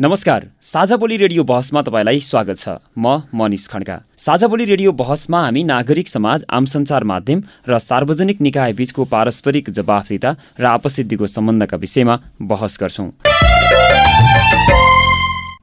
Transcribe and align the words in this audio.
नमस्कार 0.00 0.44
साझा 0.62 0.96
बोली 0.96 1.16
रेडियो 1.16 1.42
बहसमा 1.44 1.80
तपाईँलाई 1.82 2.20
स्वागत 2.20 2.58
छ। 2.58 2.68
म 2.96 3.20
मनिष 3.36 3.66
खड्का। 3.68 3.96
साझा 4.16 4.46
बोली 4.48 4.64
रेडियो 4.64 4.92
बहसमा 4.96 5.40
हामी 5.44 5.62
नागरिक 5.64 6.08
समाज 6.08 6.44
आम 6.48 6.64
सञ्चार 6.64 7.04
माध्यम 7.04 7.42
र 7.68 7.78
सार्वजनिक 7.78 8.40
निकाय 8.40 8.72
बीचको 8.80 9.04
पारस्परिक 9.04 9.68
जवाफदिता 9.70 10.30
र 10.56 10.64
आपसिद्धिको 10.66 11.26
सम्बन्धका 11.26 11.76
विषयमा 11.76 12.18
बहस 12.40 12.78
गर्छौँ। 12.80 13.10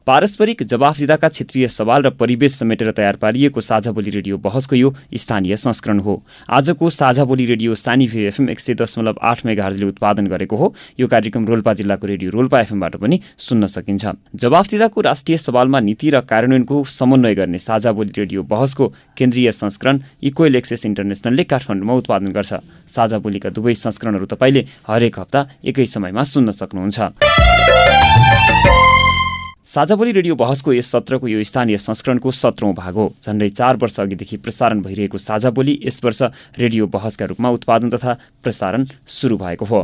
पारस्परिक 0.07 0.61
जवाफदिदाका 0.63 1.27
क्षेत्रीय 1.27 1.67
सवाल 1.67 2.01
र 2.01 2.09
परिवेश 2.15 2.53
समेटेर 2.55 2.91
तयार 2.95 3.15
पारिएको 3.19 3.61
साझा 3.61 3.91
बोली 3.91 4.09
रेडियो 4.09 4.37
बहसको 4.39 4.75
यो 4.75 4.93
स्थानीय 5.13 5.55
संस्करण 5.57 5.99
हो। 5.99 6.23
आजको 6.49 6.89
साझा 6.89 7.23
बोली 7.27 7.45
रेडियो 7.45 7.75
सानी 7.75 8.05
एफएम 8.05 8.49
एक 8.49 8.59
सय 8.59 8.73
दशमलव 8.73 9.15
आठ 9.21 9.45
मेगाहरले 9.45 9.85
उत्पादन 9.85 10.27
गरेको 10.27 10.55
हो। 10.55 10.73
यो 10.99 11.07
कार्यक्रम 11.07 11.45
रोल्पा 11.45 11.73
जिल्लाको 11.73 12.07
रेडियो 12.07 12.31
रोल्पा 12.31 12.61
एफएमबाट 12.61 12.95
पनि 12.95 13.19
सुन्न 13.37 13.67
सकिन्छ। 13.67 14.05
जवाफदिदाको 14.35 15.01
राष्ट्रिय 15.01 15.37
सवालमा 15.37 15.79
नीति 15.81 16.09
र 16.09 16.21
कार्यान्वयनको 16.23 16.83
समन्वय 16.87 17.35
गर्ने 17.35 17.59
साझा 17.59 17.91
बोली 17.91 18.13
रेडियो 18.17 18.43
बहसको 18.45 18.87
केन्द्रीय 19.17 19.51
संस्करण 19.51 19.99
इक्वेल 20.23 20.55
एक्सेस 20.55 20.85
इन्टरनेसनलले 20.85 21.43
काठमाडौँमा 21.43 21.93
उत्पादन 21.99 22.31
गर्छ। 22.31 22.63
साझा 22.87 23.17
बोलीका 23.19 23.49
दुवै 23.51 23.75
संस्करणहरू 23.75 24.25
तपाईँले 24.31 24.65
हरेक 24.87 25.19
हप्ता 25.19 25.47
एकै 25.67 25.85
समयमा 25.85 26.23
सुन्न 26.23 26.55
सक्नुहुन्छ। 26.55 26.97
साझाबोली 29.67 30.11
रेडियो 30.11 30.35
बहसको 30.35 30.73
यस 30.73 30.91
सत्रको 30.91 31.27
यो 31.27 31.43
स्थानीय 31.43 31.77
संस्करणको 31.77 32.31
सत्रौँ 32.31 32.73
भाग 32.73 32.93
हो 32.95 33.07
झन्डै 33.19 33.49
चार 33.49 33.77
वर्ष 33.77 33.99
अघिदेखि 33.99 34.37
प्रसारण 34.39 34.81
भइरहेको 34.81 35.17
साझाबोली 35.19 35.79
यस 35.83 35.99
वर्ष 36.03 36.21
रेडियो 36.57 36.87
बहसका 36.87 37.25
रूपमा 37.25 37.49
उत्पादन 37.51 37.89
तथा 37.91 38.13
प्रसारण 38.43 38.85
सुरु 39.11 39.37
भएको 39.37 39.65
हो। 39.65 39.81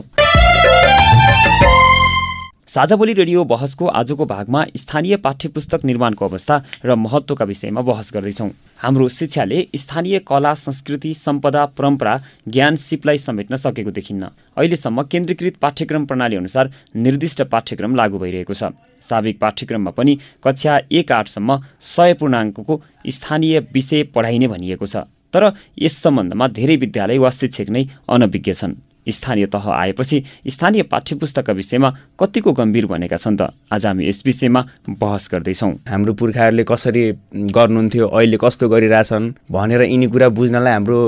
साझा 2.74 2.96
बोली 2.96 3.14
रेडियो 3.14 3.44
बहसको 3.46 3.86
आजको 3.88 4.26
भागमा 4.26 4.64
स्थानीय 4.76 5.16
पाठ्यपुस्तक 5.24 5.84
निर्माणको 5.86 6.26
अवस्था 6.26 6.56
र 6.86 6.96
महत्त्वका 6.96 7.46
विषयमा 7.46 7.82
बहस 7.82 8.10
गर्दैछौँ। 8.14 8.50
हाम्रो 8.82 9.08
शिक्षाले 9.10 9.60
स्थानीय 9.76 10.20
कला 10.20 10.54
संस्कृति 10.58 11.14
सम्पदा 11.14 11.66
परम्परा 11.78 12.18
ज्ञान 12.48 12.76
सिपलाई 12.76 13.18
समेट्न 13.18 13.56
सकेको 13.56 13.92
देखिन्न। 13.92 14.30
अहिलेसम्म 14.58 15.04
केन्द्रीकृत 15.04 15.58
पाठ्यक्रम 15.62 16.06
प्रणाली 16.06 16.36
अनुसार 16.36 16.72
निर्दिष्ट 16.98 17.42
पाठ्यक्रम 17.54 17.96
लागू 17.96 18.18
भइरहेको 18.18 18.54
छ। 18.54 18.74
साविक 19.04 19.40
पाठ्यक्रममा 19.40 19.92
पनि 19.92 20.18
कक्षा 20.44 20.80
एक 20.92 21.12
आठसम्म 21.12 21.60
सय 21.94 22.14
पूर्णाङ्कको 22.20 22.82
स्थानीय 23.08 23.60
विषय 23.70 24.04
पढाइने 24.10 24.48
भनिएको 24.48 24.86
छ। 24.86 25.06
तर 25.30 25.52
यस 25.78 26.02
सम्बन्धमा 26.02 26.48
धेरै 26.50 26.76
विद्यालय 26.78 27.18
वा 27.18 27.30
शिक्षक 27.30 27.70
नै 27.70 27.86
अनभिज्ञ 28.10 28.54
छन्। 28.54 28.76
स्थानीय 29.10 29.46
तह 29.46 29.70
आएपछि 29.72 30.24
स्थानीय 30.48 30.84
पाठ्यपुस्तकका 30.84 31.54
विषयमा 31.54 31.90
कतिको 32.20 32.52
गम्भीर 32.54 32.86
बनेका 32.86 33.18
छन् 33.18 33.38
त 33.38 33.52
आज 33.72 33.86
हामी 33.86 34.08
यस 34.08 34.24
विषयमा 34.26 34.62
बहस 34.90 35.30
गर्दैछौँ। 35.32 35.72
हाम्रो 35.90 36.14
पुर्खाहरूले 36.14 36.64
कसरी 36.64 37.04
गर्नुहुन्थ्यो 37.52 38.08
अहिले 38.08 38.38
कस्तो 38.42 38.70
गरिरहेछन् 38.70 39.32
भनेर 39.52 39.82
यिनी 39.84 40.08
कुरा 40.08 40.30
बुझ्नलाई 40.30 40.74
हाम्रो 40.74 41.00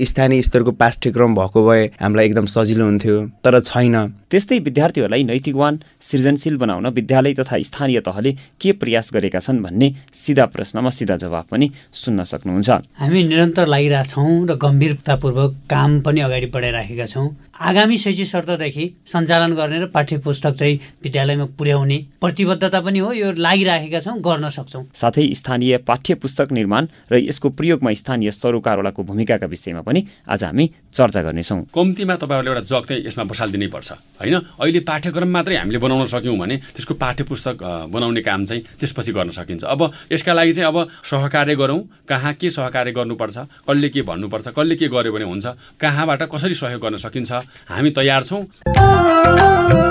स्थानीय 0.00 0.42
स्तरको 0.42 0.72
पाठ्यक्रम 0.72 1.34
भएको 1.34 1.60
भए 1.68 1.84
हामीलाई 2.00 2.26
एकदम 2.26 2.46
सजिलो 2.46 2.84
हुन्थ्यो 2.84 3.16
तर 3.44 3.60
छैन। 3.60 3.96
त्यस्तै 4.30 4.58
विद्यार्थीहरूलाई 4.58 5.22
नैतिकवान 5.24 5.78
सृजनशील 6.00 6.56
बनाउन 6.56 6.86
विद्यालय 6.88 7.34
तथा 7.34 7.58
स्थानीय 7.60 8.00
तहले 8.00 8.32
के 8.60 8.72
प्रयास 8.72 9.10
गरेका 9.12 9.38
छन् 9.38 9.62
भन्ने 9.62 9.88
सिधा 10.14 10.46
प्रश्नमा 10.46 10.90
सिधा 10.90 11.16
जवाब 11.16 11.44
पनि 11.52 11.70
सुन्न 11.92 12.24
सक्नुहुन्छ। 12.24 12.70
हामी 12.98 13.22
निरन्तर 13.28 13.66
लागिरहेछौँ 13.68 14.46
र 14.48 14.56
गम्भीरतापूर्वक 14.56 15.52
काम 15.70 16.00
पनि 16.00 16.20
अगाडि 16.20 16.46
बढाइराखेका 16.50 17.06
छौँ। 17.06 17.28
आगामी 17.60 17.96
शैक्षिक 17.98 18.26
शर्तदेखि 18.26 18.84
सञ्चालन 19.06 19.52
गर्ने 19.54 19.78
र 19.78 19.86
पाठ्य 19.92 20.18
पुस्तक 20.18 20.54
चाहिँ 20.56 20.78
विद्यालयमा 21.04 21.44
पुर्याउने 21.58 21.98
प्रतिबद्धता 22.20 22.80
पनि 22.80 22.98
हो 22.98 23.12
यो 23.12 23.32
लागिराखेका 23.36 24.00
छौँ 24.00 24.16
गर्न 24.18 24.48
सक्छौँ। 24.48 24.84
साथै 24.90 25.28
स्थानीय 25.34 25.76
पाठ्य 25.84 26.14
पुस्तक 26.16 26.52
निर्माण 26.52 26.86
र 27.12 27.20
यसको 27.20 27.48
प्रयोगमा 27.52 27.92
स्थानीय 27.92 28.30
सरोकारवालाको 28.32 29.02
भूमिकाका 29.04 29.46
विषयमा 29.46 29.80
पनि 29.84 30.00
आज 30.26 30.44
हामी 30.44 30.70
चर्चा 30.96 31.22
गर्नेछौँ। 31.22 31.60
कम्तीमा 31.76 32.14
तपाईँहरूले 32.16 32.50
एउटा 32.50 32.64
जग 32.72 32.84
चाहिँ 32.88 33.04
यसमा 33.06 33.24
बसालिदिनै 33.28 33.68
पर्छ 33.68 33.92
होइन? 33.92 34.34
अहिले 34.56 34.80
पाठ्यक्रम 34.80 35.28
मात्रै 35.28 35.56
हामीले 35.60 35.78
बनाउन 35.78 36.06
सक्यौँ 36.08 36.36
भने 36.40 36.56
त्यसको 36.72 36.94
पाठ्य 36.96 37.24
पुस्तक 37.28 37.56
बनाउने 37.92 38.20
काम 38.24 38.44
चाहिँ 38.48 38.62
त्यसपछि 38.80 39.12
गर्न 39.12 39.30
सकिन्छ। 39.30 39.64
अब 39.68 39.80
यसका 40.12 40.32
लागि 40.32 40.52
चाहिँ 40.56 40.68
अब 40.72 40.88
सहकार्य 41.04 41.54
गरौँ 41.54 41.80
कहाँ 42.08 42.32
के 42.34 42.50
सहकार्य 42.50 42.92
गर्नुपर्छ 42.96 43.36
कसले 43.68 43.88
के 43.92 44.02
भन्नुपर्छ 44.02 44.48
कसले 44.56 44.74
के 44.76 44.88
गर्यो 44.88 45.12
भने 45.12 45.24
हुन्छ 45.28 45.46
कहाँबाट 45.76 46.22
कसरी 46.32 46.54
सहयोग 46.56 46.80
गर्न 46.80 46.96
सकिन्छ 46.96 47.41
हामी 47.68 47.90
तयार 47.90 48.22
छौँ। 48.24 48.44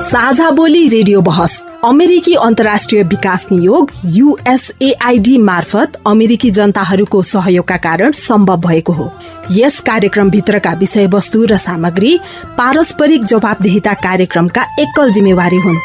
साझा 0.01 0.49
बोली 0.51 0.87
रेडियो 0.87 1.21
बहस 1.21 1.61
अमेरिकी 1.85 2.33
अन्तर्राष्ट्रिय 2.33 3.03
विकास 3.03 3.45
नियोग 3.51 3.91
युएसएआईडी 4.05 5.37
मार्फत 5.37 5.93
अमेरिकी 6.07 6.51
जनताहरूको 6.51 7.21
सहयोगका 7.23 7.77
कारण 7.77 8.11
सम्भव 8.11 8.57
भएको 8.57 8.93
हो। 8.93 9.11
यस 9.51 9.79
कार्यक्रमभित्रका 9.79 10.73
विषयवस्तु 10.73 11.45
र 11.45 11.57
सामग्री 11.57 12.19
पारस्परिक 12.57 13.25
जवाबदेहिता 13.25 13.93
कार्यक्रमका 13.93 14.63
एकल 14.79 15.11
जिम्मेवारी 15.11 15.57
हुन्। 15.57 15.79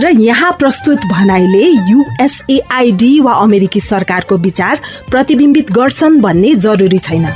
र 0.00 0.08
यहाँ 0.08 0.52
प्रस्तुत 0.52 1.06
भनाइले 1.06 1.64
युएसएआईडी 1.90 3.18
वा 3.20 3.32
अमेरिकी 3.32 3.80
सरकारको 3.80 4.38
विचार 4.38 4.80
प्रतिबिम्बित 5.10 5.72
गर्छन् 5.72 6.20
भन्ने 6.20 6.54
जरुरी 6.54 6.98
छैन। 6.98 7.26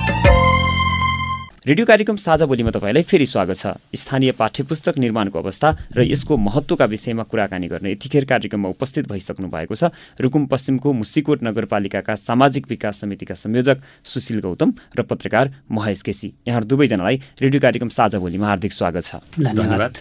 रेडियो 1.65 1.87
कार्यक्रम 1.87 2.17
साझा 2.17 2.45
बोलीमा 2.47 2.71
तपाईँलाई 2.71 3.03
फेरि 3.09 3.27
स्वागत 3.27 3.57
छ। 3.57 3.67
स्थानीय 3.97 4.33
पाठ्यपुस्तक 4.37 4.99
निर्माणको 5.01 5.39
अवस्था 5.39 5.97
र 5.97 6.05
यसको 6.05 6.37
महत्त्वका 6.37 6.85
विषयमा 6.85 7.23
कुराकानी 7.25 7.69
गर्ने 7.73 7.93
यतिखेर 7.93 8.25
कार्यक्रममा 8.29 8.69
उपस्थित 8.69 9.09
भइसक्नु 9.09 9.49
भएको 9.49 9.73
छ। 9.73 9.89
रुकुम 10.21 10.45
पश्चिमको 10.45 10.93
मुसिकोट 10.93 11.41
नगरपालिकाका 11.41 12.15
सामाजिक 12.21 12.69
विकास 12.69 13.01
समितिका 13.01 13.35
संयोजक 13.35 13.81
सुशील 14.05 14.41
गौतम 14.45 14.73
र 14.93 15.03
पत्रकार 15.09 15.65
महेश 15.73 16.03
केसी। 16.05 16.33
यहाँ 16.45 16.63
दुवैजनालाई 16.69 17.17
रेडियो 17.41 17.61
कार्यक्रम 17.65 17.89
साझा 17.89 18.19
बोलीमा 18.21 18.47
हार्दिक 18.47 18.73
स्वागत 18.75 19.03
छ। 19.03 19.25
धन्यवाद। 19.41 19.97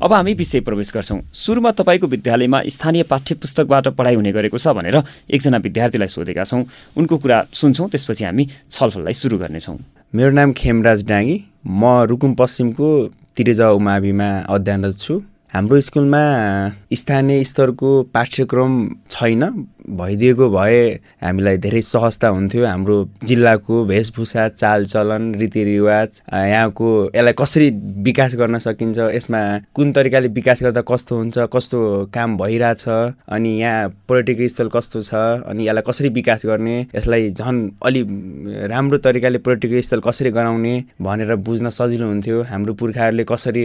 अब 0.00 0.12
हामी 0.12 0.32
विषय 0.32 0.60
प्रवेश 0.64 0.92
गर्छौँ। 0.96 1.20
सुरुमा 1.28 1.70
तपाईँको 1.76 2.06
विद्यालयमा 2.08 2.62
स्थानीय 2.72 3.02
पाठ्यपुस्तकबाट 3.04 3.88
पढाइ 3.92 4.14
हुने 4.16 4.32
गरेको 4.32 4.56
छ 4.56 4.72
भनेर 4.72 4.96
एकजना 5.28 5.60
विद्यार्थीलाई 5.60 6.08
सोधेका 6.08 6.44
छौँ। 6.48 6.64
उनको 6.96 7.16
कुरा 7.20 7.52
सुन्छौँ 7.52 7.88
त्यसपछि 7.92 8.24
हामी 8.24 8.48
छलफललाई 8.72 9.12
सुरु 9.12 9.36
गर्नेछौँ। 9.36 9.76
मेरो 10.14 10.30
नाम 10.30 10.52
खेमराज 10.52 11.02
डाँगी। 11.08 11.36
म 11.66 11.84
रुकुम 12.04 12.34
पश्चिमको 12.34 12.88
तिरेजा 13.36 13.68
उमाविमा 13.72 14.28
अध्ययनरत 14.44 14.96
छु। 14.98 15.14
हाम्रो 15.54 15.80
स्कुलमा 15.80 16.20
स्थानीय 16.92 17.44
स्तरको 17.44 17.90
पाठ्यक्रम 18.12 18.72
छैन। 19.10 19.42
भइदिएको 19.88 20.48
भए 20.50 20.80
हामीलाई 21.22 21.56
धेरै 21.58 21.80
सहजता 21.82 22.28
हुन्थ्यो। 22.28 22.64
हाम्रो 22.66 22.96
जिल्लाको 23.24 23.84
वेशभूषा 23.84 24.48
चालचलन 24.48 25.34
रीतिरिवाज 25.34 26.22
यहाँको 26.32 26.88
यसलाई 27.14 27.32
कसरी 27.38 27.70
विकास 28.04 28.34
गर्न 28.36 28.58
सकिन्छ 28.58 28.98
यसमा 29.14 29.40
कुन 29.74 29.92
तरिकाले 29.92 30.28
विकास 30.38 30.62
गर्दा 30.62 30.82
कस्तो 30.90 31.16
हुन्छ 31.16 31.38
कस्तो 31.52 31.80
काम 32.14 32.36
भइरहेछ 32.38 32.88
अनि 32.88 33.50
यहाँ 33.60 33.88
पर्यटकीय 34.08 34.48
स्थल 34.48 34.68
कस्तो 34.76 35.00
छ 35.02 35.14
अनि 35.46 35.68
यसलाई 35.68 35.82
कसरी 35.88 36.08
विकास 36.18 36.46
गर्ने 36.46 36.80
यसलाई 36.96 37.30
झन् 37.30 37.60
अलि 37.84 38.02
राम्रो 38.70 38.98
तरिकाले 39.06 39.38
पर्यटकीय 39.38 39.82
स्थल 39.82 40.00
कसरी 40.06 40.30
गराउने 40.30 40.74
भनेर 41.02 41.34
बुझ्न 41.46 41.70
सजिलो 41.70 42.06
हुन्थ्यो। 42.08 42.42
हाम्रो 42.50 42.74
पुर्खाहरूले 42.74 43.24
कसरी 43.24 43.64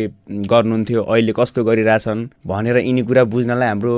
गर्नुहुन्थ्यो 0.51 1.01
अहिले 1.03 1.33
कस्तो 1.39 1.63
गरिरहेछन् 1.63 2.27
भनेर 2.47 2.77
यिनी 2.77 3.01
कुरा 3.03 3.23
बुझ्नलाई 3.33 3.67
हाम्रो 3.67 3.95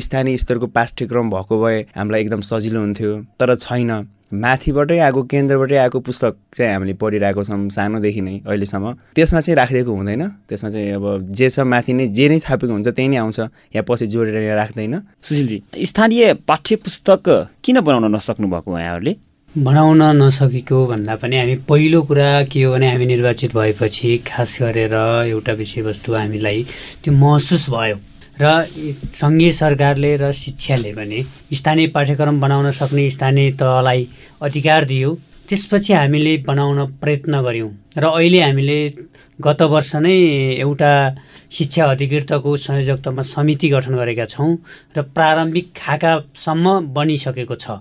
स्थानीय 0.00 0.36
स्तरको 0.36 0.66
पाठ्यक्रम 0.66 1.30
भएको 1.30 1.62
भए 1.62 1.80
हामीलाई 1.96 2.20
एकदम 2.20 2.40
सजिलो 2.40 2.80
हुन्थ्यो। 2.80 3.12
तर 3.40 3.54
छैन। 3.56 4.08
माथिबाटै 4.26 4.98
आएको 4.98 5.22
केन्द्रबाटै 5.22 5.76
आएको 5.76 5.98
पुस्तक 6.02 6.34
चाहिँ 6.58 6.72
हामीले 6.72 6.94
पढिरहेको 6.98 7.42
छौँ 7.44 7.68
सानोदेखि 7.70 8.20
नै 8.20 8.34
अहिलेसम्म। 8.42 9.14
त्यसमा 9.14 9.40
चाहिँ 9.40 9.56
राखिदिएको 9.56 9.92
हुँदैन। 9.92 10.22
त्यसमा 10.50 10.70
चाहिँ 10.70 10.90
अब 10.98 11.30
जे 11.30 11.48
छ 11.50 11.62
माथि 11.62 11.92
नै 11.94 12.08
जे 12.10 12.28
नै 12.28 12.38
छापेको 12.42 12.72
हुन्छ 12.72 12.88
त्यही 12.88 13.08
नै 13.08 13.16
आउँछ। 13.22 13.38
यहाँ 13.70 13.84
पछि 13.86 14.06
जोडेर 14.06 14.50
राख्दैन। 14.56 14.94
सुशीलजी 15.22 15.62
स्थानीय 15.86 16.34
पाठ्य 16.42 16.76
पुस्तक 16.82 17.22
किन 17.62 17.80
बनाउन 17.80 18.14
नसक्नु 18.14 18.46
भएको 18.50 18.78
यहाँहरूले? 18.78 19.14
बनाउन 19.54 20.02
नसकेको 20.18 20.86
भन्दा 20.86 21.14
पनि 21.16 21.36
हामी 21.38 21.54
पहिलो 21.70 22.02
कुरा 22.02 22.42
के 22.50 22.62
हो 22.62 22.72
भने 22.72 22.90
हामी 22.90 23.06
निर्वाचित 23.06 23.54
भएपछि 23.54 24.10
खास 24.26 24.58
गरेर 24.60 24.94
एउटा 25.30 25.52
विषयवस्तु 25.52 26.12
हामीलाई 26.12 26.66
त्यो 27.04 27.14
महसुस 27.14 27.70
भयो। 27.70 27.96
र 28.40 28.44
सङ्घीय 29.16 29.52
सरकारले 29.52 30.16
र 30.16 30.32
शिक्षाले 30.34 30.92
भने 30.92 31.22
स्थानीय 31.52 31.86
पाठ्यक्रम 31.94 32.40
बनाउन 32.40 32.70
सक्ने 32.70 33.08
स्थानीय 33.10 33.50
तहलाई 33.60 34.08
अधिकार 34.42 34.84
दियो। 34.84 35.10
त्यसपछि 35.48 35.92
हामीले 35.92 36.36
बनाउन 36.46 36.78
प्रयत्न 37.00 37.40
गऱ्यौँ 37.42 37.70
र 37.96 38.04
अहिले 38.06 38.40
हामीले 38.42 38.78
गत 39.38 39.62
वर्ष 39.72 39.94
नै 40.04 40.16
एउटा 40.60 40.92
शिक्षा 41.56 41.84
अधिकृतको 41.86 42.56
संयोजकतामा 42.56 43.22
समिति 43.24 43.68
गठन 43.68 43.94
गरेका 43.96 44.24
छौँ 44.26 44.50
र 44.96 45.02
प्रारम्भिक 45.16 45.66
खाकासम्म 45.76 46.66
बनिसकेको 46.92 47.54
छ। 47.54 47.80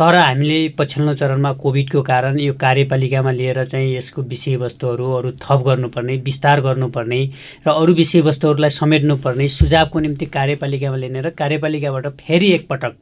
तर 0.00 0.14
हामीले 0.16 0.58
पछिल्लो 0.78 1.12
चरणमा 1.14 1.52
कोभिडको 1.62 2.02
कारण 2.02 2.38
यो 2.40 2.52
कार्यपालिकामा 2.60 3.32
लिएर 3.32 3.64
चाहिँ 3.68 3.96
यसको 3.96 4.22
विषयवस्तुहरू 4.32 5.10
अरू 5.16 5.30
थप 5.42 5.60
गर्नुपर्ने 5.66 6.16
विस्तार 6.28 6.60
गर्नुपर्ने 6.66 7.20
र 7.66 7.70
अरू 7.70 7.94
विषयवस्तुहरूलाई 7.94 8.70
समेट्नुपर्ने 8.70 9.48
सुझावको 9.58 10.00
निम्ति 10.00 10.26
कार्यपालिकामा 10.38 10.96
लिने 10.96 11.20
र 11.20 11.30
कार्यपालिकाबाट 11.42 12.06
फेरि 12.20 12.48
एकपटक 12.52 12.96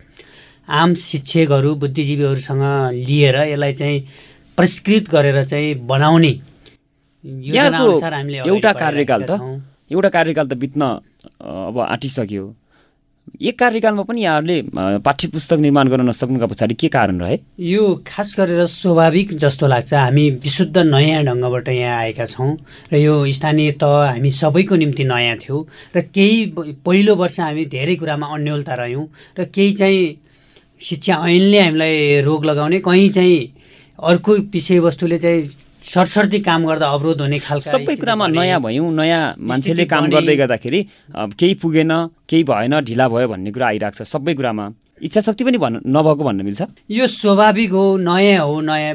आम 0.80 0.94
शिक्षकहरू 1.06 1.74
बुद्धिजीवीहरूसँग 1.86 2.64
लिएर 3.06 3.36
यसलाई 3.46 3.72
चाहिँ 3.80 4.04
परिष्कृत 4.58 5.10
गरेर 5.10 5.44
चाहिँ 5.44 5.74
बनाउने 5.86 6.34
एउटा 8.46 8.72
कार्यकाल 8.84 9.22
त 9.30 9.40
एउटा 9.92 10.08
कार्यकाल 10.18 10.46
त 10.48 10.54
बित्न 10.64 10.82
अब 11.46 11.78
आँटिसक्यो। 11.90 12.54
एक 13.40 13.58
कार्यकालमा 13.58 14.02
पनि 14.02 14.22
यहाँहरूले 14.22 14.98
पाठ्य 15.04 15.28
पुस्तक 15.28 15.58
निर्माण 15.58 15.88
गर्न 15.88 16.08
नसक्नुका 16.08 16.46
पछाडि 16.46 16.74
के 16.74 16.88
कारण 16.88 17.20
रहे 17.20 17.38
यो 17.60 17.84
खास 18.06 18.34
गरेर 18.38 18.66
स्वाभाविक 18.66 19.36
जस्तो 19.38 19.66
लाग्छ। 19.66 19.94
हामी 19.94 20.30
विशुद्ध 20.44 20.76
नयाँ 20.78 21.22
ढङ्गबाट 21.24 21.68
यहाँ 21.68 21.98
आएका 21.98 22.26
छौँ 22.26 22.56
र 22.92 22.96
यो 22.96 23.14
स्थानीय 23.32 23.70
तह 23.82 23.94
हामी 24.08 24.30
सबैको 24.30 24.76
निम्ति 24.76 25.04
नयाँ 25.04 25.36
थियो 25.42 25.66
र 25.96 26.00
केही 26.14 26.44
पहिलो 26.86 27.14
वर्ष 27.16 27.40
हामी 27.40 27.64
धेरै 27.74 27.96
कुरामा 27.96 28.26
अन्यलता 28.34 28.74
रह्यौँ 28.74 29.06
र 29.38 29.44
केही 29.54 29.72
चाहिँ 29.74 30.02
शिक्षा 30.80 31.14
ऐनले 31.28 31.60
हामीलाई 31.60 32.20
रोग 32.22 32.44
लगाउने 32.44 32.78
कहीँ 32.80 33.08
चाहिँ 33.10 33.38
अर्को 33.98 34.32
विषयवस्तुले 34.54 35.18
चाहिँ 35.18 35.42
सरसर्ती 35.88 36.38
काम 36.44 36.66
गर्दा 36.68 36.86
अवरोध 36.96 37.20
हुने 37.20 37.38
खालका 37.40 37.70
सबै 37.72 37.94
कुरामा 37.96 38.26
नयाँ 38.28 38.60
भयौँ 38.60 38.92
नयाँ 38.92 39.22
मान्छेले 39.40 39.84
काम 39.88 40.04
गर्दै 40.12 40.36
गर्दाखेरि 40.36 40.80
केही 41.40 41.54
पुगेन 41.62 41.92
केही 42.28 42.42
भएन 42.44 42.74
ढिला 42.88 43.06
भयो 43.08 43.28
भन्ने 43.32 43.50
कुरा 43.56 43.66
आइरहेको 43.72 43.96
छ 43.96 44.08
सबै 44.12 44.34
कुरामा। 44.36 44.66
इच्छा 45.02 45.20
शक्ति 45.20 45.44
पनि 45.44 45.58
भन् 45.58 45.76
नभएको 45.86 46.22
भन्न 46.24 46.42
मिल्छ? 46.42 46.62
यो 46.90 47.06
स्वाभाविक 47.06 47.70
हो 47.70 47.96
नयाँ 47.96 48.44
हो 48.46 48.60
नयाँ। 48.60 48.94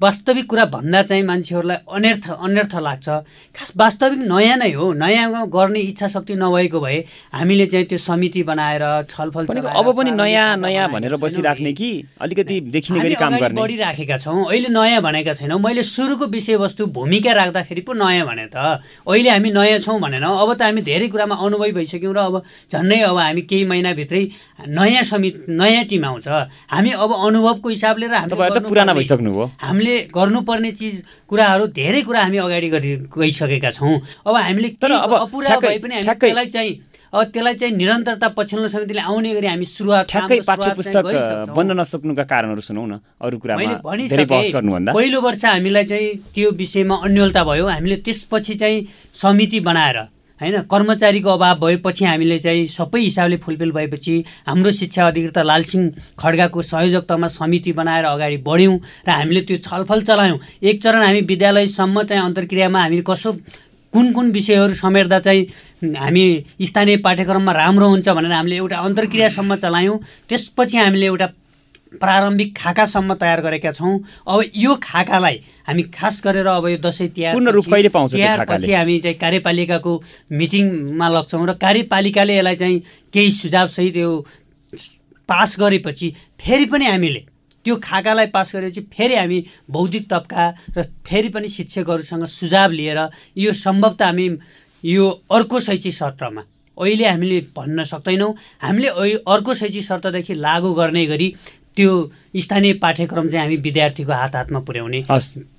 वास्तविक 0.00 0.46
कुरा 0.48 0.64
भन्दा 0.72 1.02
चाहिँ 1.02 1.22
मान्छेहरूलाई 1.22 1.76
अनर्थ 1.88 2.30
अनर्थ 2.30 2.74
लाग्छ। 2.80 3.08
खास 3.56 3.72
वास्तविक 3.76 4.20
नयाँ 4.24 4.56
नै 4.56 4.72
हो। 4.72 4.92
नयाँ 4.92 5.46
गर्ने 5.48 5.80
इच्छा 5.80 6.08
शक्ति 6.08 6.34
नभएको 6.36 6.80
भए 6.80 6.98
हामीले 7.34 7.66
चाहिँ 7.66 7.86
त्यो 7.86 7.98
समिति 7.98 8.42
बनाएर 8.42 8.84
छलफल 9.10 9.46
अब 9.46 9.86
पनि 9.96 10.10
नयाँ 10.10 10.56
नयाँ 10.56 10.88
भनेर 10.92 11.16
बसिराख्ने 11.16 11.72
कि 11.72 11.90
अलिकति 12.20 12.60
देखिने 12.72 13.00
गरी 13.00 13.14
काम 13.14 13.36
गर्ने? 13.38 13.60
बढिराखेका 13.60 14.16
छौँ। 14.18 14.44
अहिले 14.48 14.68
नयाँ 14.68 15.02
भनेका 15.02 15.34
छैनौँ। 15.34 15.60
मैले 15.60 15.82
सुरुको 15.82 16.26
विषयवस्तु 16.26 16.86
भूमिका 16.96 17.32
राख्दाखेरि 17.32 17.80
पो 17.80 17.92
नयाँ 17.92 18.26
भने 18.26 18.46
त। 18.48 18.56
अहिले 19.04 19.30
हामी 19.30 19.50
नयाँ 19.52 19.78
छौँ 19.84 20.00
भनेन। 20.00 20.22
अब 20.22 20.54
त 20.54 20.62
हामी 20.62 20.80
धेरै 20.82 21.08
कुरामा 21.08 21.34
अनुभवी 21.36 21.72
भइसक्यौँ 21.72 22.14
र 22.14 22.18
अब 22.18 22.42
झन्डै 22.72 23.00
अब 23.10 23.16
हामी 23.18 23.42
केही 23.42 23.64
महिनाभित्रै 23.64 24.24
नयाँ 24.68 25.02
समिति 25.02 25.41
नयाँ 25.48 25.84
टिम 25.90 26.04
आउँछ। 26.04 26.28
हामी 26.70 26.90
अब 26.94 27.10
अनुभवको 27.12 27.68
हिसाबले 27.68 28.06
र 28.06 28.14
हामी 28.14 28.60
पुराना 28.68 28.92
भइसक्नुभयो 28.94 29.46
हामीले 29.58 29.94
गर्नुपर्ने 30.14 30.70
चिज 30.72 30.94
कुराहरू 31.28 31.66
धेरै 31.72 32.02
कुरा 32.02 32.20
हामी 32.22 32.38
अगाडि 32.38 32.68
गरि 32.68 32.90
गइसकेका 33.10 33.70
छौँ। 33.72 33.94
अब 34.26 34.34
हामीले 34.36 34.68
तर 34.78 34.92
अब 34.92 35.12
अपुरा 35.26 35.56
भए 35.58 35.78
पनि 35.78 35.94
हामी 35.94 36.14
त्यसलाई 36.14 36.46
चाहिँ 36.46 36.72
अब 37.12 37.22
त्यसलाई 37.28 37.54
चाहिँ 37.60 37.74
निरन्तरता 37.76 38.28
पछिल्लो 38.32 38.68
समितिले 38.72 39.00
आउने 39.04 39.34
गरी 39.36 39.46
हामी 39.46 39.64
सुरुवात 39.68 40.08
ठ्याक्कै 40.08 40.40
पाठ्य 40.48 40.70
पुस्तक 40.74 41.04
बन्न 41.52 41.76
नसक्नुका 41.80 42.24
कारणहरू 42.24 42.60
सुनौ 42.64 42.84
न। 42.86 43.04
अरू 43.20 43.36
कुरा 43.36 43.56
मैले 43.56 43.74
भनिसकेँ 43.84 44.88
पहिलो 44.88 45.20
वर्ष 45.20 45.44
हामीलाई 45.44 45.84
चाहिँ 45.92 46.08
त्यो 46.32 46.50
विषयमा 46.56 46.96
अन्यलता 47.04 47.44
भयो। 47.44 47.66
हामीले 47.68 47.96
त्यसपछि 48.00 48.54
चाहिँ 48.56 48.78
समिति 49.12 49.60
बनाएर 49.60 49.98
होइन 50.42 50.60
कर्मचारीको 50.66 51.30
अभाव 51.30 51.58
भएपछि 51.60 52.04
हामीले 52.04 52.38
चाहिँ 52.38 52.66
सबै 52.68 53.00
हिसाबले 53.00 53.36
फुलफिल 53.38 53.70
भएपछि 53.72 54.14
हाम्रो 54.46 54.70
शिक्षा 54.72 55.06
अधिकृत 55.08 55.38
लालसिंह 55.38 55.90
खड्गाको 56.18 56.62
सहयोगतामा 56.62 57.28
समिति 57.30 57.72
बनाएर 57.72 58.04
अगाडि 58.04 58.36
बढ्यौँ 58.42 58.78
र 59.06 59.10
हामीले 59.10 59.40
त्यो 59.46 59.56
छलफल 59.62 60.02
चलायौँ। 60.02 60.38
एक 60.62 60.82
चरण 60.82 61.02
हामी 61.02 61.20
विद्यालयसम्म 61.30 62.02
चाहिँ 62.02 62.24
अन्तर्क्रियामा 62.24 62.80
हामी 62.82 63.02
कसो 63.06 63.32
कुन 63.92 64.12
कुन 64.12 64.30
विषयहरू 64.32 64.74
समेट्दा 64.74 65.18
चाहिँ 65.20 65.42
हामी 65.94 66.24
स्थानीय 66.60 66.96
पाठ्यक्रममा 67.06 67.52
राम्रो 67.52 67.88
हुन्छ 67.88 68.08
भनेर 68.08 68.32
हामीले 68.32 68.56
एउटा 68.56 68.76
अन्तर्क्रियासम्म 68.88 69.56
चलायौँ। 69.62 69.98
त्यसपछि 70.28 70.76
हामीले 70.78 71.06
एउटा 71.06 71.26
प्रारम्भिक 72.00 72.56
खाकासम्म 72.56 73.14
तयार 73.14 73.40
गरेका 73.40 73.72
छौँ। 73.72 73.98
अब 74.24 74.42
यो 74.56 74.74
खाकालाई 74.82 75.36
हामी 75.68 75.82
खास 75.94 76.20
गरेर 76.24 76.46
अब 76.46 76.66
यो 76.68 76.76
दसैँ 76.78 77.08
तिहार 77.08 77.36
तिहारपछि 78.08 78.72
हामी 78.72 78.98
चाहिँ 79.00 79.18
कार्यपालिकाको 79.18 79.92
मिटिङमा 80.32 81.08
लग्छौँ 81.08 81.46
र 81.46 81.52
कार्यपालिकाले 81.54 82.36
यसलाई 82.36 82.56
चाहिँ 82.56 82.78
केही 83.12 83.30
सुझावसहित 83.32 83.96
यो 83.96 84.10
पास 85.28 85.56
गरेपछि 85.60 86.14
फेरि 86.40 86.66
पनि 86.66 86.86
हामीले 86.86 87.24
त्यो 87.64 87.76
खाकालाई 87.82 88.26
पास 88.34 88.52
गरेपछि 88.56 88.80
फेरि 88.92 89.14
हामी 89.14 89.44
बौद्धिक 89.70 90.08
तबका 90.10 90.48
र 90.76 90.82
फेरि 91.06 91.28
पनि 91.28 91.48
शिक्षकहरूसँग 91.48 92.24
सुझाव 92.26 92.70
लिएर 92.70 92.98
यो 93.38 93.52
सम्भवतः 93.52 94.06
हामी 94.06 94.28
यो 94.84 95.08
अर्को 95.30 95.60
शैक्षिक 95.60 95.94
सत्रमा 95.94 96.42
अहिले 96.78 97.06
हामीले 97.06 97.40
भन्न 97.56 97.84
सक्दैनौँ। 97.84 98.34
हामीले 98.62 98.88
अर्को 99.28 99.54
शैक्षिक 99.54 99.84
सत्रदेखि 99.84 100.34
लागू 100.34 100.72
गर्ने 100.74 101.04
गरी 101.06 101.34
त्यो 101.76 102.10
स्थानीय 102.36 102.72
पाठ्यक्रम 102.82 103.28
चाहिँ 103.28 103.44
हामी 103.44 103.56
विद्यार्थीको 103.62 104.12
हात 104.12 104.36
हातमा 104.36 104.60
पुर्याउने 104.60 105.00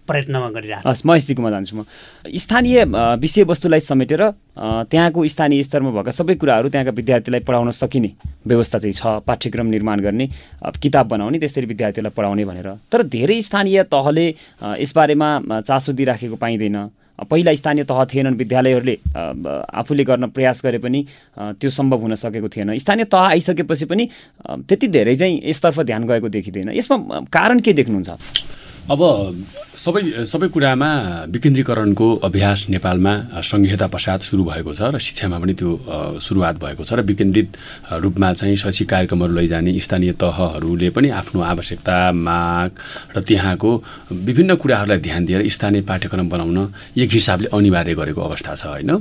प्रयत्नमा 0.08 0.50
गरिरहेको 0.50 0.90
हस् 0.90 1.06
महेशजीकोमा 1.06 1.50
जान्छु 1.50 1.76
म। 1.76 1.84
स्थानीय 2.28 2.84
विषयवस्तुलाई 3.24 3.80
समेटेर 3.80 4.22
त्यहाँको 4.92 5.28
स्थानीय 5.28 5.64
स्तरमा 5.64 5.92
भएका 5.92 6.12
सबै 6.12 6.36
कुराहरू 6.36 6.70
त्यहाँका 6.70 6.92
विद्यार्थीलाई 6.92 7.42
पढाउन 7.48 7.72
सकिने 7.72 8.12
व्यवस्था 8.48 8.80
चाहिँ 8.80 8.94
छ 8.94 9.24
पाठ्यक्रम 9.28 9.68
निर्माण 9.68 10.00
गर्ने 10.02 10.28
किताब 10.84 11.08
बनाउने 11.08 11.40
त्यसरी 11.40 11.66
विद्यार्थीलाई 11.66 12.12
पढाउने 12.12 12.46
भनेर। 12.46 12.68
तर 12.92 13.04
धेरै 13.08 13.42
स्थानीय 13.42 13.84
तहले 13.88 14.28
यसबारेमा 14.82 15.30
चासो 15.62 15.92
दिइराखेको 15.94 16.36
पाइँदैन। 16.36 16.78
पहिला 17.20 17.54
स्थानीय 17.56 17.84
तह 17.84 18.04
थिएनन् 18.14 18.36
विद्यालयहरूले 18.36 18.98
आफूले 19.16 20.04
गर्न 20.04 20.28
प्रयास 20.34 20.62
गरे 20.64 20.78
पनि 20.78 21.06
त्यो 21.38 21.70
सम्भव 21.70 22.00
हुन 22.02 22.16
सकेको 22.16 22.48
थिएन। 22.50 22.78
स्थानीय 22.78 23.06
तह 23.06 23.18
आइसकेपछि 23.18 23.86
पनि 23.86 24.10
त्यति 24.50 24.88
धेरै 24.88 25.16
चाहिँ 25.16 25.42
यसतर्फ 25.46 25.80
ध्यान 25.82 26.08
गएको 26.08 26.30
देखिँदैन। 26.30 26.72
यसमा 26.74 26.98
कारण 27.30 27.60
के 27.60 27.74
देख्नुहुन्छ? 27.74 28.10
अब 28.92 29.02
सबै 29.80 30.02
सबै 30.28 30.48
कुरामा 30.54 30.90
विकेन्द्रीकरणको 31.34 32.08
अभ्यास 32.28 32.60
नेपालमा 32.70 33.14
सङ्घीयता 33.42 33.88
पश्चात 33.88 34.22
सुरु 34.22 34.44
भएको 34.44 34.72
छ 34.76 34.92
र 34.92 35.00
शिक्षामा 35.00 35.38
पनि 35.40 35.54
त्यो 35.56 35.70
सुरुवात 36.20 36.56
भएको 36.60 36.84
छ 36.84 36.92
र 36.94 37.02
विकेन्द्रित 37.08 37.50
रूपमा 38.04 38.30
चाहिँ 38.34 38.56
शैक्षिक 38.60 38.88
कार्यक्रमहरू 38.90 39.34
लैजाने 39.34 39.72
स्थानीय 39.80 40.12
तहहरूले 40.20 40.90
पनि 40.96 41.10
आफ्नो 41.10 41.40
आवश्यकता 41.42 41.96
माग 42.12 42.72
र 43.16 43.22
त्यहाँको 43.24 43.72
विभिन्न 44.28 44.52
कुराहरूलाई 44.60 45.00
ध्यान 45.00 45.26
दिएर 45.26 45.48
स्थानीय 45.48 45.82
पाठ्यक्रम 45.88 46.28
बनाउन 46.30 46.60
एक 47.00 47.10
हिसाबले 47.18 47.48
अनिवार्य 47.56 47.96
गरेको 47.96 48.22
अवस्था 48.22 48.56
छ 48.56 48.64
होइन? 48.68 48.92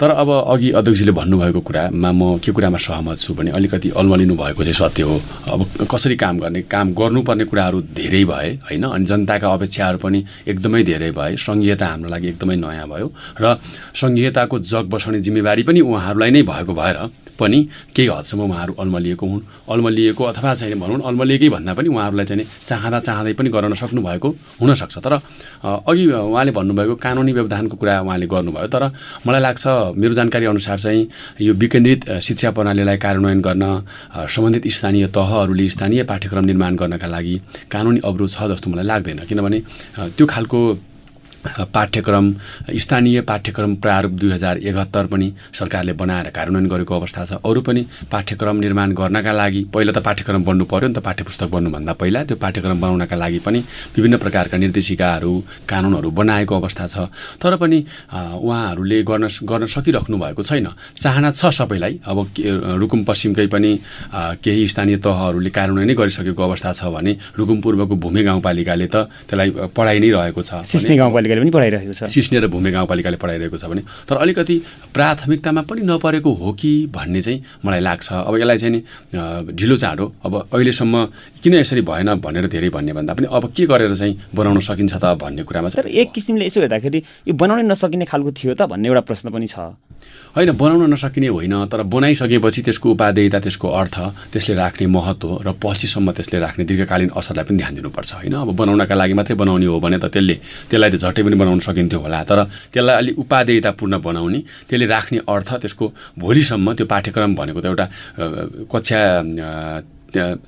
तर 0.00 0.10
अब 0.22 0.30
अघि 0.54 0.70
अध्यक्षजीले 0.70 1.12
भन्नुभएको 1.18 1.60
कुरामा 1.66 2.10
म 2.12 2.38
के 2.38 2.52
कुरामा 2.54 2.78
सहमत 2.78 3.18
छु 3.18 3.34
भने 3.34 3.50
अलिकति 3.58 3.90
अल्मलिनु 3.90 4.34
भएको 4.38 4.62
चाहिँ 4.64 4.78
सत्य 4.80 5.02
हो। 5.02 5.20
अब 5.50 5.60
कसरी 5.90 6.16
काम 6.16 6.38
गर्ने 6.38 6.62
काम 6.70 6.94
गर्नुपर्ने 6.94 7.44
कुराहरू 7.50 7.78
धेरै 7.90 8.24
भए 8.24 8.50
होइन? 8.64 8.84
अनि 8.86 9.15
जनताका 9.16 9.48
अपेक्षाहरू 9.48 9.98
पनि 9.98 10.20
एकदमै 10.46 10.82
धेरै 10.84 11.10
भए। 11.10 11.32
सङ्घीयता 11.40 11.86
हाम्रो 11.86 12.08
लागि 12.12 12.26
एकदमै 12.28 12.56
नयाँ 12.56 12.88
भयो। 12.88 13.08
र 13.40 13.44
सङ्घीयताको 13.96 14.56
जग 14.72 14.84
बसाउने 14.92 15.20
जिम्मेवारी 15.20 15.62
पनि 15.64 15.80
उहाँहरूलाई 15.80 16.30
नै 16.30 16.42
भएको 16.44 16.72
भएर 16.74 16.98
पनि 17.38 17.58
केही 17.94 18.08
हदसम्म 18.08 18.42
उहाँहरू 18.42 18.72
अल्मलिएको 18.80 19.26
हुन्। 19.26 19.42
अल्मलिएको 19.70 20.22
अथवा 20.24 20.54
चाहिँ 20.54 20.74
भनौँ 20.80 21.00
अल्मलिएकै 21.06 21.48
भन्दा 21.48 21.72
पनि 21.74 21.88
उहाँहरूलाई 21.88 22.26
चाहिँ 22.26 22.46
चाहँदा 22.64 22.98
चाहँदै 23.00 23.32
पनि 23.38 23.48
गर्न 23.50 23.74
सक्नुभएको 23.74 24.28
हुनसक्छ। 24.60 24.96
तर 24.98 25.12
अघि 25.62 26.04
उहाँले 26.06 26.52
भन्नुभएको 26.52 26.94
कानुनी 26.96 27.32
व्यवधानको 27.32 27.76
कुरा 27.76 28.00
उहाँले 28.00 28.26
गर्नुभयो। 28.26 28.68
तर 28.68 28.82
मलाई 29.26 29.40
लाग्छ 29.40 29.64
मेरो 29.96 30.14
जानकारी 30.14 30.46
अनुसार 30.46 30.78
चाहिँ 30.78 31.08
यो 31.40 31.52
विकेन्द्रित 31.54 32.00
शिक्षा 32.22 32.50
प्रणालीलाई 32.56 32.96
कार्यान्वयन 32.96 33.40
गर्न 33.40 33.64
सम्बन्धित 34.26 34.66
स्थानीय 34.68 35.06
तहहरूले 35.14 35.68
स्थानीय 35.68 36.02
पाठ्यक्रम 36.04 36.44
निर्माण 36.44 36.76
गर्नका 36.76 37.06
लागि 37.06 37.34
कानुनी 37.70 38.00
अवरोध 38.04 38.30
छ 38.30 38.42
जस्तो 38.50 38.70
मलाई 38.70 38.84
लाग्दैन। 38.84 39.18
किनभने 39.28 39.58
त्यो 40.16 40.26
खालको 40.26 40.58
पाठ्यक्रम 41.72 42.26
स्थानीय 42.76 43.20
पाठ्यक्रम 43.22 43.74
प्रारूप 43.84 44.12
दुई 44.12 44.30
हजार 44.32 44.56
एकहत्तर 44.58 45.06
पनि 45.06 45.32
सरकारले 45.58 45.92
बनाएर 45.92 46.28
कार्यान्वयन 46.36 46.66
गरेको 46.68 46.94
अवस्था 46.94 47.24
छ। 47.24 47.32
अरू 47.44 47.60
पनि 47.62 47.82
पाठ्यक्रम 48.12 48.56
निर्माण 48.56 48.92
गर्नका 48.92 49.32
लागि 49.32 49.62
पहिला 49.74 49.92
त 49.92 49.98
पाठ्यक्रम 50.02 50.44
बन्नु 50.44 50.64
पऱ्यो 50.64 50.88
नि 50.88 50.94
त 50.94 50.98
पाठ्यपुस्तक 51.06 51.48
बन्नुभन्दा 51.50 51.92
पहिला। 52.00 52.24
त्यो 52.24 52.36
पाठ्यक्रम 52.36 52.80
बनाउनका 52.80 53.16
लागि 53.16 53.38
पनि 53.46 53.60
विभिन्न 53.96 54.16
प्रकारका 54.18 54.56
निर्देशिकाहरू 54.56 55.32
कानुनहरू 55.68 56.10
बनाएको 56.10 56.54
अवस्था 56.56 56.86
छ। 56.86 56.96
तर 57.42 57.56
पनि 57.56 57.78
उहाँहरूले 58.12 59.02
गर्न 59.02 59.28
गर्न 59.44 59.66
सकिराख्नु 59.66 60.16
भएको 60.18 60.42
छैन। 60.42 60.68
चाहना 60.96 61.30
छ 61.30 61.50
सबैलाई। 61.54 61.94
अब 62.06 62.18
रुकुम 62.82 63.04
पश्चिमकै 63.04 63.46
पनि 63.46 63.70
केही 64.42 64.66
स्थानीय 64.68 64.96
तहहरूले 65.04 65.50
कार्यान्वयन 65.50 65.86
नै 65.86 65.94
गरिसकेको 65.94 66.42
अवस्था 66.42 66.72
छ 66.72 66.90
भने 66.94 67.12
रुकुम 67.38 67.58
पूर्वको 67.60 67.94
भूमि 67.96 68.22
गाउँपालिकाले 68.24 68.86
त 68.86 68.96
त्यसलाई 69.28 69.50
पढाइ 69.76 69.98
नै 70.00 70.10
रहेको 70.10 70.42
छ। 70.42 70.66
गाउँपालिकाले 71.36 71.40
पनि 71.40 71.50
पढाइरहेको 71.50 71.92
छ। 71.92 72.08
सिस्ने 72.08 72.40
र 72.40 72.46
भूमि 72.48 72.70
गाउँपालिकाले 72.72 73.16
पढाइरहेको 73.16 73.56
छ 73.58 73.64
भने। 73.68 73.82
तर 74.08 74.16
अलिकति 74.16 74.56
प्राथमिकतामा 74.94 75.62
पनि 75.68 75.80
नपरेको 75.84 76.30
हो 76.32 76.52
कि 76.52 76.70
भन्ने 76.88 77.20
चाहिँ 77.22 77.38
मलाई 77.64 77.80
लाग्छ। 77.80 78.08
अब 78.24 78.34
यसलाई 78.40 78.58
चाहिँ 78.58 78.72
नि 78.74 78.80
ढिलो 79.52 79.76
चाँडो। 79.76 80.04
अब 80.24 80.34
अहिलेसम्म 80.52 80.94
किन 81.42 81.54
यसरी 81.54 81.80
भएन 81.84 82.14
भनेर 82.16 82.46
धेरै 82.48 82.68
भन्ने 82.72 82.92
भन्दा 82.92 83.14
पनि 83.14 83.26
अब 83.28 83.52
के 83.52 83.66
गरेर 83.66 83.94
चाहिँ 83.94 84.14
बनाउन 84.34 84.60
सकिन्छ 84.60 84.94
त 84.96 85.04
भन्ने 85.20 85.42
कुरामा 85.44 85.68
चाहिँ 85.68 85.92
एक 85.92 86.12
किसिमले 86.12 86.46
यसो 86.46 86.60
हेर्दाखेरि 86.60 86.98
यो 87.28 87.34
बनाउनै 87.34 87.64
नसकिने 87.68 88.04
खालको 88.04 88.30
थियो 88.32 88.54
त 88.54 88.62
भन्ने 88.70 88.88
एउटा 88.88 89.02
प्रश्न 89.04 89.30
पनि 89.30 89.46
छ। 89.46 89.76
होइन 90.36 90.50
बनाउन 90.52 90.92
नसकिने 90.92 91.28
होइन 91.32 91.54
तर 91.72 91.82
बनाइसकेपछि 91.88 92.62
त्यसको 92.62 92.90
उपादेयता 92.92 93.38
त्यसको 93.40 93.68
अर्थ 93.72 93.96
त्यसले 94.32 94.54
राख्ने 94.54 94.86
महत्त्व 94.92 95.28
र 95.48 95.52
पछिसम्म 95.64 96.12
त्यसले 96.12 96.38
राख्ने 96.44 96.64
दीर्घकालीन 96.68 97.10
असरलाई 97.16 97.44
पनि 97.48 97.56
ध्यान 97.56 97.74
दिनुपर्छ 97.80 98.12
होइन? 98.20 98.34
अब 98.44 98.52
बनाउनका 98.52 98.94
लागि 99.00 99.14
मात्रै 99.16 99.36
बनाउने 99.40 99.66
हो 99.66 99.80
भने 99.80 99.96
त 99.96 100.12
त्यसले 100.12 100.36
त्यसलाई 100.68 100.90
त 100.92 100.96
झट्टै 101.00 101.22
पनि 101.24 101.36
बनाउन 101.40 101.60
सकिन्थ्यो 101.64 102.00
होला। 102.04 102.20
तर 102.28 102.44
त्यसलाई 102.68 102.96
अलिक 103.00 103.18
उपादेयतापूर्ण 103.24 103.94
बनाउने 104.04 104.40
त्यसले 104.68 104.86
राख्ने 104.92 105.18
अर्थ 105.24 105.50
त्यसको 105.64 105.84
भोलिसम्म 106.20 106.66
त्यो 106.76 106.86
पाठ्यक्रम 106.86 107.32
भनेको 107.40 107.60
त 107.60 107.66
एउटा 107.72 107.86
कक्षा 108.68 109.00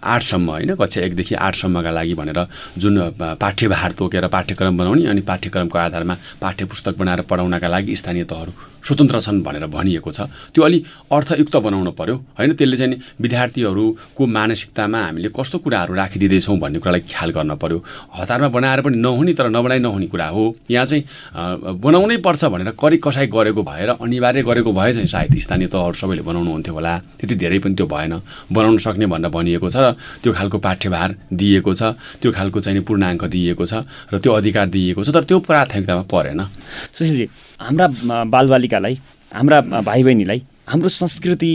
आठसम्म 0.04 0.48
होइन? 0.50 0.70
कक्षा 0.76 1.00
एकदेखि 1.00 1.34
आठसम्मका 1.34 1.90
लागि 1.96 2.14
भनेर 2.20 2.38
जुन 2.76 2.94
पाठ्यभार 3.40 3.90
तोकेर 3.98 4.26
पाठ्यक्रम 4.28 4.76
बनाउने 4.76 5.04
अनि 5.12 5.22
पाठ्यक्रमको 5.24 5.78
आधारमा 5.78 6.14
पाठ्यपुस्तक 6.44 6.94
बनाएर 7.00 7.20
पढाउनका 7.24 7.68
लागि 7.68 7.96
स्थानीय 7.96 8.24
तहहरू 8.28 8.52
स्वतन्त्र 8.88 9.20
छन् 9.20 9.42
भनेर 9.44 9.66
भनिएको 9.68 10.10
छ। 10.16 10.20
त्यो 10.56 10.62
अलिक 10.64 10.82
अर्थयुक्त 11.12 11.56
बनाउनु 11.60 11.92
पऱ्यो 11.92 12.16
होइन 12.38 12.52
त्यसले 12.56 12.76
चाहिँ 12.76 12.96
विद्यार्थीहरूको 13.20 14.22
मानसिकतामा 14.26 14.98
हामीले 15.04 15.28
कस्तो 15.36 15.58
कुराहरू 15.60 15.92
राखिदिँदैछौँ 15.94 16.56
भन्ने 16.56 16.78
कुरालाई 16.80 17.02
ख्याल 17.04 17.30
गर्न 17.36 17.52
पऱ्यो 17.60 17.78
हतारमा 18.16 18.48
बनाएर 18.48 18.80
पनि 18.80 18.96
नहुने 18.96 19.32
तर 19.36 19.48
नबनाइ 19.52 19.78
नहुने 19.84 20.06
कुरा 20.08 20.28
हो। 20.32 20.44
यहाँ 20.70 20.86
चाहिँ 20.86 21.02
बनाउनै 21.84 22.16
पर्छ 22.24 22.44
भनेर 22.48 22.72
करि 22.80 22.96
कसाइ 23.04 23.26
गरेको 23.28 23.62
भएर 23.62 23.88
अनिवार्य 24.00 24.42
गरेको 24.42 24.72
भए 24.72 24.92
चाहिँ 24.92 25.06
सायद 25.06 25.36
स्थानीय 25.36 25.68
तहहरू 25.68 25.96
सबैले 26.00 26.22
बनाउनु 26.24 26.50
हुन्थ्यो 26.50 26.74
होला। 26.74 26.92
त्यति 27.20 27.34
धेरै 27.34 27.58
पनि 27.58 27.74
त्यो 27.74 27.86
भएन। 27.86 28.14
बनाउन 28.52 28.78
सक्ने 28.78 29.06
भनेर 29.06 29.30
भनिएको 29.30 29.68
छ 29.68 29.76
र 29.76 29.92
त्यो 30.22 30.32
खालको 30.32 30.58
पाठ्यभार 30.58 31.08
दिएको 31.28 31.72
छ। 31.74 31.82
त्यो 32.22 32.32
खालको 32.32 32.58
चाहिँ 32.60 32.80
पूर्णाङ्क 32.88 33.24
दिएको 33.28 33.64
छ 33.66 33.84
र 34.12 34.18
त्यो 34.22 34.32
अधिकार 34.32 34.66
दिएको 34.72 35.04
छ। 35.04 35.08
तर 35.12 35.24
त्यो 35.28 35.38
प्राथमिकतामा 35.44 36.02
परेन। 36.08 36.40
सुशीलजी 36.96 37.26
हाम्रा 37.60 37.86
बालबालिकालाई 38.34 38.94
हाम्रा 39.32 39.60
भाइ 39.82 40.02
बहिनीलाई 40.02 40.42
हाम्रो 40.68 40.88
संस्कृति 40.88 41.54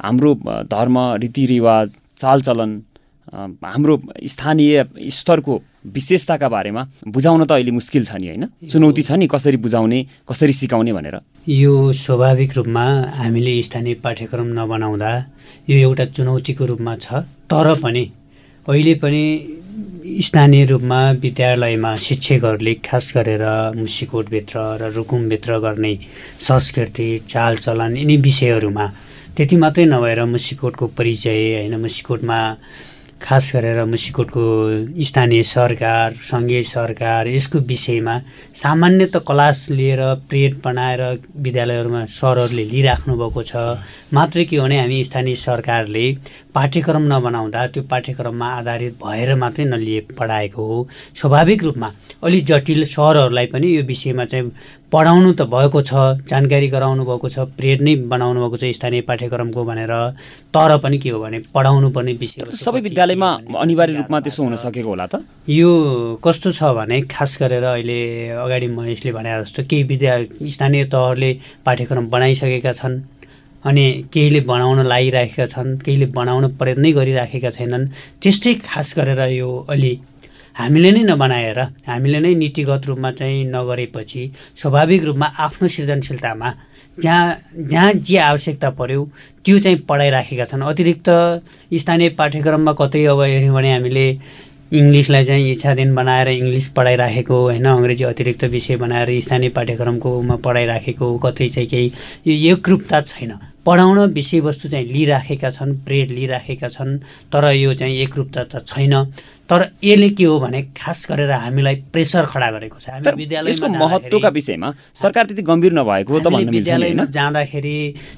हाम्रो 0.00 0.34
धर्म 0.74 0.98
रीतिरिवाज 1.22 1.96
चालचलन 2.20 2.70
हाम्रो 3.64 3.94
स्थानीय 4.26 4.84
स्तरको 5.16 5.60
विशेषताका 5.94 6.48
बारेमा 6.48 6.82
बुझाउन 7.08 7.44
त 7.44 7.52
अहिले 7.52 7.72
मुस्किल 7.72 8.04
छ 8.04 8.16
नि 8.20 8.26
होइन? 8.28 8.44
चुनौती 8.68 9.02
छ 9.02 9.10
नि 9.12 9.26
कसरी 9.26 9.56
बुझाउने 9.64 9.98
कसरी 10.28 10.52
सिकाउने 10.52 10.92
भनेर। 10.92 11.16
यो 11.48 11.92
स्वाभाविक 11.92 12.56
रूपमा 12.56 12.84
हामीले 13.16 13.54
स्थानीय 13.62 13.94
पाठ्यक्रम 14.04 14.48
नबनाउँदा 14.58 15.12
यो 15.70 15.76
एउटा 15.78 16.04
चुनौतीको 16.16 16.64
रूपमा 16.64 16.96
छ। 16.96 17.24
तर 17.48 17.74
पनि 17.84 18.04
अहिले 18.68 18.94
पनि 19.02 19.22
स्थानीय 20.08 20.64
रूपमा 20.64 21.00
विद्यालयमा 21.20 21.94
शिक्षकहरूले 22.00 22.74
खास 22.84 23.12
गरेर 23.16 23.44
मुसिकोटभित्र 23.76 24.58
र 24.80 24.90
रुकुमभित्र 24.94 25.58
गर्ने 25.60 25.92
संस्कृति 26.40 27.08
चालचलन 27.28 27.96
यिनी 27.96 28.16
विषयहरूमा 28.24 28.86
त्यति 29.36 29.56
मात्रै 29.56 29.84
नभएर 29.84 30.24
मुसिकोटको 30.24 30.86
परिचय 30.98 31.42
होइन 31.54 31.80
मुसिकोटमा 31.80 32.38
खास 33.22 33.50
गरेर 33.54 33.84
मुसिकोटको 33.84 34.42
स्थानीय 35.04 35.42
सरकार 35.42 36.12
सङ्घीय 36.24 36.62
सरकार 36.62 37.28
यसको 37.28 37.58
विषयमा 37.68 38.14
सामान्यत 38.54 39.16
क्लास 39.28 39.66
लिएर 39.70 40.02
प्रेड 40.30 40.60
बनाएर 40.64 41.02
विद्यालयहरूमा 41.36 42.04
सरहरूले 42.14 42.64
लिइराख्नु 42.64 43.16
भएको 43.18 43.42
छ। 43.42 43.56
मात्रै 44.14 44.44
के 44.44 44.56
हो 44.56 44.62
भने 44.64 44.78
हामी 44.78 45.02
स्थानीय 45.04 45.34
सरकारले 45.36 46.06
पाठ्यक्रम 46.58 47.04
नबनाउँदा 47.12 47.66
त्यो 47.70 47.82
पाठ्यक्रममा 47.90 48.46
आधारित 48.58 48.94
भएर 48.98 49.34
मात्रै 49.38 49.64
नलिए 49.64 50.00
पढाएको 50.18 50.62
हो। 50.66 50.78
स्वाभाविक 51.14 51.62
रूपमा 51.64 51.88
अलिक 52.26 52.44
जटिल 52.46 52.84
सरहरूलाई 52.84 53.46
पनि 53.54 53.68
यो 53.76 53.82
विषयमा 53.86 54.24
चाहिँ 54.24 54.50
पढाउनु 54.92 55.32
त 55.38 55.42
भएको 55.54 55.82
छ 55.86 55.92
जानकारी 56.26 56.68
गराउनु 56.68 57.04
भएको 57.04 57.28
छ 57.28 57.38
प्रेड 57.54 57.82
नै 57.86 57.94
बनाउनु 58.10 58.40
भएको 58.42 58.56
छ 58.58 58.74
स्थानीय 58.74 59.00
पाठ्यक्रमको 59.06 59.64
भनेर। 59.64 59.92
तर 60.50 60.76
पनि 60.82 60.98
के 60.98 61.10
हो 61.10 61.20
भने 61.20 61.38
पढाउनु 61.54 61.90
पर्ने 61.94 62.12
विषय 62.18 62.56
सबै 62.58 62.80
विद्यालयमा 62.88 63.30
अनिवार्य 63.54 63.94
रूपमा 63.96 64.20
त्यसो 64.20 64.42
हुन 64.42 64.56
सकेको 64.56 64.88
होला 64.88 65.06
त? 65.06 65.22
यो 65.46 65.70
कस्तो 66.24 66.52
छ 66.58 66.74
भने 66.74 67.00
खास 67.06 67.38
गरेर 67.40 67.64
अहिले 67.76 68.00
अगाडि 68.34 68.66
महेशले 68.74 69.12
भने 69.12 69.30
जस्तो 69.42 69.62
केही 69.70 69.82
विद्या 69.92 70.14
स्थानीय 70.56 70.84
तहहरूले 70.90 71.30
पाठ्यक्रम 71.66 72.08
बनाइसकेका 72.10 72.72
छन्। 72.72 72.98
अनि 73.64 73.84
केहीले 74.12 74.40
बनाउन 74.50 74.86
लागिरहेका 74.86 75.46
छन् 75.46 75.78
केहीले 75.84 76.06
बनाउन 76.14 76.44
प्रयत्नै 76.58 76.92
गरिराखेका 76.92 77.50
छैनन्। 77.50 77.88
त्यस्तै 78.22 78.54
खास 78.66 78.94
गरेर 78.98 79.20
यो 79.34 79.48
अलि 79.70 79.92
हामीले 80.56 80.90
नै 80.90 81.02
नबनाएर 81.10 81.58
हामीले 81.86 82.18
नै 82.20 82.34
नीतिगत 82.34 82.86
रूपमा 82.88 83.10
चाहिँ 83.18 83.44
नगरेपछि 83.54 84.22
स्वाभाविक 84.60 85.04
रूपमा 85.04 85.26
आफ्नो 85.46 85.68
सृजनशीलतामा 85.68 86.48
जहाँ 86.98 87.26
जहाँ 87.70 87.92
जे 87.92 88.16
आवश्यकता 88.18 88.70
पर्यो 88.74 89.00
त्यो 89.44 89.58
चाहिँ 89.58 89.78
पढाइराखेका 89.88 90.44
छन्। 90.50 90.62
अतिरिक्त 90.62 91.08
स्थानीय 91.70 92.08
पाठ्यक्रममा 92.18 92.72
कतै 92.80 93.04
अब 93.06 93.20
हेऱ्यौँ 93.22 93.54
भने 93.54 93.70
हामीले 93.72 94.06
इङ्ग्लिसलाई 94.68 95.24
चाहिँ 95.24 95.50
इच्छाधीन 95.50 95.94
बनाएर 95.94 96.28
इङ्ग्लिस 96.28 96.66
पढाइराखेको 96.76 97.36
होइन 97.42 97.64
अङ्ग्रेजी 97.66 98.04
अतिरिक्त 98.04 98.44
विषय 98.52 98.76
बनाएर 98.76 99.10
स्थानीय 99.20 99.48
पाठ्यक्रमकोमा 99.56 100.36
पढाइराखेको 100.44 101.06
कतै 101.24 101.48
चाहिँ 101.48 101.68
केही 101.68 101.92
यो 102.26 102.56
एकरूपता 102.56 103.00
छैन। 103.00 103.32
पढाउन 103.64 103.98
विषयवस्तु 104.12 104.68
चाहिँ 104.68 104.86
लिइराखेका 104.92 105.50
छन् 105.56 105.72
प्रेड 105.86 106.10
लिइराखेका 106.10 106.68
छन् 106.68 106.98
तर 107.32 107.44
यो 107.52 107.74
चाहिँ 107.80 107.96
एकरूपता 108.04 108.44
त 108.44 108.64
छैन। 108.68 108.94
तर 109.48 109.64
यसले 109.84 110.08
के 110.10 110.24
हो 110.24 110.38
भने 110.40 110.62
खास 110.76 111.06
गरेर 111.10 111.30
हामीलाई 111.32 111.74
प्रेसर 111.92 112.24
खडा 112.26 112.50
गरेको 112.50 112.78
छ। 112.78 112.88
हामी 112.88 113.16
विद्यालयको 113.16 113.68
महत्त्वका 113.68 114.28
विषयमा 114.28 114.72
सरकार 114.94 115.24
त्यति 115.26 115.42
गम्भीर 115.42 115.72
नभएको 115.72 116.20
त 116.20 116.26
विद्यालयमा 116.28 117.04
जाँदाखेरि 117.08 117.76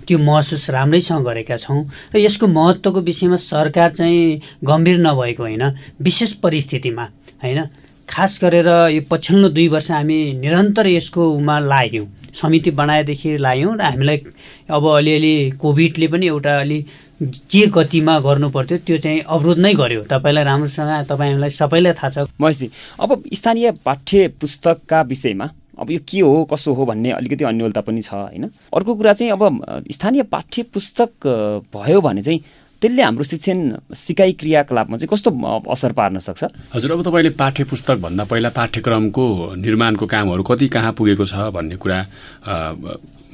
त्यो 0.08 0.18
महसुस 0.18 0.70
राम्रैसँग 0.70 1.24
गरेका 1.24 1.56
छौँ 1.56 1.80
र 2.14 2.18
यसको 2.18 2.46
महत्त्वको 2.50 3.00
विषयमा 3.00 3.36
सरकार 3.38 3.90
चाहिँ 3.94 4.40
गम्भीर 4.64 4.98
नभएको 5.00 5.42
होइन 5.42 5.64
विशेष 6.02 6.32
परिस्थितिमा 6.42 7.04
होइन? 7.42 7.60
खास 8.10 8.38
गरेर 8.42 8.68
यो 8.90 9.02
पछिल्लो 9.06 9.48
दुई 9.54 9.68
वर्ष 9.70 9.90
हामी 9.90 10.18
निरन्तर 10.34 10.86
यसको 10.86 11.30
उमा 11.30 11.58
लाग्यौँ। 11.62 12.06
समिति 12.34 12.70
बनाएदेखि 12.70 13.36
लायौँ 13.38 13.76
र 13.76 13.82
हामीलाई 13.82 14.18
अब 14.70 14.84
अलिअलि 14.88 15.34
कोभिडले 15.62 16.06
पनि 16.08 16.26
एउटा 16.26 16.58
अलि 16.58 16.78
जे 17.22 17.66
गतिमा 17.68 18.18
गर्नु 18.20 18.48
पर्थ्यो 18.50 18.78
त्यो 18.80 18.96
चाहिँ 18.96 19.20
अवरोध 19.28 19.58
नै 19.58 19.72
गर्यो। 19.74 20.02
तपाईँलाई 20.08 20.44
राम्रोसँग 20.44 21.04
तपाईँहरूलाई 21.08 21.50
सबैलाई 21.50 21.92
थाहा 21.92 22.10
छ। 22.10 22.28
महेशजी 22.40 22.70
अब 23.00 23.22
स्थानीय 23.32 23.70
पाठ्य 23.84 24.28
पुस्तकका 24.40 25.00
विषयमा 25.02 25.48
अब 25.80 25.90
यो 25.90 25.98
के 26.08 26.20
हो 26.20 26.44
कसो 26.44 26.72
हो 26.72 26.84
भन्ने 26.86 27.10
अलिकति 27.12 27.44
अन्यलता 27.44 27.80
पनि 27.80 28.02
छ 28.02 28.12
होइन? 28.12 28.44
अर्को 28.72 28.94
कुरा 28.94 29.12
चाहिँ 29.12 29.32
अब 29.32 29.84
स्थानीय 29.92 30.22
पाठ्य 30.32 30.62
पुस्तक 30.72 31.26
भयो 31.76 32.00
भने 32.00 32.22
चाहिँ 32.22 32.40
त्यसले 32.82 33.02
हाम्रो 33.02 33.24
शिक्षण 33.24 33.58
सिकाइ 33.92 34.32
क्रियाकलापमा 34.40 34.96
चाहिँ 34.96 35.08
कस्तो 35.12 35.30
असर 35.68 35.92
पार्न 35.92 36.18
सक्छ? 36.18 36.44
हजुर 36.72 36.92
अब 36.92 37.02
तपाईँले 37.04 37.30
पाठ्य 37.36 37.64
पुस्तकभन्दा 37.68 38.24
पहिला 38.24 38.48
पाठ्यक्रमको 38.56 39.24
निर्माणको 39.60 40.06
कामहरू 40.06 40.42
कति 40.42 40.68
कहाँ 40.68 40.92
पुगेको 40.96 41.24
छ 41.24 41.52
भन्ने 41.52 41.76
कुरा 41.76 42.00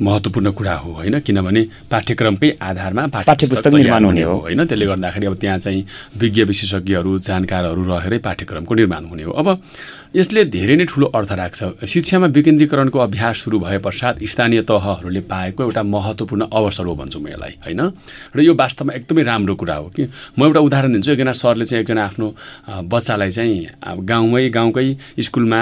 महत्त्वपूर्ण 0.01 0.51
कुरा 0.51 0.75
हो 0.75 0.93
होइन? 0.93 1.21
किनभने 1.21 1.63
पाठ्यक्रमकै 1.91 2.51
आधारमा 2.63 3.07
पाठ्य 3.07 3.47
पुस्तक 3.47 3.73
निर्माण 3.73 4.05
हुने 4.05 4.23
हो। 4.23 4.37
होइन? 4.37 4.65
त्यसले 4.67 4.87
गर्दाखेरि 4.87 5.27
अब 5.27 5.35
त्यहाँ 5.35 5.59
चाहिँ 5.59 5.87
विज्ञ 6.17 6.43
विशेषज्ञहरू 6.43 7.19
जानकारहरू 7.19 7.83
रहेरै 7.85 8.19
पाठ्यक्रमको 8.19 8.75
निर्माण 8.75 9.05
हुने 9.05 9.23
हो। 9.23 9.33
अब 9.33 9.63
यसले 10.15 10.45
धेरै 10.47 10.77
नै 10.77 10.85
ठुलो 10.87 11.07
अर्थ 11.11 11.33
राख्छ। 11.33 11.87
शिक्षामा 11.87 12.27
विकेन्द्रीकरणको 12.31 12.99
अभ्यास 12.99 13.37
सुरु 13.43 13.59
भए 13.59 13.79
पश्चात 13.83 14.23
स्थानीय 14.23 14.61
तहहरूले 14.63 15.21
पाएको 15.27 15.63
एउटा 15.63 15.83
महत्त्वपूर्ण 15.83 16.43
अवसर 16.47 16.87
हो 16.87 16.95
भन्छु 16.95 17.19
म 17.21 17.27
यसलाई 17.29 17.53
होइन? 17.67 17.81
र 18.37 18.39
यो 18.41 18.55
वास्तवमा 18.55 18.93
एकदमै 18.95 19.23
राम्रो 19.23 19.55
कुरा 19.57 19.77
हो 19.77 19.87
कि 19.91 20.07
म 20.39 20.41
एउटा 20.47 20.61
उदाहरण 20.61 20.93
दिन्छु। 20.93 21.11
एकजना 21.13 21.33
सरले 21.33 21.65
चाहिँ 21.67 21.83
एकजना 21.83 22.03
आफ्नो 22.07 22.27
बच्चालाई 22.87 23.31
चाहिँ 23.31 23.59
गाउँमै 24.07 24.49
गाउँकै 24.57 24.87
स्कुलमा 25.21 25.61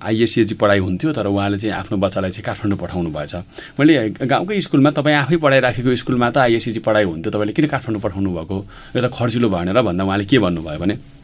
आइएससिएजी 0.00 0.54
पढाइ 0.54 0.78
हुन्थ्यो 0.78 1.12
तर 1.12 1.26
उहाँले 1.26 1.58
चाहिँ 1.58 1.74
आफ्नो 1.74 1.96
बच्चालाई 1.98 2.30
चाहिँ 2.30 2.44
काठमाडौँ 2.46 2.78
पठाउनु 2.78 3.10
भएछ। 3.10 3.34
मैले 3.76 3.94
गाउँकै 4.24 4.60
स्कुलमा 4.60 4.90
तपाईँ 4.96 5.16
आफै 5.16 5.36
पढाइराखेको 5.36 5.96
स्कुलमा 5.96 6.30
त 6.30 6.36
आइएससिजी 6.46 6.80
पढाइ 6.80 7.04
हुन्थ्यो 7.04 7.30
तपाईँले 7.32 7.52
किन 7.52 7.66
काठमाडौँ 7.68 8.00
पठाउनु 8.00 8.30
भएको? 8.32 8.56
यो 8.96 9.00
त 9.02 9.06
खर्चिलो 9.12 9.48
भएन 9.50 9.76
र 9.76 9.82
भन्दा 9.82 10.04
उहाँले 10.04 10.24
के 10.24 10.38
भन्नुभयो 10.38 10.78
भने 10.78 11.19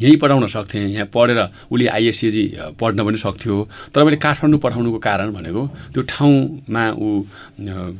यहीँ 0.00 0.16
पढाउन 0.16 0.46
सक्थेँ 0.46 0.86
यहाँ 0.88 1.06
पढेर 1.14 1.38
उसले 1.70 1.86
आइएससिजी 1.86 2.44
पढ्न 2.80 3.04
पनि 3.04 3.16
सक्थ्यो। 3.16 3.56
तर 3.94 4.04
मैले 4.04 4.16
काठमाडौँ 4.16 4.58
पठाउनुको 4.58 4.98
कारण 4.98 5.32
भनेको 5.32 5.62
त्यो 5.94 6.02
ठाउँमा 6.02 6.84
ऊ 6.94 7.08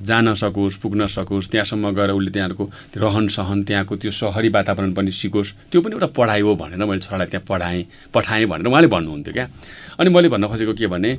जान 0.03 0.35
सकोस् 0.35 0.77
पुग्न 0.83 1.07
सकोस् 1.07 1.51
त्यहाँसम्म 1.51 1.95
गएर 1.95 2.11
उसले 2.11 2.31
त्यहाँको 2.31 2.65
रहन 2.99 3.29
सहन 3.29 3.63
त्यहाँको 3.65 3.97
त्यो 3.97 4.11
सहरी 4.11 4.49
वातावरण 4.49 4.93
पनि 4.95 5.11
सिकोस् 5.11 5.53
त्यो 5.71 5.81
पनि 5.81 5.95
एउटा 5.95 6.07
पढाइ 6.19 6.41
हो 6.41 6.55
भनेर 6.55 6.85
मैले 6.85 7.01
छोरालाई 7.01 7.29
त्यहाँ 7.31 7.47
पढाएँ 7.49 7.83
पठाएँ 8.15 8.47
भनेर 8.47 8.67
उहाँले 8.67 8.89
भन्नुहुन्थ्यो 8.91 9.33
क्या। 9.35 9.47
अनि 9.99 10.11
मैले 10.11 10.29
भन्न 10.29 10.49
खोजेको 10.51 10.73
के 10.75 10.87
भने 10.91 11.19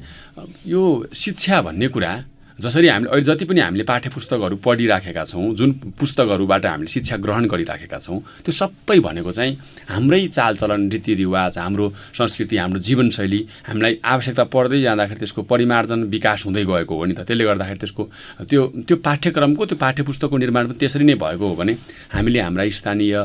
यो 0.67 0.81
शिक्षा 1.13 1.61
भन्ने 1.61 1.87
कुरा 1.87 2.11
जसरी 2.59 2.87
हामीले 2.87 3.09
अहिले 3.11 3.25
जति 3.25 3.45
पनि 3.45 3.59
हामीले 3.59 3.83
पाठ्य 3.83 4.09
पुस्तकहरू 4.09 4.55
पढिराखेका 4.63 5.23
छौँ 5.25 5.53
जुन 5.55 5.71
पुस्तकहरूबाट 5.99 6.65
हामीले 6.65 6.87
शिक्षा 6.87 7.15
ग्रहण 7.19 7.45
गरिराखेका 7.51 7.99
छौँ 7.99 8.19
त्यो 8.45 8.51
सबै 8.53 8.99
भनेको 9.03 9.31
चाहिँ 9.31 9.57
हाम्रै 9.91 10.21
चालचलन 10.27 10.87
रीतिरिवाज 10.89 11.57
हाम्रो 11.57 11.85
संस्कृति 12.15 12.57
हाम्रो 12.57 12.79
जीवनशैली 12.79 13.39
हामीलाई 13.67 13.99
आवश्यकता 14.05 14.43
पर्दै 14.55 14.81
जाँदाखेरि 14.81 15.19
त्यसको 15.19 15.41
परिमार्जन 15.51 16.03
विकास 16.15 16.45
हुँदै 16.45 16.63
गएको 16.63 16.95
हो 16.95 17.05
नि 17.05 17.13
त। 17.13 17.27
त्यसले 17.27 17.43
गर्दाखेरि 17.43 17.79
त्यसको 17.83 18.03
त्यो 18.47 18.61
त्यो 18.87 18.97
पाठ्यक्रमको 19.03 19.65
त्यो 19.65 19.77
पाठ्य 19.77 20.03
पुस्तकको 20.07 20.37
निर्माण 20.37 20.63
पनि 20.67 20.79
त्यसरी 20.79 21.03
नै 21.03 21.15
भएको 21.19 21.43
हो 21.43 21.55
भने 21.59 21.73
हामीले 22.15 22.39
हाम्रा 22.39 22.69
स्थानीय 22.71 23.15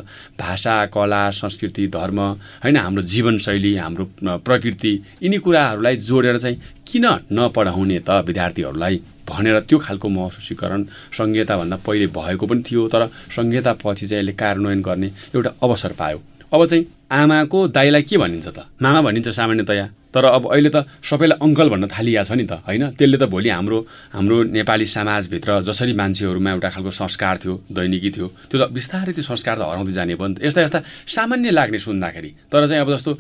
भाषा 0.42 0.75
कला 0.90 1.22
संस्कृति 1.38 1.87
धर्म 1.87 2.18
होइन 2.66 2.76
हाम्रो 2.76 3.02
जीवनशैली 3.06 3.75
हाम्रो 3.78 4.04
प्रकृति 4.42 4.92
यिनी 5.22 5.38
कुराहरूलाई 5.38 5.96
जोडेर 6.02 6.38
चाहिँ 6.38 6.58
किन 6.90 7.06
नपढाउने 7.32 7.99
त 8.06 8.11
विद्यार्थीहरूलाई 8.26 8.97
भनेर 9.28 9.61
त्यो 9.68 9.78
खालको 9.78 10.09
महसुसीकरण 10.09 10.85
संहिताभन्दा 11.14 11.76
पहिले 11.87 12.06
भएको 12.11 12.47
पनि 12.47 12.62
थियो 12.66 12.88
तर 12.88 13.06
संहिता 13.30 13.73
पछि 13.82 14.06
चाहिँ 14.06 14.23
यसले 14.23 14.32
कार्यान्वयन 14.32 14.82
गर्ने 14.82 15.09
एउटा 15.35 15.50
अवसर 15.62 15.92
पायो। 15.99 16.18
अब 16.52 16.66
चाहिँ 16.66 16.87
आमाको 17.12 17.59
दाइलाई 17.68 18.02
के 18.02 18.16
भनिन्छ 18.18 18.47
त? 18.49 18.59
मामा 18.82 19.00
भनिन्छ 19.02 19.28
सामान्यतया। 19.28 19.87
तर 20.14 20.24
अब 20.24 20.44
अहिले 20.50 20.70
त 20.74 20.86
सबैलाई 21.02 21.38
अङ्कल 21.38 21.68
भन्न 21.70 21.86
थालिया 21.86 22.22
छ 22.26 22.32
नि 22.34 22.44
त 22.50 22.66
होइन? 22.66 22.98
त्यसले 22.98 23.18
त 23.18 23.24
भोलि 23.30 23.48
हाम्रो 23.48 23.78
हाम्रो 24.10 24.36
नेपाली 24.58 24.86
समाजभित्र 24.86 25.50
जसरी 25.68 25.92
मान्छेहरूमा 25.94 26.50
एउटा 26.50 26.68
खालको 26.74 26.90
संस्कार 26.90 27.34
थियो 27.42 27.54
दैनिकी 27.70 28.10
थियो 28.10 28.26
त्यो 28.50 28.56
त 28.58 28.62
बिस्तारै 28.74 29.12
त्यो 29.14 29.24
संस्कार 29.30 29.56
त 29.58 29.62
हराउँदै 29.70 29.92
जाने 29.94 30.14
भयो 30.18 30.28
नि 30.28 30.34
त। 30.34 30.44
यस्ता 30.46 30.60
यस्ता 30.66 30.78
सामान्य 31.06 31.50
लाग्ने 31.50 31.78
सुन्दाखेरि 31.78 32.30
तर 32.50 32.66
चाहिँ 32.66 32.82
अब 32.82 32.90
जस्तो 32.90 33.10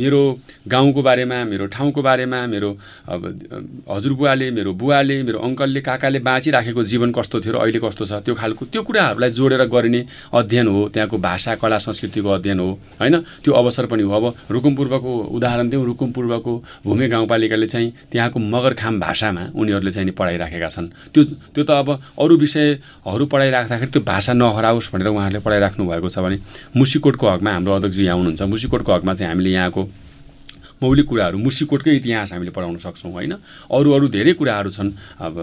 मेरो 0.00 0.20
गाउँको 0.64 1.00
बारेमा 1.02 1.38
मेरो 1.44 1.64
ठाउँको 1.76 2.00
बारेमा 2.02 2.38
मेरो 2.56 2.70
अब 3.12 3.20
हजुरबुवाले 3.92 4.46
मेरो 4.56 4.70
बुवाले 4.80 5.16
मेरो 5.28 5.38
अङ्कलले 5.44 5.80
काकाले 5.84 6.18
बाँचिराखेको 6.24 6.82
जीवन 6.84 7.12
कस्तो 7.12 7.36
थियो 7.44 7.52
र 7.52 7.56
अहिले 7.68 7.80
कस्तो 7.84 8.04
छ 8.08 8.12
त्यो 8.24 8.34
खालको 8.34 8.62
त्यो 8.72 8.82
कुराहरूलाई 8.82 9.30
जोडेर 9.36 9.62
गरिने 9.68 10.00
अध्ययन 10.32 10.66
हो 10.72 10.80
त्यहाँको 10.88 11.16
भाषा 11.18 11.54
कला 11.60 11.78
संस्कृतिको 11.78 12.28
अध्ययन 12.38 12.58
हो 12.60 12.70
होइन? 13.00 13.14
त्यो 13.44 13.52
अवसर 13.52 13.86
पनि 13.92 14.02
हो। 14.02 14.12
अब 14.16 14.24
रुकुम 14.50 14.72
पूर्वको 14.76 15.12
उदाहरण 15.36 15.68
दिउँ 15.68 15.84
रुकुम 15.98 16.10
पूर्वको 16.12 16.54
भूमि 16.86 17.06
गाउँपालिकाले 17.08 17.66
चाहिँ 17.66 17.92
त्यहाँको 18.12 18.38
मगरखाम 18.38 19.00
भाषामा 19.00 19.42
उनीहरूले 19.54 19.90
चाहिँ 19.90 20.06
नि 20.06 20.12
पढाइराखेका 20.14 20.68
छन्। 20.68 20.88
त्यो 21.10 21.24
त्यो 21.54 21.64
त 21.64 21.70
अब 21.70 21.90
अरू 22.14 22.36
विषयहरू 22.38 23.26
पढाइराख्दाखेरि 23.26 23.90
त्यो 23.90 24.02
भाषा 24.06 24.32
नहराओस् 24.32 24.92
भनेर 24.94 25.08
उहाँहरूले 25.10 25.42
पढाइराख्नु 25.42 25.82
भएको 25.90 26.08
छ 26.08 26.18
भने 26.22 26.38
मुसिकोटको 26.78 27.26
हकमा 27.28 27.50
हाम्रो 27.50 27.72
अध्यक्ष 27.74 27.98
यहाँ 27.98 28.16
हुनुहुन्छ 28.16 28.42
मुसिकोटको 28.42 28.92
हकमा 28.94 29.14
चाहिँ 29.14 29.30
हामीले 29.32 29.50
यहाँको 29.50 29.82
मौलिक 30.82 31.06
कुराहरू 31.06 31.38
मुसिकोटकै 31.38 31.96
इतिहास 31.96 32.32
हामीले 32.32 32.50
पढाउन 32.50 32.76
सक्छौँ 32.78 33.12
होइन? 33.12 33.32
अरू 33.70 33.92
अरू 33.92 34.08
धेरै 34.08 34.32
कुराहरू 34.32 34.70
छन्। 34.70 34.90
अब 35.20 35.34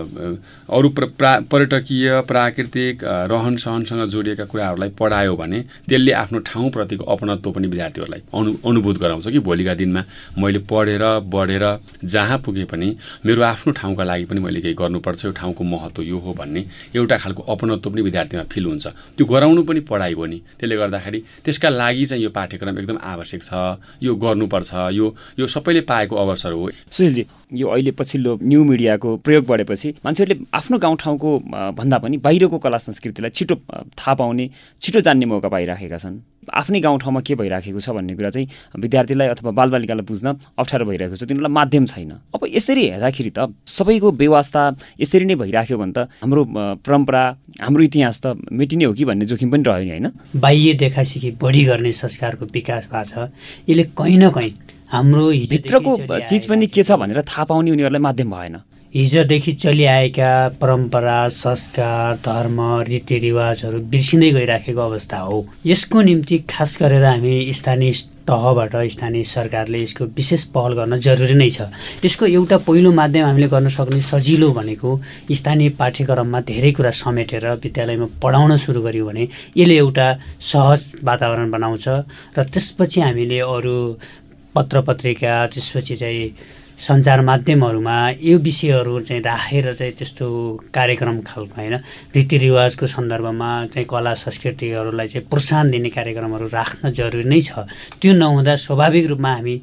अरू 0.70 0.90
प्र 0.90 1.06
प्रा 1.16 1.32
पर्यटकीय 1.52 2.22
प्राकृतिक 2.28 3.04
रहन 3.04 3.56
सहनसँग 3.56 4.08
जोडिएका 4.10 4.46
कुराहरूलाई 4.46 4.90
पढायो 5.00 5.36
भने 5.36 5.60
त्यसले 5.90 6.12
आफ्नो 6.14 6.40
ठाउँप्रतिको 6.46 7.04
अपनत्व 7.06 7.52
पनि 7.52 7.68
विद्यार्थीहरूलाई 7.68 8.22
अनु 8.34 8.52
अनुभूत 8.66 8.98
गराउँछ 8.98 9.28
कि? 9.28 9.40
भोलिका 9.40 9.74
दिनमा 9.74 10.04
मैले 10.38 10.60
पढेर 10.72 11.04
बढेर 11.28 11.66
जहाँ 12.04 12.38
पुगे 12.46 12.64
पनि 12.66 12.96
मेरो 13.26 13.42
आफ्नो 13.44 13.74
ठाउँका 13.74 14.04
लागि 14.04 14.26
पनि 14.26 14.40
मैले 14.40 14.62
केही 14.62 14.74
गर्नुपर्छ। 14.74 15.26
यो 15.26 15.32
ठाउँको 15.32 15.64
महत्त्व 15.64 16.02
यो 16.04 16.18
हो 16.20 16.34
भन्ने 16.34 16.66
एउटा 16.96 17.18
खालको 17.18 17.44
अपनत्व 17.44 17.90
पनि 17.90 18.02
विद्यार्थीमा 18.02 18.44
फिल 18.52 18.66
हुन्छ। 18.66 18.88
त्यो 19.18 19.26
गराउनु 19.26 19.64
पनि 19.64 19.80
पढाइ 19.90 20.14
हो 20.14 20.26
नि। 20.26 20.40
त्यसले 20.60 20.76
गर्दाखेरि 20.78 21.20
त्यसका 21.46 21.70
लागि 21.70 22.06
चाहिँ 22.06 22.24
यो 22.24 22.30
पाठ्यक्रम 22.30 22.80
एकदम 22.80 22.98
आवश्यक 23.04 23.42
छ। 23.44 23.78
यो 24.02 24.16
गर्नुपर्छ। 24.16 24.72
यो 24.92 25.06
यो 25.40 25.48
सबैले 25.48 25.82
पाएको 25.82 26.16
अवसर 26.16 26.52
हो। 26.52 26.70
सुशीलजी 26.92 27.26
यो 27.54 27.68
अहिले 27.68 27.92
पछिल्लो 27.92 28.40
न्यू 28.44 28.64
मिडियाको 28.64 29.18
प्रयोग 29.18 29.46
बढेपछि 29.48 29.90
मान्छेहरूले 30.06 30.46
आफ्नो 30.54 30.78
गाउँठाउँको 30.78 31.30
भन्दा 31.78 31.98
पनि 31.98 32.18
बाहिरको 32.18 32.58
कला 32.58 32.78
संस्कृतिलाई 32.78 33.32
छिटो 33.32 33.56
थाहा 33.96 34.14
पाउने 34.14 34.50
छिटो 34.82 35.02
जान्ने 35.02 35.26
मौका 35.26 35.50
पाइराखेका 35.50 35.98
छन्। 35.98 36.20
आफ्नै 36.46 36.80
गाउँठाउँमा 36.80 37.22
के 37.26 37.36
भइराखेको 37.36 37.80
छ 37.80 37.90
भन्ने 37.90 38.14
कुरा 38.16 38.30
चाहिँ 38.30 38.48
विद्यार्थीलाई 38.78 39.28
अथवा 39.28 39.52
बालबालिकालाई 39.52 40.06
बुझ्न 40.06 40.28
अप्ठ्यारो 40.58 40.86
भइरहेको 40.86 41.16
छ 41.16 41.24
तिनीहरूलाई 41.26 41.54
माध्यम 41.54 41.86
छैन। 41.86 42.12
अब 42.34 42.42
यसरी 42.46 42.84
हेर्दाखेरि 42.94 43.32
त 43.34 43.50
सबैको 43.66 44.12
व्यवस्था 44.14 44.62
यसरी 45.02 45.26
नै 45.26 45.36
भइराख्यो 45.42 45.78
भने 45.78 45.94
त 45.98 46.10
हाम्रो 46.22 46.44
परम्परा 46.86 47.24
हाम्रो 47.62 47.84
इतिहास 47.84 48.22
त 48.22 48.38
मेटिने 48.52 48.86
हो 48.86 48.94
कि 48.94 49.06
भन्ने 49.06 49.26
जोखिम 49.26 49.50
पनि 49.52 49.64
रह्यो 49.66 49.84
नि 49.84 49.90
होइन? 49.90 50.08
बाह्य 50.38 50.74
देखासिखी 50.86 51.32
बढी 51.42 51.64
गर्ने 51.66 51.92
संस्कारको 51.92 52.46
विकास 52.54 52.90
भएको 52.94 53.10
छ। 53.10 53.34
यसले 53.70 53.84
कहीँ 53.98 54.18
न 54.18 54.30
कहीँ 54.30 54.54
हाम्रो 54.96 55.28
भित्रको 55.50 55.98
चिज 56.20 56.48
पनि 56.48 56.68
के 56.68 56.84
छ 56.84 56.96
भनेर 56.96 57.22
थाहा 57.28 57.44
पाउने 57.46 57.72
उनीहरूलाई 57.72 58.02
माध्यम 58.02 58.32
भएन। 58.32 58.56
हिजोदेखि 58.94 59.52
चलिआएका 59.54 60.32
परम्परा 60.56 61.18
संस्कार 61.28 62.16
धर्म 62.26 62.60
रीतिरिवाजहरू 62.88 63.80
बिर्सिँदै 63.92 64.32
गइराखेको 64.32 64.82
अवस्था 64.82 65.18
हो। 65.20 65.46
यसको 65.66 66.02
निम्ति 66.02 66.38
खास 66.50 66.78
गरेर 66.82 67.04
हामी 67.04 67.36
स्थानीय 67.54 67.92
तहबाट 68.26 68.76
स्थानीय 68.92 69.24
सरकारले 69.28 69.82
यसको 69.84 70.06
विशेष 70.16 70.44
पहल 70.56 70.74
गर्न 70.74 71.00
जरुरी 71.00 71.36
नै 71.36 71.50
छ। 71.50 71.68
यसको 72.06 72.26
एउटा 72.26 72.58
पहिलो 72.64 72.92
माध्यम 72.92 73.26
हामीले 73.26 73.48
गर्न 73.52 73.68
सक्ने 73.70 74.02
सजिलो 74.02 74.52
भनेको 74.56 75.00
स्थानीय 75.32 75.70
पाठ्यक्रममा 75.76 76.40
धेरै 76.48 76.72
कुरा 76.72 76.92
समेटेर 76.96 77.46
विद्यालयमा 77.64 78.08
पढाउन 78.24 78.58
सुरु 78.58 78.82
गऱ्यौँ 78.82 79.08
भने 79.08 79.28
यसले 79.58 79.76
एउटा 79.76 80.08
सहज 80.42 80.82
वातावरण 81.04 81.52
बनाउँछ 81.52 81.86
र 82.38 82.44
त्यसपछि 82.48 83.02
हामीले 83.02 83.40
अरू 83.44 83.78
पत्र 84.56 84.82
पत्रिका 84.82 85.34
त्यसपछि 85.48 85.96
चाहिँ 85.96 86.30
सञ्चार 86.76 87.22
माध्यमहरूमा 87.22 87.98
यो 88.20 88.38
विषयहरू 88.40 89.00
चाहिँ 89.00 89.22
राखेर 89.24 89.74
चाहिँ 89.74 89.94
त्यस्तो 89.96 90.28
कार्यक्रम 90.74 91.22
खालको 91.22 91.56
होइन 91.56 91.76
रीतिरिवाजको 92.16 92.88
सन्दर्भमा 92.88 93.50
चाहिँ 93.74 93.88
कला 93.88 94.14
संस्कृतिहरूलाई 94.14 95.08
चाहिँ 95.08 95.28
प्रोत्साहन 95.28 95.72
दिने 95.72 95.90
कार्यक्रमहरू 95.90 96.48
राख्न 96.52 96.92
जरुरी 96.92 97.24
नै 97.24 97.42
छ। 97.42 97.64
त्यो 98.02 98.14
नहुँदा 98.14 98.56
स्वाभाविक 98.56 99.08
रूपमा 99.08 99.32
हामी 99.34 99.56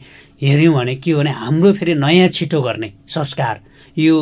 हेऱ्यौँ 0.42 0.74
भने 0.74 0.94
के 0.96 1.10
हो 1.12 1.18
भने 1.20 1.30
हाम्रो 1.30 1.72
फेरि 1.72 1.94
नयाँ 1.94 2.28
छिटो 2.28 2.60
गर्ने 2.62 2.92
संस्कार 3.08 3.60
यो 3.98 4.16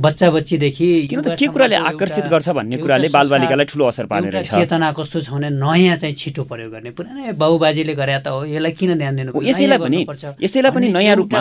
बच्चा 0.00 0.30
बच्चीदेखि 0.30 0.88
किन 1.10 1.20
त 1.20 1.36
के 1.38 1.46
कुराले 1.52 1.76
आकर्षित 1.90 2.26
गर्छ 2.32 2.48
भन्ने 2.56 2.76
कुराले 2.80 3.08
बालबालिकालाई 3.12 3.66
ठुलो 3.70 3.84
असर 3.92 4.04
रहेछ 4.10 4.48
चेतना 4.50 4.90
कस्तो 4.98 5.20
छ 5.20 5.30
भने 5.30 5.50
नयाँ 5.60 5.96
चाहिँ 6.00 6.14
छिटो 6.16 6.42
प्रयोग 6.50 6.72
गर्ने। 6.72 6.90
पुरानै 6.96 7.32
बाबुबाजेले 7.36 7.94
गरे 8.00 8.18
त 8.24 8.28
हो 8.32 8.44
यसलाई 8.48 8.72
किन 8.80 8.90
ध्यान 8.98 9.16
दिनु 9.16 9.30
यसैलाई 9.44 9.78
पनि 9.78 10.00
यसैलाई 10.40 10.72
पनि 10.72 10.86
नयाँ 10.96 11.16
रूपमा 11.20 11.40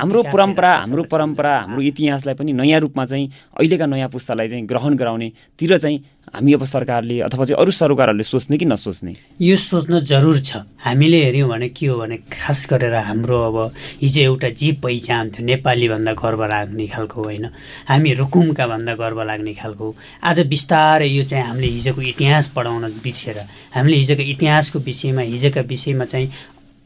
हाम्रो 0.00 0.22
परम्परा 0.32 0.72
हाम्रो 0.84 1.02
परम्परा 1.12 1.54
हाम्रो 1.58 1.80
इतिहासलाई 1.90 2.34
पनि 2.40 2.52
नयाँ 2.60 2.80
रूपमा 2.80 3.04
चाहिँ 3.10 3.26
अहिलेका 3.58 3.86
नयाँ 3.92 4.08
पुस्तालाई 4.08 4.48
चाहिँ 4.48 4.64
ग्रहण 4.70 4.92
गराउनेतिर 4.96 5.76
चाहिँ 5.78 5.98
हामी 6.34 6.52
अब 6.52 6.64
सरकारले 6.64 7.20
अथवा 7.20 7.44
चाहिँ 7.44 7.60
अरू 7.60 7.70
सरकारहरूले 7.70 8.22
सोच्ने 8.22 8.56
कि 8.58 8.64
नसोच्ने? 8.64 9.14
यो 9.40 9.56
सोच्न 9.56 10.00
जरुर 10.04 10.38
छ। 10.40 10.56
हामीले 10.84 11.24
हेऱ्यौँ 11.24 11.48
भने 11.48 11.68
के 11.68 11.86
हो 11.86 11.98
भने 11.98 12.16
खास 12.32 12.66
गरेर 12.70 12.94
हाम्रो 12.94 13.38
अब 13.42 13.72
हिजो 14.02 14.20
एउटा 14.20 14.48
जे 14.48 14.72
पहिचान 14.82 15.30
थियो 15.30 15.46
नेपाली 15.46 15.88
भन्दा 15.88 16.12
गर्व 16.12 16.44
लाग्ने 16.44 16.86
खालको 16.86 17.22
होइन। 17.22 17.44
हामी 17.88 18.14
रुकुमका 18.14 18.66
भन्दा 18.66 18.94
गर्व 18.94 19.22
लाग्ने 19.22 19.54
खालको 19.54 19.94
आज 20.22 20.40
बिस्तारै 20.48 21.08
यो 21.08 21.24
चाहिँ 21.24 21.44
हामीले 21.44 21.66
हिजोको 21.66 22.02
इतिहास 22.02 22.48
पढाउन 22.56 22.84
बिर्सेर 23.02 23.38
हामीले 23.74 23.96
हिजोको 23.96 24.22
इतिहासको 24.22 24.78
विषयमा 24.78 25.22
हिजोका 25.32 25.60
विषयमा 25.60 26.04
चाहिँ 26.04 26.32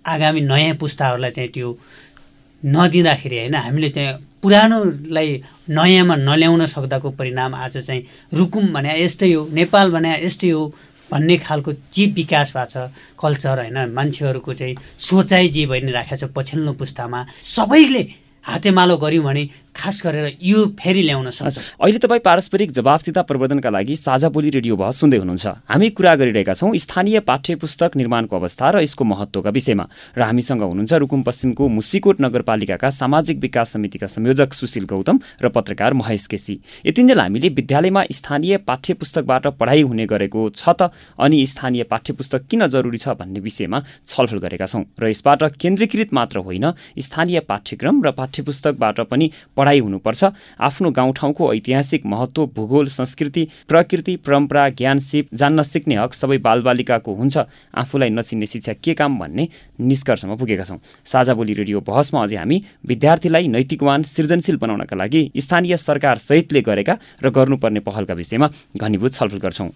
आगामी 0.04 0.40
नयाँ 0.40 0.74
पुस्ताहरूलाई 0.76 1.30
चाहिँ 1.30 1.50
त्यो 1.50 1.78
नदिँदाखेरि 2.62 3.38
होइन 3.38 3.54
हामीले 3.54 3.88
चाहिँ 3.88 4.31
पुरानोलाई 4.42 5.28
नयाँमा 5.70 6.14
नल्याउन 6.18 6.64
सक्दाको 6.66 7.10
परिणाम 7.14 7.54
आज 7.54 7.76
चाहिँ 7.78 8.02
रुकुम 8.34 8.72
भने 8.74 8.90
यस्तै 9.02 9.32
हो 9.32 9.46
नेपाल 9.52 9.90
भने 9.90 10.10
यस्तै 10.24 10.50
हो 10.50 10.62
भन्ने 11.10 11.36
खालको 11.38 11.72
जे 11.94 12.06
विकास 12.18 12.52
भएको 12.56 12.66
छ 12.66 12.90
कल्चर 13.20 13.58
होइन। 13.58 13.78
मान्छेहरूको 13.94 14.54
चाहिँ 14.54 14.76
सोचाइ 14.98 15.48
जे 15.48 15.66
भइ 15.66 15.80
राखेको 15.92 16.26
छ 16.26 16.30
पछिल्लो 16.34 16.72
पुस्तामा 16.74 17.20
सबैले 17.54 18.02
हातेमालो 18.44 18.96
गऱ्यौँ 18.98 19.24
भने 19.24 19.44
खास 19.74 20.02
गरेर 20.04 20.36
यो 20.40 20.66
फेरि 20.78 21.02
ल्याउन 21.02 21.30
सक्छ। 21.30 21.58
अहिले 21.80 21.98
तपाईँ 21.98 22.20
पारस्परिक 22.20 22.72
जवाफदिता 22.72 23.22
प्रवर्धनका 23.22 23.70
लागि 23.70 23.96
साझा 23.96 24.28
बोली 24.28 24.50
रेडियो 24.50 24.76
बहस 24.76 25.00
सुन्दै 25.00 25.18
हुनुहुन्छ। 25.18 25.46
हामी 25.68 25.88
कुरा 25.90 26.14
गरिरहेका 26.14 26.54
छौँ 26.54 26.76
स्थानीय 26.76 27.20
पाठ्य 27.20 27.54
पुस्तक 27.56 27.96
निर्माणको 27.96 28.36
अवस्था 28.36 28.70
र 28.70 28.82
यसको 28.82 29.04
महत्त्वका 29.04 29.50
विषयमा। 29.50 29.84
र 30.16 30.20
हामीसँग 30.22 30.62
हुनुहुन्छ 30.62 30.92
रुकुम 30.92 31.22
पश्चिमको 31.22 31.68
मुसिकोट 31.68 32.20
नगरपालिकाका 32.20 32.90
सामाजिक 32.92 33.38
विकास 33.40 33.72
समितिका 33.72 34.06
संयोजक 34.06 34.52
सुशील 34.52 34.84
गौतम 34.84 35.18
र 35.42 35.48
पत्रकार 35.48 35.92
महेश 35.94 36.26
केसी। 36.26 36.54
यतिन्जेल 36.86 37.20
हामीले 37.20 37.48
विद्यालयमा 37.50 38.02
स्थानीय 38.12 38.56
पाठ्य 38.68 38.94
पुस्तकबाट 38.94 39.46
पढाइ 39.56 39.82
हुने 39.82 40.06
गरेको 40.06 40.48
छ 40.52 40.68
त 40.68 40.92
अनि 41.18 41.44
स्थानीय 41.46 41.82
पाठ्य 41.88 42.12
पुस्तक 42.12 42.46
किन 42.46 42.66
जरुरी 42.68 42.98
छ 42.98 43.16
भन्ने 43.16 43.40
विषयमा 43.40 43.78
छलफल 44.06 44.38
गरेका 44.38 44.66
छौँ। 44.66 44.84
र 45.00 45.08
यसबाट 45.08 45.56
केन्द्रीकृत 45.56 46.12
मात्र 46.12 46.38
होइन 46.44 46.72
स्थानीय 46.98 47.40
पाठ्यक्रम 47.48 48.02
र 48.04 48.10
पाठ्य 48.12 48.42
पुस्तकबाट 48.42 49.00
पनि 49.08 49.30
पढाइ 49.62 49.78
हुनुपर्छ। 49.78 50.24
आफ्नो 50.60 50.90
गाउँठाउँको 50.90 51.52
ऐतिहासिक 51.54 52.06
महत्त्व 52.06 52.46
भूगोल 52.56 52.86
संस्कृति 52.90 53.46
प्रकृति 53.68 54.16
परम्परा 54.18 54.68
ज्ञान 54.74 54.98
सिप 55.00 55.28
जान्न 55.34 55.62
सिक्ने 55.62 55.96
हक 55.96 56.12
सबै 56.14 56.38
बालबालिकाको 56.40 57.14
हुन्छ। 57.14 57.38
आफूलाई 57.74 58.10
नचिन्ने 58.10 58.46
शिक्षा 58.46 58.72
के 58.74 58.94
काम 58.94 59.18
भन्ने 59.18 59.48
निष्कर्षमा 59.80 60.34
पुगेका 60.34 60.64
छौँ। 60.64 60.78
साझा 61.06 61.34
बोली 61.34 61.52
रेडियो 61.54 61.80
बहसमा 61.82 62.22
अझै 62.22 62.36
हामी 62.36 62.62
विद्यार्थीलाई 62.84 63.46
नैतिकवान 63.48 64.02
सृजनशील 64.04 64.56
बनाउनका 64.58 64.96
लागि 64.96 65.30
स्थानीय 65.38 65.76
सरकार 65.78 66.18
सहितले 66.18 66.60
गरेका 66.62 66.98
र 67.22 67.30
गर्नुपर्ने 67.30 67.80
पहलका 67.80 68.14
विषयमा 68.14 68.48
घनीभूत 68.76 69.14
छलफल 69.14 69.38
गर्छौँ। 69.38 69.70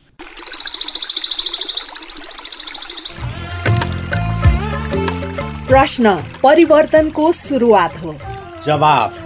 प्रश्न 5.68 6.14
परिवर्तनको 6.42 7.30
सुरुवात 7.34 7.98
हो। 7.98 8.14
जवाफ। 8.66 9.25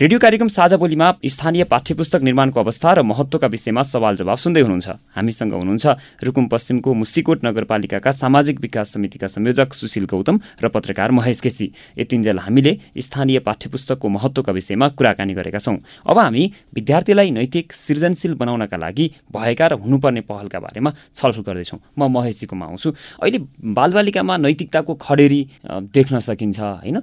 रेडियो 0.00 0.18
कार्यक्रम 0.18 0.48
साझा 0.48 0.76
बोलीमा 0.80 1.06
स्थानीय 1.26 1.64
पाठ्यपुस्तक 1.68 2.22
निर्माणको 2.24 2.60
अवस्था 2.60 2.92
र 2.92 3.02
महत्त्वका 3.04 3.46
विषयमा 3.46 3.82
सवाल 3.84 4.16
जवाब 4.16 4.36
सुन्दै 4.40 4.60
हुनुहुन्छ। 4.60 4.88
हामीसँग 5.12 5.52
हुनुहुन्छ 5.52 5.86
रुकुम 6.24 6.46
पश्चिमको 6.48 6.94
मुसिकोट 6.94 7.44
नगरपालिकाका 7.44 8.10
सामाजिक 8.10 8.60
विकास 8.60 8.92
समितिका 8.96 9.26
संयोजक 9.28 9.74
सुशील 9.76 10.04
गौतम 10.08 10.40
र 10.56 10.68
पत्रकार 10.72 11.10
महेश 11.12 11.40
केसी। 11.44 11.66
यतिन्जेल 12.00 12.38
हामीले 12.38 12.72
स्थानीय 12.96 13.38
पाठ्यपुस्तकको 13.44 14.08
महत्त्वका 14.08 14.52
विषयमा 14.52 14.88
कुराकानी 14.96 15.34
गरेका 15.36 15.60
छौँ। 15.60 15.76
अब 16.08 16.18
हामी 16.18 16.44
विद्यार्थीलाई 16.72 17.30
नैतिक 17.36 17.72
सृजनशील 17.76 18.40
बनाउनका 18.40 18.76
लागि 18.80 19.06
भएका 19.28 19.66
र 19.68 19.72
हुनुपर्ने 19.84 20.20
पहलका 20.24 20.58
बारेमा 20.64 20.90
छलफल 21.12 21.44
गर्दैछौँ। 21.44 21.80
म 22.00 22.08
महेशजीकोमा 22.08 22.64
आउँछु 22.72 22.88
अहिले 23.20 23.38
बालबालिकामा 23.68 24.36
नैतिकताको 24.48 24.92
खडेरी 24.96 25.40
देख्न 25.92 26.24
सकिन्छ 26.24 26.58
होइन? 26.88 26.96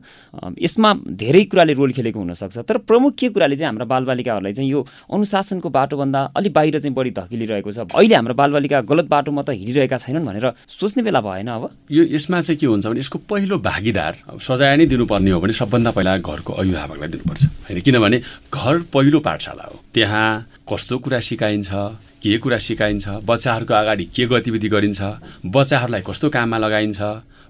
यसमा 0.58 0.90
धेरै 1.14 1.44
कुराले 1.46 1.74
रोल 1.78 1.94
खेलेको 1.94 2.20
हुनसक्छ। 2.26 2.58
तर 2.66 2.86
प्रमुख 2.88 3.14
के 3.20 3.30
कुराले 3.30 3.56
चाहिँ 3.56 3.68
हाम्रा 3.68 3.86
बालबालिकाहरूलाई 3.86 4.54
चाहिँ 4.54 4.70
यो 4.72 4.86
अनुशासनको 5.14 5.70
बाटोभन्दा 5.70 6.22
अलिक 6.36 6.54
बाहिर 6.54 6.80
चाहिँ 6.80 6.96
बढी 6.96 7.12
धकिलिरहेको 7.12 7.72
छ। 7.72 7.80
अहिले 7.92 8.16
हाम्रो 8.16 8.34
बालबालिका 8.34 8.82
गलत 8.82 9.08
बाटोमा 9.12 9.42
त 9.44 9.50
हिँडिरहेका 9.52 9.98
छैनन् 9.98 10.26
भनेर 10.26 10.48
सोच्ने 10.66 11.04
बेला 11.04 11.22
भएन 11.22 11.48
अब। 11.48 11.64
यो 11.92 12.04
यसमा 12.16 12.42
चाहिँ 12.42 12.58
के 12.60 12.66
हुन्छ 12.66 12.88
भने 12.88 13.00
यसको 13.00 13.20
पहिलो 13.28 13.58
भागीदार 13.60 14.14
सजाय 14.40 14.76
नै 14.78 14.86
दिनुपर्ने 14.88 15.32
हो 15.32 15.40
भने 15.44 15.54
सबभन्दा 15.54 15.92
पहिला 15.92 16.18
घरको 16.18 16.52
अभिभावकलाई 16.54 17.10
दिनुपर्छ। 17.12 17.44
होइन 17.68 17.80
किनभने 17.84 18.18
घर 18.50 18.76
पहिलो 18.94 19.20
पाठशाला 19.20 19.64
हो। 19.68 19.76
त्यहाँ 19.94 20.28
कस्तो 20.66 20.98
कुरा 20.98 21.20
सिकाइन्छ 21.20 21.70
के 22.18 22.38
कुरा 22.40 22.58
सिकाइन्छ 22.58 23.08
बच्चाहरूको 23.28 23.74
अगाडि 23.74 24.06
के 24.16 24.26
गतिविधि 24.26 24.70
गरिन्छ 24.70 25.02
बच्चाहरूलाई 25.46 26.02
कस्तो 26.02 26.30
काममा 26.30 26.58
लगाइन्छ 26.58 27.00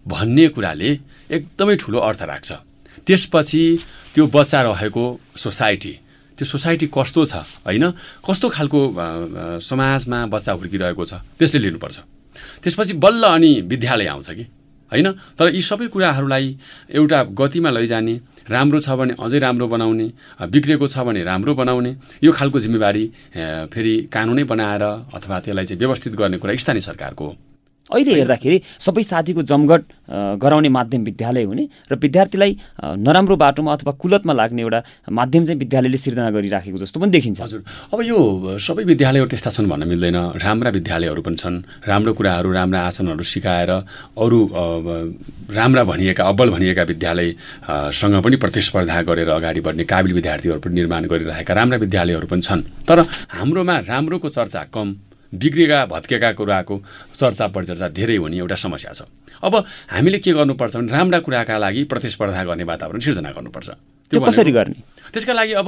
भन्ने 0.06 0.48
कुराले 0.56 0.90
एकदमै 1.32 1.76
ठुलो 1.76 2.00
अर्थ 2.00 2.22
राख्छ। 2.24 2.52
त्यसपछि 3.08 3.64
त्यो 4.14 4.26
बच्चा 4.28 4.62
रहेको 4.62 5.04
सोसाइटी 5.38 5.94
त्यो 6.38 6.46
सोसाइटी 6.46 6.88
कस्तो 6.94 7.26
छ 7.26 7.36
होइन? 7.66 7.86
कस्तो 8.22 8.48
खालको 8.50 8.80
समाजमा 9.64 10.20
बच्चा 10.28 10.52
हुर्किरहेको 10.54 11.04
छ 11.06 11.14
त्यसले 11.40 11.60
लिनुपर्छ। 11.66 11.98
त्यसपछि 12.62 12.94
बल्ल 13.00 13.24
अनि 13.24 13.52
विद्यालय 13.66 14.08
आउँछ 14.14 14.30
कि 14.30 14.46
होइन? 14.92 15.08
तर 15.38 15.46
यी 15.56 15.62
सबै 15.62 15.88
कुराहरूलाई 15.88 16.46
एउटा 16.92 17.20
गतिमा 17.34 17.70
लैजाने 17.72 18.16
राम्रो 18.50 18.80
छ 18.80 18.90
भने 19.00 19.14
अझै 19.20 19.40
राम्रो 19.40 19.68
बनाउने 19.68 20.08
बिग्रेको 20.46 20.88
छ 20.88 20.98
भने 21.08 21.24
राम्रो 21.24 21.54
बनाउने 21.56 21.92
यो 22.24 22.32
खालको 22.32 22.60
जिम्मेवारी 22.60 23.06
फेरि 23.74 23.96
कानुनै 24.14 24.44
बनाएर 24.44 24.84
अथवा 25.16 25.40
त्यसलाई 25.40 25.66
चाहिँ 25.66 25.80
व्यवस्थित 25.80 26.14
गर्ने 26.16 26.38
कुरा 26.38 26.56
स्थानीय 26.56 26.82
सरकारको 26.82 27.26
हो। 27.26 27.36
अहिले 27.88 28.14
हेर्दाखेरि 28.14 28.58
सबै 28.80 29.04
साथीको 29.04 29.42
जमघट 29.48 29.82
गराउने 30.44 30.70
माध्यम 30.70 31.02
विद्यालय 31.04 31.44
हुने 31.44 31.64
र 31.92 31.96
विद्यार्थीलाई 31.96 32.52
नराम्रो 33.00 33.36
बाटोमा 33.36 33.74
अथवा 33.74 33.92
कुलतमा 33.96 34.34
लाग्ने 34.34 34.62
एउटा 34.62 34.80
माध्यम 35.12 35.46
चाहिँ 35.46 35.60
विद्यालयले 35.60 35.98
सिर्जना 35.98 36.30
गरिराखेको 36.36 36.78
जस्तो 36.78 37.00
पनि 37.00 37.12
देखिन्छ। 37.12 37.40
हजुर। 37.42 37.62
अब 37.94 38.00
यो 38.04 38.18
सबै 38.60 38.84
विद्यालयहरू 38.84 39.30
त्यस्ता 39.32 39.50
छन् 39.56 39.70
भन्न 39.72 39.88
मिल्दैन। 39.88 40.18
राम्रा 40.36 40.70
विद्यालयहरू 40.78 41.22
पनि 41.24 41.38
छन्। 41.40 41.56
राम्रो 41.88 42.12
कुराहरू 42.14 42.52
राम्रा 42.52 42.80
आसनहरू 42.92 43.24
सिकाएर 43.24 43.72
अरू 44.20 44.40
राम्रा 45.48 45.84
भनिएका 45.88 46.24
अब्बल 46.28 46.50
भनिएका 46.56 46.84
विद्यालयसँग 46.92 48.16
पनि 48.20 48.36
प्रतिस्पर्धा 48.36 49.02
गरेर 49.08 49.30
अगाडि 49.32 49.62
बढ्ने 49.64 49.84
काबिल 49.88 50.14
विद्यार्थीहरू 50.14 50.60
पनि 50.60 50.76
निर्माण 50.76 51.08
गरिरहेका 51.08 51.54
राम्रा 51.56 51.78
विद्यालयहरू 51.80 52.28
पनि 52.28 52.42
छन्। 52.42 52.62
तर 52.84 53.00
हाम्रोमा 53.32 53.76
राम्रोको 53.88 54.30
चर्चा 54.30 54.64
कम 54.76 54.88
बिग्रेका 55.34 55.86
भत्केका 55.86 56.32
कुराको 56.40 56.76
चर्चा 57.20 57.48
परिचर्चा 57.52 57.88
धेरै 57.90 58.16
हुने 58.16 58.38
एउटा 58.38 58.56
समस्या 58.56 58.92
छ। 58.94 59.02
अब 59.44 59.54
हामीले 59.92 60.20
के 60.20 60.32
गर्नुपर्छ 60.34 60.76
भने 60.78 60.92
राम्रा 60.92 61.20
कुराका 61.20 61.58
लागि 61.58 61.84
प्रतिस्पर्धा 61.92 62.44
गर्ने 62.44 62.64
वातावरण 62.64 63.00
सिर्जना 63.00 63.32
गर्नुपर्छ। 63.32 63.70
त्यो 64.12 64.20
कसरी 64.24 64.52
गर्ने? 64.52 64.80
त्यसका 65.14 65.34
लागि 65.34 65.54
अब 65.62 65.68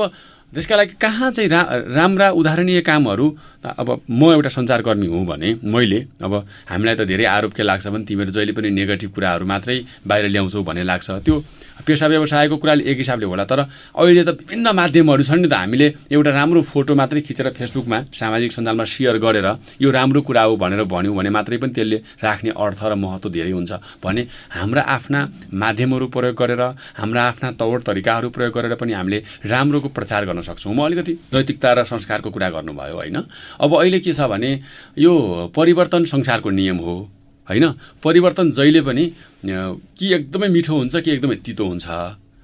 त्यसका 0.54 0.76
लागि 0.76 0.94
कहाँ 0.98 1.30
चाहिँ 1.32 1.50
रा 1.50 1.62
राम्रा 1.94 2.30
उदाहरणीय 2.40 2.82
कामहरू 2.82 3.28
अब 3.78 3.90
म 4.10 4.32
एउटा 4.34 4.50
सञ्चारकर्मी 4.50 5.08
हुँ 5.08 5.26
भने 5.28 5.50
मैले 5.64 6.00
अब 6.24 6.34
हामीलाई 6.66 6.96
त 6.96 7.02
धेरै 7.06 7.26
आरोप 7.28 7.54
के 7.54 7.64
लाग्छ 7.64 7.88
भने 7.88 8.06
तिमीहरू 8.10 8.32
जहिले 8.32 8.54
पनि 8.58 8.70
नेगेटिभ 8.74 9.12
कुराहरू 9.12 9.46
मात्रै 9.46 9.78
बाहिर 10.08 10.26
ल्याउँछौ 10.34 10.64
भन्ने 10.64 10.84
लाग्छ। 10.84 11.10
त्यो 11.28 11.36
पेसा 11.86 12.08
व्यवसायको 12.08 12.56
कुराले 12.58 12.84
एक 12.84 12.98
हिसाबले 12.98 13.26
होला। 13.26 13.44
तर 13.46 13.60
अहिले 13.96 14.24
त 14.24 14.30
विभिन्न 14.40 14.68
माध्यमहरू 14.72 15.24
छन् 15.24 15.42
नि 15.42 15.48
त 15.48 15.54
हामीले 15.54 15.88
एउटा 16.12 16.32
राम्रो 16.32 16.62
फोटो 16.62 16.96
मात्रै 16.96 17.22
खिचेर 17.22 17.50
फेसबुकमा 17.56 17.98
सामाजिक 18.12 18.52
सञ्जालमा 18.52 18.84
सेयर 18.84 19.18
गरेर 19.18 19.48
यो 19.82 19.90
राम्रो 19.92 20.22
कुरा 20.22 20.44
हो 20.44 20.56
भनेर 20.56 20.84
भन्यौँ 20.84 21.16
भने 21.16 21.30
मात्रै 21.30 21.58
पनि 21.58 21.74
त्यसले 21.74 21.98
राख्ने 22.24 22.52
अर्थ 22.56 22.82
र 22.84 22.94
महत्त्व 22.96 23.30
धेरै 23.30 23.52
हुन्छ 23.52 23.72
भने 24.04 24.22
हाम्रा 24.52 24.82
आफ्ना 24.96 25.20
माध्यमहरू 25.54 26.08
प्रयोग 26.16 26.36
गरेर 26.36 26.62
हाम्रा 27.00 27.22
आफ्ना 27.24 27.52
तौर 27.60 27.80
तरिकाहरू 27.88 28.30
प्रयोग 28.30 28.54
गरेर 28.54 28.76
पनि 28.76 28.94
हामीले 28.94 29.24
राम्रोको 29.46 29.90
प्रचार 29.90 30.26
गर्न 30.26 30.42
सक्छौँ। 30.42 30.74
म 30.74 30.86
अलिकति 30.86 31.14
नैतिकता 31.34 31.70
र 31.74 31.84
संस्कारको 31.84 32.30
कुरा 32.30 32.50
गर्नुभयो 32.50 32.96
होइन? 32.96 33.18
अब 33.60 33.72
अहिले 33.76 34.00
के 34.00 34.14
छ 34.14 34.28
भने 34.28 34.52
यो 34.98 35.14
परिवर्तन 35.56 36.04
संसारको 36.06 36.50
नियम 36.50 36.78
हो। 36.78 36.96
होइन? 37.50 37.66
परिवर्तन 38.04 38.52
जहिले 38.58 38.82
पनि 38.88 39.04
कि 39.98 40.06
एकदमै 40.14 40.48
मिठो 40.56 40.74
हुन्छ 40.78 40.96
कि 41.04 41.10
एकदमै 41.12 41.36
तितो 41.46 41.66
हुन्छ 41.66 41.88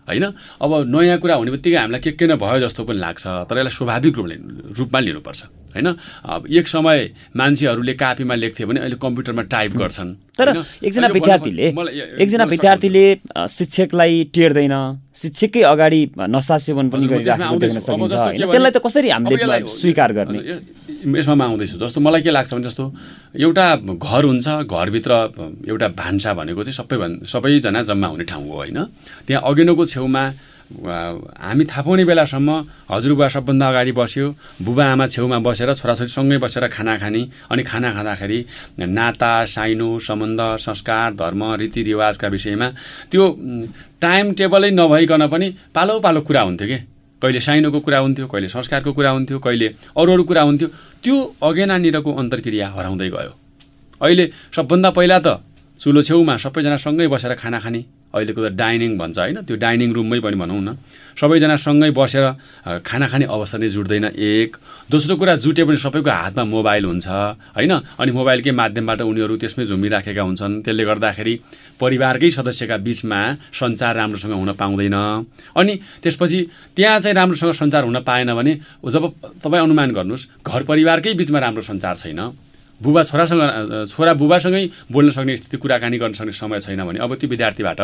होइन? 0.08 0.26
अब 0.62 0.72
नयाँ 0.86 1.18
कुरा 1.18 1.36
हुने 1.36 1.52
बित्तिकै 1.52 1.78
हामीलाई 1.78 2.02
के 2.02 2.12
के 2.13 2.26
नै 2.30 2.36
भयो 2.38 2.60
जस्तो 2.65 2.84
पनि 2.86 3.00
लाग्छ 3.00 3.24
तर 3.50 3.58
यसलाई 3.58 3.74
स्वाभाविक 3.78 4.13
रूपले 4.18 4.36
रूपमा 4.78 5.00
लिनुपर्छ 5.02 5.41
होइन? 5.74 5.88
अब 6.30 6.41
एक 6.46 6.68
समय 6.68 6.98
मान्छेहरूले 7.36 7.94
कापीमा 7.98 8.36
लेख्थे 8.36 8.65
भने 8.70 8.80
अहिले 8.86 8.98
कम्प्युटरमा 9.02 9.44
टाइप 9.50 9.72
गर्छन् 9.82 10.12
तर 10.38 10.48
एकजना 10.86 11.08
विद्यार्थीले 11.18 11.68
एकजना 12.22 12.46
विद्यार्थीले 12.54 13.06
शिक्षकलाई 13.50 14.24
टेर्दैन 14.36 14.76
शिक्षककै 15.22 15.62
अगाडि 15.74 16.02
नसा 16.38 16.58
सेवन 16.65 16.86
पनि 16.94 17.06
सकिन्छ 17.10 18.13
त्यसलाई 18.13 18.72
त 18.72 18.78
कसरी 18.86 19.10
हामीले 19.10 19.60
स्वीकार 19.74 20.10
गर्ने? 20.18 20.39
यसमा 21.03 21.45
आउँदैछु 21.45 21.77
जस्तो 21.77 21.99
मलाई 22.01 22.21
के 22.21 22.31
लाग्छ 22.31 22.53
भने 22.53 22.63
जस्तो 22.67 22.84
एउटा 23.36 23.65
घर 23.99 24.23
हुन्छ 24.25 24.47
घरभित्र 24.63 25.12
एउटा 25.69 25.88
भान्सा 25.99 26.34
भनेको 26.34 26.63
चाहिँ 26.63 26.77
सबैभन्दा 26.79 27.25
सबैजना 27.27 27.81
जम्मा 27.84 28.08
हुने 28.08 28.23
ठाउँ 28.23 28.47
हो 28.47 28.55
होइन। 28.55 28.79
त्यहाँ 29.27 29.41
अघिल्लोको 29.43 29.86
छेउमा 29.86 30.23
हामी 30.65 31.63
थाहा 31.69 31.81
पाउने 31.86 32.03
बेलासम्म 32.10 32.49
हजुरबुवा 32.89 33.27
सबभन्दा 33.29 33.65
अगाडि 33.69 33.91
बस्यो 33.91 34.25
बुबा 34.65 34.86
आमा 34.93 35.05
छेउमा 35.13 35.38
बसेर 35.45 35.73
छोराछोरीसँगै 35.77 36.38
बसेर 36.41 36.67
खाना 36.73 36.97
खाने 36.97 37.21
अनि 37.53 37.63
खाना 37.69 37.93
खाँदाखेरि 37.93 38.39
नाता 38.81 39.34
साइनो 39.45 39.89
सम्बन्ध 39.99 40.41
संस्कार 40.65 41.13
धर्म 41.21 41.41
रीतिरिवाजका 41.62 42.27
विषयमा 42.34 42.67
त्यो 43.12 43.23
टाइम 44.01 44.34
टेबलै 44.34 44.71
नभइकन 44.73 45.27
पनि 45.29 45.47
पालो 45.75 45.99
पालो 46.01 46.21
कुरा 46.25 46.41
हुन्थ्यो 46.41 46.67
कि? 46.67 46.79
कहिले 47.25 47.39
साइनोको 47.41 47.79
कुरा 47.81 47.99
हुन्थ्यो 48.05 48.27
कहिले 48.29 48.47
संस्कारको 48.53 48.91
कुरा 48.93 49.09
हुन्थ्यो 49.09 49.38
कहिले 49.41 49.67
अरू 49.97 50.13
अरू 50.13 50.23
कुरा 50.29 50.41
हुन्थ्यो 50.45 50.67
त्यो 51.01 51.15
अगेनानिरको 51.41 52.11
अन्तर्क्रिया 52.21 52.67
हराउँदै 52.69 53.09
गयो। 53.09 53.33
अहिले 54.01 54.25
सबभन्दा 54.53 54.89
पहिला 54.93 55.17
त 55.25 55.41
चुलो 55.81 56.01
छेउमा 56.05 56.38
सबैजना 56.38 56.77
सँगै 56.77 57.07
बसेर 57.09 57.33
खाना 57.41 57.59
खाने। 57.59 57.81
अहिलेको 58.15 58.41
त 58.41 58.49
डाइनिङ 58.56 58.91
भन्छ 58.97 59.17
होइन 59.19 59.38
त्यो 59.43 59.56
डाइनिङ 59.60 59.89
रुममै 59.91 60.19
पनि 60.23 60.38
भनौँ 60.39 60.62
न। 60.63 60.69
सबैजना 61.15 61.56
सँगै 61.56 61.91
बसेर 61.95 62.25
खाना 62.84 63.08
खाने 63.08 63.25
अवसर 63.28 63.60
नै 63.60 63.69
जुट्दैन 63.71 64.06
एक। 64.15 64.51
दोस्रो 64.91 65.15
कुरा 65.15 65.36
जुटे 65.43 65.63
पनि 65.63 65.78
सबैको 65.80 66.12
हातमा 66.12 66.43
मोबाइल 66.43 66.84
हुन्छ 66.86 67.08
होइन? 67.56 67.73
अनि 67.99 68.12
मोबाइलकै 68.12 68.51
माध्यमबाट 68.51 68.99
उनीहरू 69.01 69.36
त्यसमै 69.39 69.63
झुमिराखेका 69.65 70.23
हुन्छन्। 70.28 70.54
त्यसले 70.63 70.84
गर्दाखेरि 70.84 71.34
परिवारकै 71.80 72.30
सदस्यका 72.32 72.78
बिचमा 72.84 73.19
सञ्चार 73.51 73.93
राम्रोसँग 73.95 74.34
हुन 74.36 74.51
पाउँदैन। 74.60 74.97
अनि 75.56 75.73
त्यसपछि 76.04 76.39
त्यहाँ 76.75 76.99
चाहिँ 76.99 77.15
राम्रोसँग 77.15 77.51
सञ्चार 77.51 77.84
हुन 77.84 77.99
पाएन 78.04 78.30
भने 78.36 78.54
जब 78.84 79.04
तपाईँ 79.43 79.63
अनुमान 79.63 79.89
गर्नुहोस् 79.91 80.28
घर 80.43 80.62
परिवारकै 80.63 81.13
बिचमा 81.15 81.39
राम्रो 81.39 81.63
सञ्चार 81.63 81.95
छैन। 81.95 82.21
बुबा 82.81 83.01
छोरासँग 83.03 83.41
छोरा 83.88 84.13
बुबासँगै 84.19 84.63
बोल्न 84.91 85.09
सक्ने 85.15 85.38
स्थिति 85.38 85.57
कुराकानी 85.57 85.97
गर्न 85.97 86.13
सक्ने 86.13 86.31
समय 86.31 86.59
छैन 86.59 86.83
भने 86.83 86.99
अब 86.99 87.15
त्यो 87.15 87.29
विद्यार्थीबाट 87.29 87.79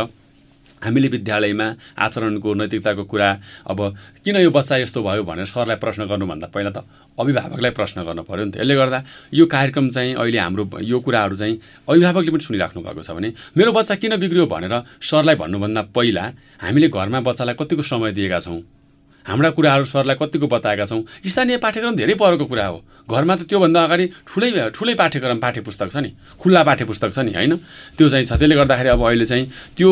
हामीले 0.84 1.08
विद्यालयमा 1.08 1.68
आचरणको 2.06 2.54
नैतिकताको 2.60 3.04
कुरा 3.06 3.30
अब 3.70 3.80
किन 4.26 4.36
यो 4.42 4.50
बच्चा 4.52 4.78
यस्तो 4.82 5.00
भयो 5.06 5.24
भनेर 5.24 5.46
सरलाई 5.46 5.78
प्रश्न 5.78 6.06
गर्नुभन्दा 6.10 6.48
पहिला 6.50 6.72
त 6.74 6.84
अभिभावकलाई 7.20 7.72
प्रश्न 7.78 8.04
गर्नु 8.04 8.24
पऱ्यो 8.26 8.46
नि 8.46 8.52
त। 8.52 8.58
यसले 8.66 8.76
गर्दा 8.76 9.00
यो 9.30 9.46
कार्यक्रम 9.46 9.90
चाहिँ 9.94 10.16
अहिले 10.18 10.40
हाम्रो 10.42 10.64
यो 10.82 11.00
कुराहरू 11.06 11.36
चाहिँ 11.38 11.56
अभिभावकले 11.86 12.32
पनि 12.34 12.44
सुनिराख्नु 12.50 12.82
भएको 12.82 13.02
छ 13.06 13.12
भने 13.14 13.30
मेरो 13.58 13.72
बच्चा 13.78 13.96
किन 14.02 14.18
बिग्रियो 14.18 14.46
भनेर 14.50 14.74
सरलाई 15.00 15.36
भन्नुभन्दा 15.38 15.82
पहिला 15.94 16.24
हामीले 16.66 16.88
घरमा 16.90 17.20
बच्चालाई 17.30 17.56
कतिको 17.62 17.84
समय 17.86 18.12
दिएका 18.18 18.40
छौँ? 18.42 18.81
हाम्रा 19.28 19.50
कुराहरू 19.54 19.86
सरलाई 19.86 20.16
कतिको 20.16 20.48
बताएका 20.48 20.86
छौँ? 20.86 21.04
स्थानीय 21.26 21.58
पाठ्यक्रम 21.58 21.96
धेरै 21.96 22.16
परको 22.18 22.46
कुरा 22.46 22.66
हो। 22.66 22.80
घरमा 23.12 23.36
त 23.36 23.42
त्योभन्दा 23.50 23.80
अगाडि 23.84 24.06
ठुलै 24.28 24.50
ठुलै 24.72 24.94
पाठ्यक्रम 24.96 25.38
पाठ्य 25.40 25.62
पुस्तक 25.62 25.90
छ 25.92 25.98
नि। 26.00 26.10
खुल्ला 26.40 26.62
पाठ्य 26.64 26.86
पुस्तक 26.86 27.12
छ 27.12 27.20
नि 27.26 27.32
होइन? 27.34 27.54
त्यो 27.98 28.08
चाहिँ 28.10 28.26
छ। 28.26 28.34
त्यसले 28.40 28.56
गर्दाखेरि 28.56 28.90
अब 28.90 29.02
अहिले 29.04 29.26
चाहिँ 29.26 29.46
त्यो 29.78 29.90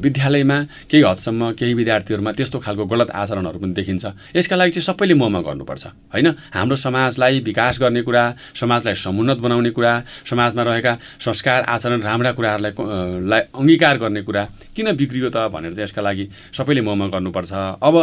विद्यालयमा 0.00 0.58
केही 0.90 1.02
हदसम्म 1.02 1.52
केही 1.58 1.74
विद्यार्थीहरूमा 1.74 2.32
त्यस्तो 2.32 2.58
खालको 2.64 2.84
गलत 2.86 3.10
आचरणहरू 3.12 3.58
पनि 3.60 3.72
देखिन्छ। 3.76 4.04
यसका 4.36 4.56
लागि 4.56 4.70
चाहिँ 4.72 4.86
सबैले 4.88 5.14
मोहमा 5.14 5.40
गर्नुपर्छ 5.46 5.84
होइन? 6.16 6.28
हाम्रो 6.56 6.76
समाजलाई 6.76 7.40
विकास 7.44 7.80
गर्ने 7.82 8.02
कुरा 8.02 8.24
समाजलाई 8.56 8.94
समुन्नत 8.94 9.38
बनाउने 9.44 9.70
कुरा 9.76 9.92
समाजमा 10.24 10.62
रहेका 10.62 10.92
संस्कार 11.20 11.60
आचरण 11.68 12.00
राम्रा 12.02 12.32
कुराहरूलाई 12.32 13.40
अङ्गीकार 13.52 13.96
गर्ने 14.00 14.22
कुरा 14.22 14.42
किन 14.72 14.96
बिग्रियो 14.96 15.28
त 15.28 15.52
भनेर 15.52 15.72
चाहिँ 15.76 15.84
यसका 15.84 16.02
लागि 16.02 16.24
सबैले 16.56 16.80
मोहमा 16.80 17.06
गर्नुपर्छ। 17.12 17.52
अब 17.84 17.94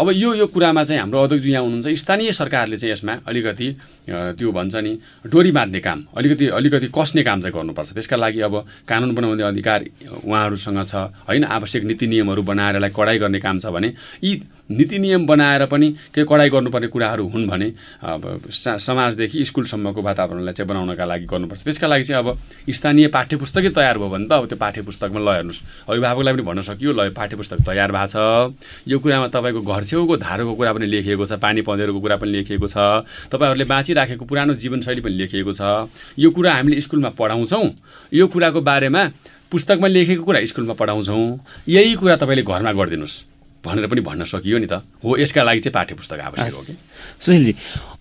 अब 0.00 0.08
यो 0.10 0.34
यो 0.34 0.46
कुरामा 0.46 0.84
चाहिँ 0.84 1.00
हाम्रो 1.00 1.22
अध्यक्षजी 1.22 1.50
यहाँ 1.50 1.62
हुनुहुन्छ। 1.64 1.98
स्थानीय 1.98 2.32
सरकारले 2.32 2.76
चाहिँ 2.76 2.92
यसमा 2.92 3.14
अलिकति 3.26 3.68
त्यो 4.10 4.52
भन्छ 4.52 4.74
नि 4.76 4.92
डोरी 5.26 5.50
बाँध्ने 5.50 5.80
काम। 5.80 5.98
अलिकति 6.16 6.46
अलिकति 6.50 6.88
कसने 6.90 7.22
काम 7.22 7.40
चाहिँ 7.40 7.54
गर्नुपर्छ। 7.54 7.92
त्यसका 7.94 8.16
लागि 8.16 8.40
अब 8.40 8.54
कानुन 8.88 9.14
बनाउने 9.14 9.42
अधिकार 9.42 9.80
उहाँहरूसँग 10.24 10.84
छ। 10.84 10.94
होइन 11.26 11.44
आवश्यक 11.46 11.84
नीति 11.84 12.06
नियमहरू 12.06 12.42
बनाएर 12.42 12.76
यसलाई 12.76 12.90
कडाइ 12.90 13.18
गर्ने 13.18 13.40
काम 13.40 13.58
छ 13.58 13.66
भने 13.70 13.94
यी 14.24 14.42
नीति 14.70 14.98
नियम 14.98 15.26
बनाएर 15.26 15.66
पनि 15.66 15.88
केही 16.14 16.26
कडाइ 16.30 16.50
गर्नुपर्ने 16.50 16.88
कुराहरू 16.94 17.26
हुन् 17.28 17.46
भने 17.48 17.66
अब 18.06 18.50
समाजदेखि 18.54 19.44
स्कुलसम्मको 19.44 20.02
वातावरणलाई 20.02 20.54
चाहिँ 20.54 20.68
बनाउनका 20.68 21.04
लागि 21.04 21.26
गर्नुपर्छ। 21.26 21.62
त्यसका 21.64 21.86
लागि 21.86 22.04
चाहिँ 22.04 22.22
अब 22.22 22.38
स्थानीय 22.70 23.08
पाठ्य 23.10 23.36
पुस्तकै 23.36 23.70
तयार 23.74 23.98
भयो 23.98 24.08
भने 24.08 24.26
त 24.30 24.32
अब 24.32 24.46
त्यो 24.46 24.58
पाठ्य 24.58 24.82
पुस्तकमा 24.86 25.20
ल 25.20 25.28
हेर्नुहोस्। 25.34 25.90
अभिभावकलाई 25.90 26.32
पनि 26.34 26.42
भन्न 26.46 26.62
सकियो 26.62 26.92
ल 26.94 27.10
पाठ्य 27.10 27.36
पुस्तक 27.36 27.58
तयार 27.66 27.90
भएको 27.90 28.06
छ। 28.06 28.54
यो 28.86 28.98
कुरामा 29.02 29.26
तपाईँको 29.34 29.60
घर 29.60 29.82
छेउको 29.90 30.16
धारोको 30.22 30.54
कुरा 30.54 30.72
पनि 30.72 30.86
लेखिएको 30.86 31.26
छ 31.26 31.32
पानी 31.42 31.62
पँधेरोको 31.66 32.00
कुरा 32.00 32.16
पनि 32.22 32.30
लेखिएको 32.30 32.66
छ। 32.70 32.78
तपाईँहरूले 33.26 33.66
बाँचिराखेको 34.00 34.24
पुरानो 34.24 34.54
जीवनशैली 34.54 35.00
पनि 35.00 35.14
लेखिएको 35.20 35.52
छ। 35.52 35.60
यो 36.16 36.30
कुरा 36.32 36.52
हामीले 36.54 36.80
स्कुलमा 36.80 37.10
पढाउँछौँ। 37.12 37.68
यो 38.12 38.26
कुराको 38.26 38.60
बारेमा 38.60 39.02
पुस्तकमा 39.52 39.88
लेखेको 39.88 40.24
कुरा 40.24 40.44
स्कुलमा 40.44 40.74
पढाउँछौँ। 40.74 41.40
यही 41.68 41.94
कुरा 42.00 42.16
तपाईँले 42.16 42.42
घरमा 42.42 42.72
गरिदिनुहोस् 42.72 43.16
भनेर 43.60 43.86
पनि 43.86 44.00
भन्न 44.00 44.24
सकियो 44.24 44.58
नि 44.58 44.66
त। 44.66 44.80
हो 45.04 45.16
यसका 45.20 45.42
लागि 45.44 45.60
चाहिँ 45.60 45.74
पाठ्य 45.74 45.94
पुस्तक 45.94 46.18
आवश्यक 46.18 46.48
हो 46.48 46.60
कि? 46.60 46.72
सुशीलजी 47.20 47.52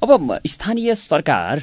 अब 0.03 0.39
स्थानीय 0.47 0.95
सरकार 0.95 1.55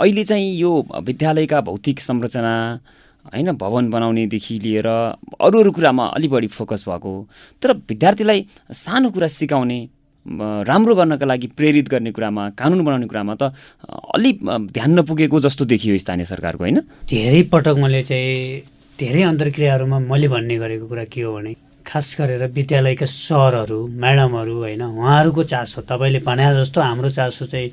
अहिले 0.00 0.24
चाहिँ 0.24 0.48
यो 0.56 0.70
विद्यालयका 0.88 1.60
भौतिक 1.60 2.00
संरचना 2.00 2.54
होइन 3.28 3.52
भवन 3.52 3.90
बनाउनेदेखि 3.90 4.54
लिएर 4.64 4.86
अरू 4.88 5.60
अरू 5.60 5.70
कुरामा 5.72 6.04
अलिक 6.16 6.30
बढी 6.30 6.48
फोकस 6.48 6.84
भएको। 6.88 7.12
तर 7.62 7.72
विद्यार्थीलाई 7.84 8.46
सानो 8.72 9.10
कुरा 9.12 9.28
सिकाउने 9.28 9.78
राम्रो 10.68 10.94
गर्नका 10.94 11.26
लागि 11.26 11.46
प्रेरित 11.56 11.88
गर्ने 11.88 12.10
कुरामा 12.12 12.48
कानुन 12.58 12.84
बनाउने 12.84 13.06
कुरामा 13.06 13.34
त 13.40 13.52
अलिक 14.14 14.36
ध्यान 14.72 14.98
नपुगेको 14.98 15.40
जस्तो 15.40 15.64
देखियो 15.64 15.98
स्थानीय 15.98 16.24
सरकारको 16.24 16.64
होइन? 16.64 16.80
धेरै 17.08 17.42
पटक 17.52 17.76
मैले 17.78 18.02
चाहिँ 18.02 18.62
धेरै 18.98 19.22
अन्तर्क्रियाहरूमा 19.22 19.98
मैले 20.10 20.28
भन्ने 20.28 20.56
गरेको 20.58 20.86
कुरा 20.86 21.04
के 21.12 21.22
हो 21.22 21.32
भने 21.34 21.54
खास 21.86 22.16
गरेर 22.20 22.42
विद्यालयका 22.52 23.06
सरहरू 23.06 23.78
म्याडमहरू 23.96 24.54
होइन 24.60 24.82
उहाँहरूको 24.82 25.42
चासो 25.44 25.80
तपाईँले 25.88 26.20
भने 26.20 26.44
जस्तो 26.54 26.80
हाम्रो 26.80 27.10
चासो 27.10 27.44
चाहिँ 27.48 27.72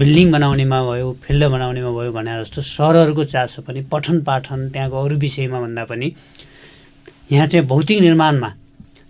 बिल्डिङ 0.00 0.30
बनाउनेमा 0.32 0.78
भयो 0.90 1.12
फिल्ड 1.24 1.44
बनाउनेमा 1.44 1.90
भयो 1.90 2.12
भने 2.12 2.40
जस्तो 2.40 2.62
सरहरूको 2.62 3.24
चासो 3.24 3.62
पनि 3.68 3.80
पठन 3.92 4.20
पाठन 4.24 4.68
त्यहाँको 4.72 4.96
अरू 5.04 5.16
विषयमा 5.20 5.60
भन्दा 5.60 5.84
पनि 5.84 6.08
यहाँ 7.32 7.46
चाहिँ 7.46 7.66
भौतिक 7.66 8.00
निर्माणमा 8.00 8.50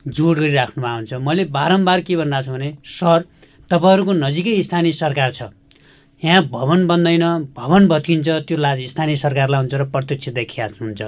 जोड 0.07 0.39
गरिराख्नुमा 0.39 0.95
हुन्छ 0.95 1.13
मैले 1.21 1.45
बारम्बार 1.53 2.01
के 2.01 2.17
भनिरहेको 2.17 2.45
छु 2.45 2.53
भने 2.53 2.77
सर 2.89 3.25
तपाईँहरूको 3.69 4.13
नजिकै 4.15 4.63
स्थानीय 4.63 4.93
सरकार 4.93 5.33
छ। 5.33 5.43
यहाँ 6.23 6.43
भवन 6.53 6.87
बन्दैन 6.87 7.25
भवन 7.57 7.87
भत्किन्छ 7.89 8.29
त्यो 8.49 8.57
लाज 8.57 8.81
स्थानीय 8.89 9.17
सरकारलाई 9.17 9.61
हुन्छ 9.61 9.75
र 9.75 9.85
प्रत्यक्ष 9.89 10.29
देखिया 10.37 10.67
हुन्छ। 10.81 11.03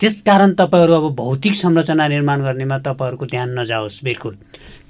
त्यसकारण 0.00 0.52
तपाईँहरू 0.52 0.92
अब 0.94 1.06
भौतिक 1.16 1.54
संरचना 1.54 2.08
निर्माण 2.08 2.42
गर्नेमा 2.42 2.78
तपाईँहरूको 2.78 3.26
ध्यान 3.26 3.58
नजाओस् 3.58 4.04
बिल्कुल। 4.04 4.36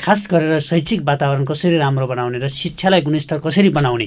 खास 0.00 0.26
गरेर 0.30 0.58
शैक्षिक 0.60 1.02
वातावरण 1.02 1.44
कसरी 1.44 1.78
राम्रो 1.78 2.06
बनाउने 2.06 2.38
र 2.38 2.48
शिक्षालाई 2.50 3.00
गुणस्तर 3.02 3.38
कसरी 3.46 3.68
बनाउने 3.70 4.06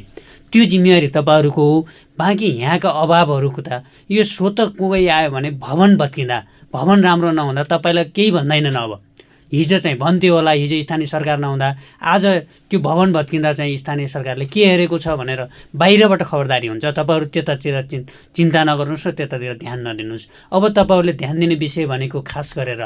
त्यो 0.52 0.66
जिम्मेवारी 0.66 1.08
तपाईँहरूको 1.16 1.64
हो। 1.64 1.88
बाँकी 2.18 2.48
यहाँका 2.60 2.90
अभावहरूको 2.90 3.62
त 3.62 3.84
यो 4.12 4.24
स्वत 4.24 4.76
कोही 4.76 5.08
आयो 5.08 5.32
भने 5.32 5.52
भवन 5.64 5.96
भत्किँदा 5.98 6.38
भवन 6.74 7.04
राम्रो 7.04 7.32
नहुँदा 7.32 7.64
तपाईँलाई 7.72 8.12
केही 8.12 8.32
भन्दैनन् 8.32 8.76
अब। 8.76 8.92
हिजो 9.54 9.78
चाहिँ 9.80 9.98
भन्थ्यो 9.98 10.34
होला 10.34 10.52
हिजो 10.52 10.82
स्थानीय 10.82 11.08
सरकार 11.08 11.38
नहुँदा। 11.40 11.70
आज 12.02 12.26
त्यो 12.70 12.80
भवन 12.80 13.14
भत्किँदा 13.14 13.54
चाहिँ 13.54 13.78
स्थानीय 13.78 14.08
सरकारले 14.10 14.46
के 14.50 14.66
हेरेको 14.66 14.98
छ 14.98 15.14
भनेर 15.14 15.42
बाहिरबाट 15.78 16.22
खबरदारी 16.26 16.68
हुन्छ। 16.68 16.86
तपाईँहरू 16.86 17.26
त्यतातिर 17.30 17.82
चिन्ता 18.34 18.64
नगर्नुहोस् 18.64 19.08
र 19.08 19.12
त्यतातिर 19.14 19.54
ध्यान 19.62 19.88
नदिनुहोस्। 19.88 20.28
अब 20.50 20.64
तपाईँहरूले 20.74 21.14
ध्यान 21.14 21.40
दिने 21.40 21.56
विषय 21.56 21.86
भनेको 21.86 22.22
खास 22.26 22.54
गरेर 22.58 22.82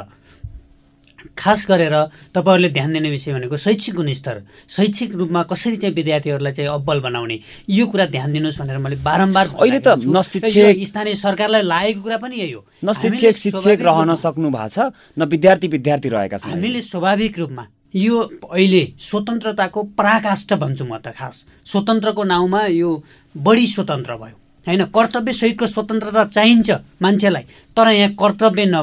खास 1.38 1.66
गरेर 1.70 1.96
तपाईँहरूले 2.34 2.70
ध्यान 2.70 2.94
दिने 2.94 3.10
विषय 3.10 3.34
भनेको 3.34 3.58
शैक्षिक 3.58 3.96
गुणस्तर। 3.96 4.42
शैक्षिक 4.70 5.16
रूपमा 5.16 5.44
कसरी 5.44 5.78
चाहिँ 5.78 5.96
विद्यार्थीहरूलाई 5.96 6.54
चाहिँ 6.54 6.70
अब्बल 6.70 7.00
बनाउने 7.00 7.40
यो 7.70 7.86
कुरा 7.88 8.06
ध्यान 8.06 8.34
दिनुहोस् 8.34 8.60
भनेर 8.60 8.78
मैले 8.78 8.96
बारम्बार 9.06 9.46
अहिले 9.62 9.80
त 9.80 10.02
न 10.02 10.22
शिक्षक 10.22 10.82
स्थानीय 10.84 11.16
सरकारलाई 11.16 11.62
लागेको 11.64 12.02
कुरा 12.02 12.18
पनि 12.18 12.36
यही 12.36 12.52
हो। 12.52 12.66
न 12.84 12.94
शिक्षक 12.94 13.38
शिक्षक 13.38 13.78
रहन 13.82 14.16
सक्नु 14.18 14.50
भएको 14.50 14.68
छ 14.68 14.92
न 15.18 15.24
विद्यार्थी 15.26 15.68
विद्यार्थी 15.68 16.10
रहेका 16.10 16.38
छन्। 16.38 16.52
हामीले 16.52 16.82
स्वाभाविक 16.82 17.40
रूपमा 17.40 17.66
यो 17.96 18.16
अहिले 18.52 18.84
स्वतन्त्रताको 19.00 19.84
पराकाष्ठ 19.96 20.54
भन्छु 20.54 20.86
म 20.86 20.98
त 20.98 21.14
खास। 21.14 21.66
स्वतन्त्रको 21.66 22.24
नाउँमा 22.24 22.66
यो 22.74 22.90
बढी 23.36 23.66
स्वतन्त्र 23.68 24.16
भयो। 24.18 24.38
होइन 24.68 24.84
कर्तव्यसहितको 24.92 25.66
स्वतन्त्रता 25.66 26.24
चाहिन्छ 26.28 26.70
मान्छेलाई। 27.02 27.44
तर 27.78 27.88
यहाँ 27.90 28.12
कर्तव्य 28.18 28.66
न 28.66 28.76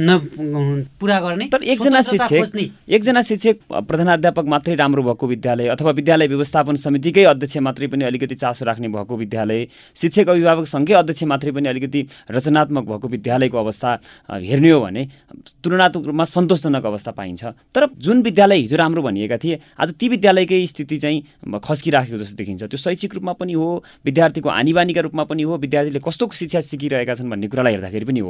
न 0.00 0.18
पुरा 1.00 1.18
गर्ने। 1.20 1.46
तर 1.52 1.62
एकजना 1.62 2.00
शिक्षक 2.02 2.56
एकजना 2.88 3.22
शिक्षक 3.22 3.56
प्रधानाध्यापक 3.88 4.44
मात्रै 4.48 4.74
राम्रो 4.74 5.02
भएको 5.02 5.26
विद्यालय 5.26 5.68
अथवा 5.68 5.90
विद्यालय 5.92 6.26
व्यवस्थापन 6.26 6.76
समितिकै 6.80 7.24
अध्यक्ष 7.24 7.56
मात्रै 7.60 7.86
पनि 7.86 8.04
अलिकति 8.04 8.34
चासो 8.34 8.64
राख्ने 8.64 8.88
भएको 8.88 9.16
विद्यालय 9.16 9.66
शिक्षक 9.96 10.28
अभिभावक 10.28 10.66
सङ्घकै 10.66 10.94
अध्यक्ष 10.94 11.22
मात्रै 11.32 11.52
पनि 11.52 11.68
अलिकति 11.68 12.06
रचनात्मक 12.30 12.84
भएको 12.88 13.08
विद्यालयको 13.08 13.58
अवस्था 13.58 13.90
हेर्ने 14.30 14.70
हो 14.70 14.80
भने 14.80 15.06
तुलनात्मक 15.64 16.06
रूपमा 16.06 16.24
सन्तोषजनक 16.26 16.84
अवस्था 16.86 17.10
पाइन्छ। 17.12 17.44
तर 17.74 17.86
जुन 18.00 18.22
विद्यालय 18.22 18.56
हिजो 18.56 18.76
राम्रो 18.76 19.02
भनिएका 19.02 19.36
थिए 19.36 19.60
आज 19.76 19.92
ती 20.00 20.08
विद्यालयकै 20.08 20.64
स्थिति 20.66 20.98
चाहिँ 20.98 21.18
खस्किराखेको 21.60 22.16
जस्तो 22.16 22.36
देखिन्छ। 22.36 22.62
त्यो 22.64 22.78
शैक्षिक 22.78 23.14
रूपमा 23.14 23.32
पनि 23.36 23.52
हो 23.52 23.68
विद्यार्थीको 24.04 24.48
आनीबानीका 24.48 25.00
रूपमा 25.00 25.24
पनि 25.28 25.42
हो 25.42 25.56
विद्यार्थीले 25.58 26.00
कस्तो 26.00 26.30
शिक्षा 26.40 26.60
सिकिरहेका 26.64 27.14
छन् 27.14 27.30
भन्ने 27.30 27.48
कुरालाई 27.48 27.72
हेर्दाखेरि 27.74 28.04
पनि 28.04 28.20
हो। 28.20 28.29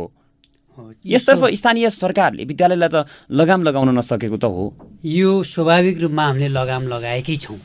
यसतर्फ 1.07 1.45
स्थानीय 1.61 1.91
सरकारले 1.91 2.45
विद्यालयलाई 2.45 2.89
त 2.89 3.05
लगाम 3.31 3.63
लगाउन 3.63 3.89
नसकेको 3.99 4.37
त 4.37 4.45
हो। 4.45 4.65
यो 5.05 5.43
स्वाभाविक 5.45 5.97
रूपमा 6.01 6.25
हामीले 6.27 6.49
लगाम 6.49 6.83
लगाएकै 6.89 7.37
छौँ। 7.37 7.59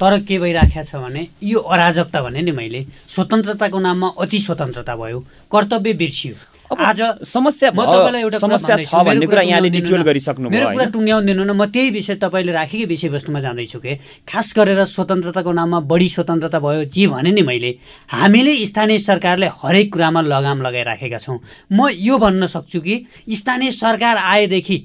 तर 0.00 0.12
के 0.22 0.38
भइराखेको 0.38 0.84
छ 0.84 0.94
भने 1.02 1.22
यो 1.42 1.58
अराजकता 1.58 2.22
भने 2.22 2.42
नि 2.42 2.52
मैले 2.52 2.80
स्वतन्त्रताको 3.08 3.78
नाममा 3.78 4.08
अति 4.20 4.38
स्वतन्त्रता 4.38 4.94
भयो 4.96 5.18
कर्तव्य 5.52 5.92
बिर्सियो। 6.02 6.34
आज 6.68 7.00
समस्या 7.24 7.70
म 7.72 7.80
तपाईँलाई 7.80 8.22
एउटा 8.22 8.38
समस्या 8.38 8.76
छ 8.84 8.94
भन्ने 9.04 9.26
कुरा 9.26 9.42
यहाँले 9.42 9.68
डिटेल 9.70 10.02
गरिसक्नु 10.04 10.48
मेरो 10.52 10.66
कुरा 10.68 10.84
टुङ्ग्याउँदिनु 10.92 11.44
न 11.44 11.50
म 11.56 11.64
त्यही 11.64 11.90
विषय 11.96 12.14
तपाईँले 12.20 12.52
राखेकै 12.52 12.84
विषयवस्तुमा 12.84 13.40
जाँदैछु 13.40 13.78
के। 13.80 13.94
खास 14.28 14.52
गरेर 14.52 14.84
स्वतन्त्रताको 14.84 15.52
नाममा 15.52 15.80
बढी 15.88 16.08
स्वतन्त्रता 16.08 16.58
भयो 16.60 16.84
जे 16.92 17.06
भने 17.08 17.30
नि 17.32 17.42
मैले 17.42 17.70
हामीले 18.12 18.52
स्थानीय 18.68 18.98
सरकारले 19.00 19.48
हरेक 19.64 19.92
कुरामा 19.92 20.20
लगाम 20.28 20.62
लगाइराखेका 20.62 21.18
छौँ। 21.18 21.38
म 21.72 21.88
यो 21.88 22.18
भन्न 22.20 22.46
सक्छु 22.46 22.80
कि 22.80 23.04
स्थानीय 23.32 23.70
सरकार 23.72 24.16
आएदेखि 24.16 24.78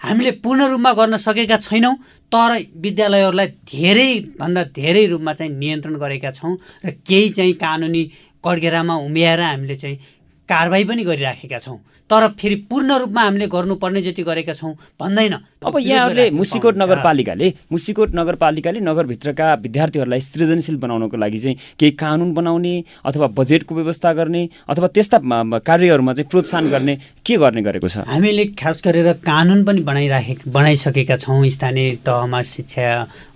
हामीले 0.00 0.30
पूर्ण 0.40 0.68
रूपमा 0.72 0.92
गर्न 0.92 1.16
सकेका 1.20 1.56
छैनौँ 1.60 1.94
तर 2.32 2.52
विद्यालयहरूलाई 2.80 3.46
धेरैभन्दा 3.70 4.62
धेरै 4.72 5.04
रूपमा 5.06 5.32
चाहिँ 5.32 5.52
नियन्त्रण 5.52 5.94
गरेका 6.00 6.30
छौँ 6.32 6.56
र 6.84 6.90
केही 7.04 7.28
चाहिँ 7.36 7.52
कानुनी 7.60 8.02
कड्गेरामा 8.44 8.94
उम्याएर 9.06 9.40
हामीले 9.40 9.76
चाहिँ 9.76 9.98
कारवाही 10.48 10.84
पनि 10.84 11.04
गरिराखेका 11.04 11.58
छौँ। 11.58 11.78
तर 12.10 12.26
फेरि 12.38 12.54
पूर्ण 12.70 12.96
रूपमा 12.98 13.22
हामीले 13.22 13.46
गर्नुपर्ने 13.50 14.00
जति 14.02 14.22
गरेका 14.22 14.52
छौँ 14.54 14.72
भन्दैन। 15.00 15.32
अब 15.66 15.78
यहाँहरूले 15.78 16.30
मुसिकोट 16.30 16.76
नगरपालिकाले 16.78 17.52
मुसिकोट 17.72 18.14
नगरपालिकाले 18.14 18.80
नगरभित्रका 18.80 19.54
विद्यार्थीहरूलाई 19.58 20.20
सृजनशील 20.20 20.76
बनाउनको 20.78 21.16
लागि 21.16 21.38
चाहिँ 21.38 21.56
केही 21.78 21.90
कानुन 21.98 22.32
बनाउने 22.34 22.74
अथवा 23.04 23.26
बजेटको 23.34 23.74
व्यवस्था 23.74 24.12
गर्ने 24.12 24.48
अथवा 24.70 24.86
त्यस्ता 24.94 25.18
कार्यहरूमा 25.66 26.12
चाहिँ 26.14 26.30
प्रोत्साहन 26.30 26.70
गर्ने 26.70 26.94
के 27.26 27.36
गर्ने 27.36 27.62
गरेको 27.62 27.88
छ? 27.88 28.06
हामीले 28.06 28.44
खास 28.54 28.82
गरेर 28.86 29.12
कानुन 29.26 29.64
पनि 29.66 29.80
बनाइराखे 29.82 30.36
बनाइसकेका 30.46 31.16
छौँ। 31.16 31.42
स्थानीय 31.48 31.94
तहमा 32.06 32.42
शिक्षा 32.54 32.86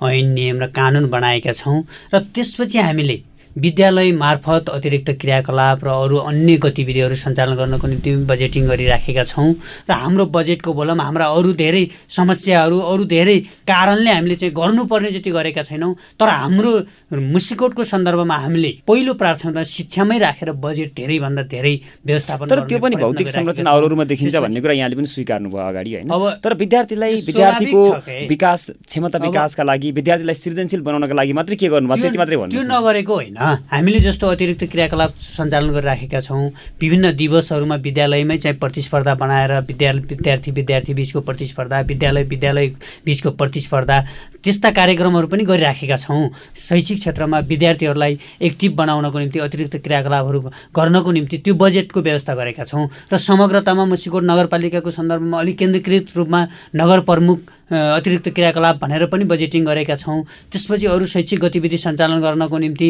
ऐन 0.06 0.30
नियम 0.30 0.62
र 0.62 0.66
कानुन 0.70 1.10
बनाएका 1.10 1.52
छौँ। 1.58 1.82
र 2.14 2.18
त्यसपछि 2.30 2.78
हामीले 2.78 3.16
विद्यालय 3.56 4.10
मार्फत 4.12 4.68
अतिरिक्त 4.70 5.10
क्रियाकलाप 5.20 5.84
र 5.84 5.88
अरू 5.90 6.16
अन्य 6.30 6.56
गतिविधिहरू 6.62 7.14
सञ्चालन 7.14 7.54
गर्नको 7.56 7.86
निम्ति 7.86 8.10
बजेटिङ 8.30 8.66
गरिराखेका 8.68 9.24
छौँ। 9.24 9.50
र 9.90 9.92
हाम्रो 9.92 10.26
बजेटको 10.30 10.72
बोलमा 10.72 11.02
हाम्रा 11.02 11.26
अरू 11.26 11.52
धेरै 11.58 11.84
समस्याहरू 12.08 12.78
अरू 12.78 13.04
धेरै 13.04 13.38
कारणले 13.66 14.10
हामीले 14.10 14.36
चाहिँ 14.36 14.54
गर्नुपर्ने 14.54 15.10
जति 15.12 15.30
गरेका 15.30 15.62
छैनौँ 15.66 15.94
तर 16.20 16.28
हाम्रो 16.30 16.72
मुसिकोटको 17.10 17.84
सन्दर्भमा 17.84 18.36
हामीले 18.36 18.70
पहिलो 18.86 19.14
प्राथमिकता 19.14 19.62
शिक्षामै 19.66 20.18
राखेर 20.18 20.52
बजेट 20.62 20.94
धेरैभन्दा 20.94 21.42
धेरै 21.50 21.74
व्यवस्थापन 22.06 22.46
तर 22.46 22.60
त्यो 22.70 22.78
पनि 22.78 22.96
भौतिक 23.02 23.28
संरचना 23.28 23.70
अरूमा 23.70 24.04
देखिन्छ 24.04 24.36
भन्ने 24.36 24.60
कुरा 24.60 24.74
यहाँले 24.78 24.96
पनि 24.96 25.06
स्वीकार्नु 25.10 25.50
भयो 25.50 25.66
अगाडि 25.66 25.90
होइन। 25.94 26.08
अब 26.08 26.22
तर 26.44 26.54
विद्यार्थीलाई 26.54 27.14
विद्यार्थीको 27.26 27.82
विकास 28.30 28.70
क्षमता 28.86 29.18
विकासका 29.18 29.62
लागि 29.64 29.90
विद्यार्थीलाई 29.98 30.34
सृजनशील 30.34 30.80
बनाउनका 30.86 31.14
लागि 31.18 31.32
मात्रै 31.34 31.56
के 31.56 31.68
गर्नुभयो? 31.68 32.02
त्यति 32.02 32.18
मात्रै 32.18 32.36
भन्नु 32.36 32.54
त्यो 32.54 32.62
नगरेको 32.70 33.14
होइन। 33.14 33.38
हामीले 33.40 34.00
जस्तो 34.00 34.28
अतिरिक्त 34.28 34.64
क्रियाकलाप 34.68 35.12
सञ्चालन 35.16 35.70
गरिराखेका 35.72 36.20
छौँ। 36.20 36.48
विभिन्न 36.80 37.12
दिवसहरूमा 37.16 37.74
विद्यालयमै 37.80 38.36
चाहिँ 38.36 38.58
प्रतिस्पर्धा 38.58 39.14
बनाएर 39.16 39.52
विद्यालय 39.64 40.00
विद्यार्थी 40.10 40.50
विद्यार्थी 40.50 40.94
बिचको 40.94 41.20
प्रतिस्पर्धा 41.20 41.80
विद्यालय 41.88 42.22
विद्यालय 42.22 42.66
बिचको 43.06 43.30
प्रतिस्पर्धा 43.40 44.00
त्यस्ता 44.44 44.70
कार्यक्रमहरू 44.70 45.26
पनि 45.26 45.44
गरिराखेका 45.44 45.96
छौँ। 45.96 46.28
शैक्षिक 46.58 46.98
क्षेत्रमा 46.98 47.38
विद्यार्थीहरूलाई 47.48 48.18
एक्टिभ 48.42 48.74
बनाउनको 48.76 49.18
निम्ति 49.18 49.38
अतिरिक्त 49.40 49.76
क्रियाकलापहरू 49.84 50.40
गर्नको 50.76 51.10
निम्ति 51.10 51.38
त्यो 51.38 51.54
बजेटको 51.54 52.00
व्यवस्था 52.00 52.34
गरेका 52.34 52.64
छौँ। 52.64 52.88
र 53.12 53.18
समग्रतामा 53.18 53.84
मसिकोट 53.86 54.22
नगरपालिकाको 54.22 54.90
सन्दर्भमा 54.90 55.40
अलिक 55.40 55.58
केन्द्रीकृत 55.58 56.12
रूपमा 56.16 56.46
नगर 56.76 57.00
प्रमुख 57.08 57.38
अतिरिक्त 57.70 58.28
क्रियाकलाप 58.28 58.76
भनेर 58.82 59.06
पनि 59.06 59.24
बजेटिङ 59.24 59.64
गरेका 59.64 59.94
छौँ। 59.96 60.22
त्यसपछि 60.52 60.86
अरू 60.86 61.06
शैक्षिक 61.06 61.38
गतिविधि 61.40 61.78
सञ्चालन 61.78 62.20
गर्नको 62.20 62.58
निम्ति 62.58 62.88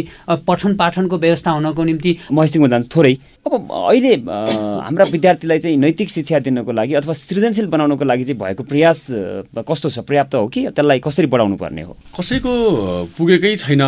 पठन 0.48 0.74
पाठनको 0.76 1.16
व्यवस्था 1.18 1.50
हुनको 1.50 1.84
निम्ति। 1.84 2.10
म 2.32 2.44
जान्छु 2.44 2.88
थोरै। 2.96 3.14
अब 3.46 3.52
अहिले 3.72 4.14
हाम्रा 4.24 5.04
विद्यार्थीलाई 5.12 5.58
चाहिँ 5.58 5.76
नैतिक 5.76 6.08
शिक्षा 6.10 6.38
दिनको 6.44 6.72
लागि 6.72 6.94
अथवा 6.94 7.12
सृजनशील 7.12 7.66
बनाउनको 7.72 8.04
लागि 8.04 8.24
चाहिँ 8.24 8.38
भएको 8.40 8.62
प्रयास 8.64 9.06
कस्तो 9.56 9.88
छ? 9.90 9.98
पर्याप्त 10.04 10.34
हो 10.34 10.46
कि? 10.48 10.60
त्यसलाई 10.76 10.98
कसरी 11.00 11.26
बढाउनु 11.26 11.56
पर्ने 11.56 11.82
हो? 11.82 11.96
कसैको 12.16 12.52
पुगेकै 13.16 13.56
छैन। 13.56 13.84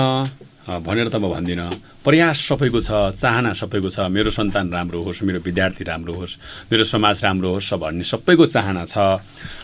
भनेर 0.63 1.09
त 1.11 1.19
म 1.19 1.27
भन्दिनँ। 1.27 2.03
प्रयास 2.07 2.39
सबैको 2.39 2.81
छ 2.81 2.91
चाहना 3.19 3.51
सबैको 3.53 3.91
छ। 3.91 4.07
मेरो 4.07 4.31
सन्तान 4.31 4.71
राम्रो 4.71 5.03
होस् 5.03 5.23
मेरो 5.27 5.41
विद्यार्थी 5.43 5.83
राम्रो 5.83 6.15
होस् 6.15 6.71
मेरो 6.71 6.85
समाज 6.87 7.17
राम्रो 7.25 7.51
होस् 7.59 7.75
भन्ने 7.83 8.05
सबैको 8.07 8.47
चाहना 8.47 8.87
छ। 8.87 8.95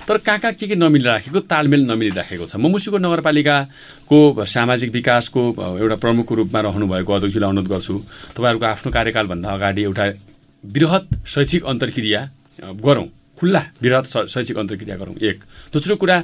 तर 0.03 0.19
कहाँ 0.19 0.39
कहाँ 0.43 0.55
के 0.59 0.67
के 0.67 0.75
नमिलिराखेको 0.75 1.39
तालमेल 1.47 1.87
नमिलिराखेको 1.87 2.47
छ। 2.47 2.59
म 2.59 2.67
मुसीको 2.67 2.99
नगरपालिकाको 2.99 4.19
सामाजिक 4.43 4.91
विकासको 4.91 5.41
एउटा 5.79 5.97
प्रमुखको 6.03 6.35
रूपमा 6.35 6.61
रहनुभएको 6.67 7.13
अध्यक्षलाई 7.15 7.47
अनुरोध 7.47 7.69
गर्छु। 7.71 7.95
तपाईँहरूको 8.35 8.67
आफ्नो 8.67 8.91
कार्यकालभन्दा 8.91 9.49
अगाडि 9.49 9.83
एउटा 9.87 10.05
वृहत 10.65 11.05
शैक्षिक 11.27 11.63
अन्तर्क्रिया 11.63 12.21
गरौँ। 12.75 13.07
खुल्ला 13.39 13.63
वृहत 13.79 14.05
शैक्षिक 14.35 14.57
अन्तर्क्रिया 14.59 14.97
गरौँ। 14.99 15.15
एक। 15.15 15.39
दोस्रो 15.71 15.95
कुरा 15.95 16.19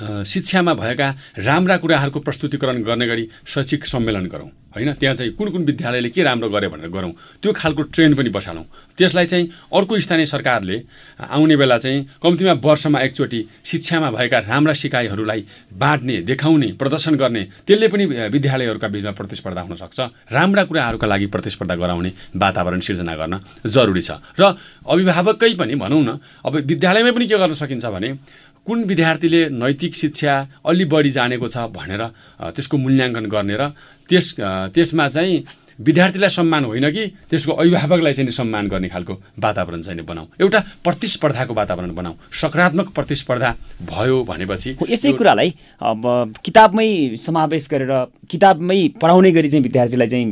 शिक्षामा 0.00 0.74
भएका 0.74 1.08
राम्रा 1.38 1.76
कुराहरूको 1.76 2.20
प्रस्तुतिकरण 2.20 2.82
गर्ने 2.82 3.06
गरी 3.06 3.28
शैक्षिक 3.46 3.86
सम्मेलन 3.86 4.26
गरौँ। 4.26 4.50
होइन? 4.74 4.92
त्यहाँ 4.98 5.14
चाहिँ 5.14 5.32
कुन 5.38 5.50
कुन 5.50 5.64
विद्यालयले 5.64 6.10
के 6.10 6.22
राम्रो 6.22 6.48
गरे 6.50 6.68
भनेर 6.68 6.90
गरौँ। 6.90 7.12
त्यो 7.42 7.52
खालको 7.52 7.82
ट्रेन्ड 7.94 8.16
पनि 8.18 8.30
बसालौँ। 8.34 8.64
त्यसलाई 8.98 9.26
चाहिँ 9.26 9.46
अर्को 9.70 10.00
स्थानीय 10.00 10.26
सरकारले 10.26 10.76
आउने 11.30 11.56
बेला 11.56 11.78
चाहिँ 11.78 12.18
कम्तीमा 12.18 12.52
वर्षमा 12.58 12.98
एकचोटि 13.00 13.40
शिक्षामा 13.64 14.10
भएका 14.10 14.38
राम्रा 14.50 14.72
सिकाइहरूलाई 14.74 15.44
बाँड्ने 15.72 16.16
देखाउने 16.26 16.72
प्रदर्शन 16.74 17.14
गर्ने 17.14 17.42
त्यसले 17.66 17.88
पनि 17.88 18.04
विद्यालयहरूका 18.34 18.88
बिचमा 18.88 19.12
प्रतिस्पर्धा 19.14 19.60
हुनसक्छ 19.62 20.00
राम्रा 20.34 20.64
कुराहरूका 20.64 21.06
लागि 21.06 21.26
प्रतिस्पर्धा 21.26 21.74
गराउने 21.74 22.10
वातावरण 22.34 22.80
सिर्जना 22.80 23.14
गर्न 23.14 23.34
जरुरी 23.62 24.02
छ। 24.02 24.18
र 24.34 24.58
अभिभावककै 24.82 25.54
पनि 25.54 25.74
भनौँ 25.78 26.02
न 26.02 26.18
अब 26.42 26.54
विद्यालयमै 26.66 27.12
पनि 27.14 27.26
के 27.26 27.38
गर्न 27.38 27.54
सकिन्छ 27.54 27.86
भने 27.86 28.10
कुन 28.66 28.84
विद्यार्थीले 28.84 29.40
नैतिक 29.60 29.94
शिक्षा 29.94 30.32
अलि 30.66 30.84
बढी 30.92 31.10
जानेको 31.10 31.48
छ 31.48 31.68
भनेर 31.72 32.02
त्यसको 32.54 32.76
मूल्याङ्कन 32.76 33.26
गर्ने 33.28 33.56
र 33.60 33.62
त्यस 34.08 34.26
त्यसमा 34.74 35.08
चाहिँ 35.08 35.44
विद्यार्थीलाई 35.74 36.30
सम्मान 36.30 36.64
होइन 36.64 36.86
कि 36.94 37.04
त्यसको 37.30 37.52
अभिभावकलाई 37.52 38.12
चाहिँ 38.14 38.30
सम्मान 38.30 38.68
गर्ने 38.70 38.88
खालको 38.88 39.14
वातावरण 39.42 39.80
चाहिँ 39.82 40.04
बनाऊ। 40.06 40.26
एउटा 40.40 40.60
प्रतिस्पर्धाको 40.86 41.54
वातावरण 41.54 41.94
बनाऊ। 41.94 42.14
सकारात्मक 42.30 42.88
प्रतिस्पर्धा 42.94 43.50
भयो 43.82 44.22
भनेपछि 44.22 44.76
यसै 44.86 45.12
कुरालाई 45.18 45.50
अब 45.82 46.06
किताबमै 46.46 46.88
समावेश 47.18 47.68
गरेर 47.72 47.92
किताबमै 48.30 48.78
पढाउने 49.02 49.30
गरी 49.34 49.48
चाहिँ 49.50 49.62
विद्यार्थीलाई 49.66 50.08
चाहिँ 50.08 50.26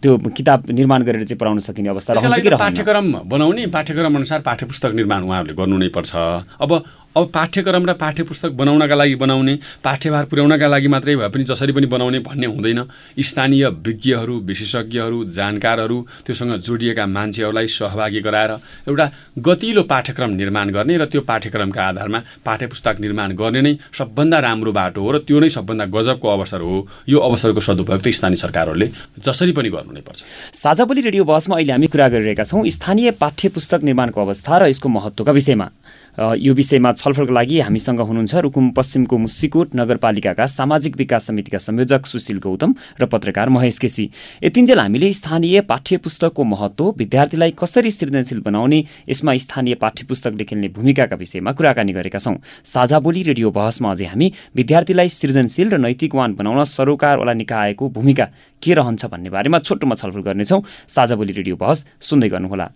त्यो 0.00 0.16
किताब 0.32 0.70
निर्माण 0.72 1.02
गरेर 1.04 1.24
चाहिँ 1.28 1.38
पढाउन 1.38 1.58
सकिने 1.68 1.88
अवस्था 1.92 2.56
पाठ्यक्रम 2.56 3.12
बनाउने 3.28 3.66
पाठ्यक्रम 3.68 4.16
अनुसार 4.16 4.40
पाठ्य 4.48 4.66
पुस्तक 4.66 4.96
निर्माण 4.96 5.22
उहाँहरूले 5.28 5.54
गर्नु 5.60 5.76
नै 5.76 5.88
पर्छ। 5.92 6.12
अब 6.56 6.70
अब 7.16 7.28
पाठ्यक्रम 7.34 7.84
र 7.86 7.92
पाठ्य 7.94 8.22
पुस्तक 8.24 8.52
बनाउनका 8.52 8.94
लागि 8.94 9.14
बनाउने 9.14 9.54
पाठ्यभार 9.84 10.24
पुर्याउनका 10.26 10.66
लागि 10.66 10.88
मात्रै 10.88 11.14
भए 11.16 11.28
पनि 11.28 11.44
जसरी 11.44 11.72
पनि 11.72 11.86
बनाउने 11.86 12.18
भन्ने 12.20 12.46
हुँदैन। 12.46 12.80
स्थानीय 13.20 13.66
विज्ञहरू 13.86 14.38
विशेषज्ञहरू 14.42 15.24
जानकारहरू 15.30 15.98
त्योसँग 16.26 16.52
जोडिएका 16.58 17.06
मान्छेहरूलाई 17.06 17.66
सहभागी 17.70 18.20
गराएर 18.20 18.50
एउटा 18.90 19.06
गतिलो 19.38 19.82
पाठ्यक्रम 19.86 20.30
निर्माण 20.32 20.70
गर्ने 20.70 20.96
र 20.96 21.04
त्यो 21.06 21.20
पाठ्यक्रमका 21.22 21.82
आधारमा 21.84 22.20
पाठ्य 22.44 22.66
पुस्तक 22.66 22.96
निर्माण 23.00 23.32
गर्ने 23.38 23.60
नै 23.62 23.74
सबभन्दा 23.94 24.38
राम्रो 24.38 24.72
बाटो 24.72 25.00
हो 25.00 25.10
र 25.12 25.18
त्यो 25.22 25.38
नै 25.38 25.48
सबभन्दा 25.48 25.84
गजबको 25.94 26.28
अवसर 26.28 26.60
हो। 26.60 26.76
यो 27.08 27.18
अवसरको 27.20 27.60
सदुपयोग 27.60 28.02
त 28.02 28.08
स्थानीय 28.10 28.42
सरकारहरूले 28.42 28.90
जसरी 29.22 29.52
पनि 29.54 29.70
गर्नु 29.70 29.92
नै 29.94 30.02
पर्छ 30.02 30.24
साझाबोली 30.58 31.00
रेडियो 31.00 31.24
बसमा 31.24 31.54
अहिले 31.56 31.72
हामी 31.72 31.86
कुरा 31.86 32.08
गरिरहेका 32.10 32.44
छौँ 32.44 32.66
स्थानीय 32.68 33.10
पाठ्य 33.22 33.50
निर्माणको 33.54 34.18
अवस्था 34.20 34.58
र 34.58 34.66
यसको 34.66 34.88
महत्त्वका 34.88 35.32
विषयमा। 35.32 35.68
यो 36.14 36.54
विषयमा 36.54 36.92
छलफलको 36.94 37.32
लागि 37.34 37.58
हामीसँग 37.60 38.00
हुनुहुन्छ 38.00 38.34
रुकुम 38.46 38.70
पश्चिमको 38.70 39.18
मुसिकोट 39.18 39.74
नगरपालिकाका 39.74 40.46
सामाजिक 40.46 40.96
विकास 40.96 41.26
समितिका 41.26 41.58
संयोजक 41.58 42.06
सुशील 42.06 42.38
गौतम 42.38 42.74
र 43.00 43.06
पत्रकार 43.10 43.48
महेश 43.48 43.78
केसी। 43.78 44.04
यतिन्जेल 44.44 44.78
हामीले 44.78 45.12
स्थानीय 45.12 45.60
पाठ्य 45.66 45.96
पुस्तकको 45.98 46.44
महत्त्व 46.44 46.94
विद्यार्थीलाई 46.98 47.54
कसरी 47.58 47.90
सृजनशील 47.90 48.40
बनाउने 48.46 48.84
यसमा 49.10 49.34
स्थानीय 49.34 49.74
पाठ्य 49.74 50.06
पुस्तकले 50.06 50.44
खेल्ने 50.44 50.68
भूमिकाका 50.70 51.16
विषयमा 51.16 51.52
कुराकानी 51.52 51.92
गरेका 51.92 52.18
छौँ। 52.18 52.38
साझा 52.62 52.98
बोली 53.02 53.22
रेडियो 53.34 53.50
बहसमा 53.50 53.90
अझै 53.90 54.06
हामी 54.06 54.32
विद्यार्थीलाई 54.54 55.08
सृजनशील 55.10 55.74
र 55.74 55.76
नैतिकवान 55.82 56.34
बनाउन 56.38 56.64
सरोकारवाला 56.64 57.32
निकायको 57.42 57.90
भूमिका 57.90 58.26
के 58.62 58.74
रहन्छ 58.74 59.04
भन्ने 59.10 59.30
बारेमा 59.34 59.58
छोटोमा 59.58 59.94
छलफल 59.98 60.22
गर्नेछौँ। 60.22 60.62
साझा 60.88 61.14
बोली 61.16 61.32
रेडियो 61.34 61.56
बहस 61.58 61.84
सुन्दै 62.00 62.28
गर्नुहोला। 62.30 62.66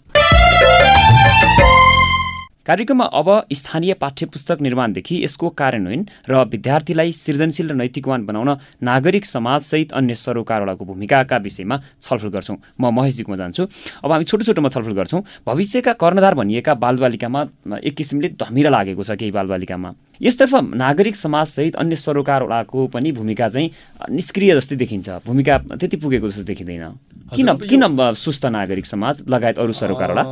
कार्यक्रममा 2.69 3.05
अब 3.17 3.29
स्थानीय 3.51 3.95
पाठ्य 3.95 4.27
पुस्तक 4.29 4.61
निर्माणदेखि 4.61 5.23
यसको 5.25 5.49
कार्यान्वयन 5.57 6.03
र 6.29 6.43
विद्यार्थीलाई 6.53 7.13
सृजनशील 7.13 7.69
र 7.71 7.75
नैतिकवान 7.75 8.27
बनाउन 8.29 8.51
नागरिक 8.85 9.25
समाजसहित 9.25 9.93
अन्य 9.97 10.15
सरोकारवालाको 10.15 10.85
भूमिकाका 10.85 11.37
विषयमा 11.41 11.77
छलफल 11.97 12.29
गर्छौँ। 12.29 12.57
म 12.77 12.93
महेशजीकोमा 12.93 13.37
जान्छु। 13.41 13.63
अब 14.05 14.13
हामी 14.13 14.25
छोटो 14.29 14.45
छोटोमा 14.45 14.69
छलफल 14.69 14.93
गर्छौँ। 15.01 15.23
भविष्यका 15.49 15.93
कर्णधार 15.97 16.35
भनिएका 16.37 16.75
बालबालिकामा 16.77 17.41
एक 17.81 17.97
किसिमले 17.97 18.29
धमिरा 18.37 18.71
लागेको 18.71 19.03
छ 19.03 19.17
केही 19.17 19.33
बालबालिकामा। 19.33 19.91
यसतर्फ 20.21 20.55
नागरिक 20.75 21.17
समाजसहित 21.17 21.77
अन्य 21.77 21.97
सरोकारवालाको 21.97 22.87
पनि 22.87 23.13
भूमिका 23.13 23.49
चाहिँ 23.49 23.71
निष्क्रिय 24.11 24.55
जस्तै 24.57 24.77
देखिन्छ। 24.77 25.09
भूमिका 25.27 25.59
त्यति 25.79 25.97
पुगेको 25.97 26.29
जस्तो 26.29 26.43
देखिँदैन। 26.45 26.85
किन 27.29 27.53
किन 27.61 27.83
सुस्त 28.17 28.47
नागरिक 28.47 28.87
समाज 28.87 29.23
लगायत 29.29 29.59
अरू 29.59 29.73
सरोकारवाला 29.73 30.23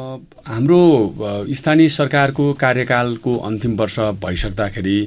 हाम्रो 0.47 0.80
स्थानीय 1.53 1.89
सरकारको 1.93 2.53
कार्यकालको 2.55 3.37
अन्तिम 3.39 3.76
वर्ष 3.76 3.99
भइसक्दाखेरि 4.24 4.99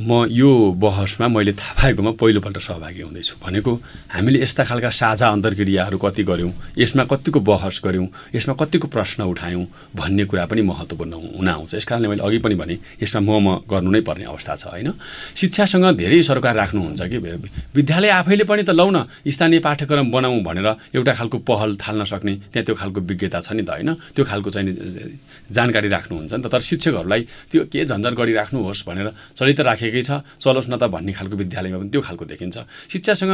म 0.00 0.24
यो 0.30 0.48
बहसमा 0.80 1.28
मैले 1.28 1.52
थाहा 1.52 1.72
पाएकोमा 1.76 2.10
पहिलोपल्ट 2.16 2.58
सहभागी 2.58 3.02
हुँदैछु। 3.02 3.36
भनेको 3.44 3.72
हामीले 4.08 4.40
यस्ता 4.42 4.64
खालका 4.64 4.88
साझा 4.88 5.28
अन्तर्क्रियाहरू 5.28 5.98
कति 6.00 6.22
गऱ्यौँ 6.24 6.52
यसमा 6.80 7.04
कतिको 7.04 7.40
बहस 7.40 7.80
गऱ्यौँ 7.84 8.08
यसमा 8.34 8.54
कतिको 8.56 8.88
प्रश्न 8.88 9.22
उठायौँ 9.28 9.66
भन्ने 9.92 10.24
कुरा 10.24 10.46
पनि 10.48 10.62
महत्त्वपूर्ण 10.64 11.12
हुन 11.36 11.48
आउँछ। 11.48 11.74
यस 11.74 11.84
कारणले 11.84 12.08
मैले 12.08 12.24
अघि 12.24 12.38
पनि 12.40 12.54
भने 12.56 12.78
यसमा 13.04 13.20
म 13.20 13.30
म 13.44 13.60
गर्नु 13.68 13.90
नै 13.92 14.00
पर्ने 14.00 14.24
अवस्था 14.32 14.54
छ 14.56 14.64
होइन? 14.72 14.96
शिक्षासँग 15.36 15.84
धेरै 16.00 16.22
सरकार 16.24 16.54
राख्नुहुन्छ 16.56 17.02
कि? 17.12 17.18
विद्यालय 17.76 18.10
आफैले 18.16 18.44
पनि 18.48 18.62
त 18.64 18.72
लौ 18.72 18.88
न 18.88 19.04
स्थानीय 19.28 19.60
पाठ्यक्रम 19.60 20.08
बनाऊँ 20.08 20.40
भनेर 20.40 20.68
एउटा 20.96 21.12
खालको 21.20 21.38
पहल 21.44 21.76
थाल्न 21.76 22.04
सक्ने 22.08 22.34
त्यहाँ 22.48 22.64
त्यो 22.64 22.74
खालको 22.80 23.00
विज्ञता 23.04 23.40
छ 23.44 23.52
नि 23.52 23.62
त 23.62 23.70
होइन? 23.76 23.92
त्यो 24.16 24.24
खालको 24.24 24.48
चाहिँ 24.50 24.72
जानकारी 25.52 25.88
राख्नुहुन्छ 25.88 26.32
नि 26.32 26.42
त। 26.42 26.48
तर 26.48 26.60
शिक्षकहरूलाई 26.60 27.22
त्यो 27.52 27.62
के 27.68 27.84
झन्झट 27.84 28.14
गरिराख्नुहोस् 28.16 28.84
भनेर 28.88 29.08
चलित 29.36 29.60
राखेको 29.60 30.00
छ। 30.02 30.10
चलोस् 30.40 30.68
न 30.72 30.74
त 30.80 30.88
भन्ने 30.88 31.12
खालको 31.12 31.36
विद्यालयमा 31.36 31.78
पनि 31.78 31.90
त्यो 31.92 32.00
खालको 32.00 32.24
देखिन्छ। 32.24 32.56
शिक्षासँग 32.88 33.32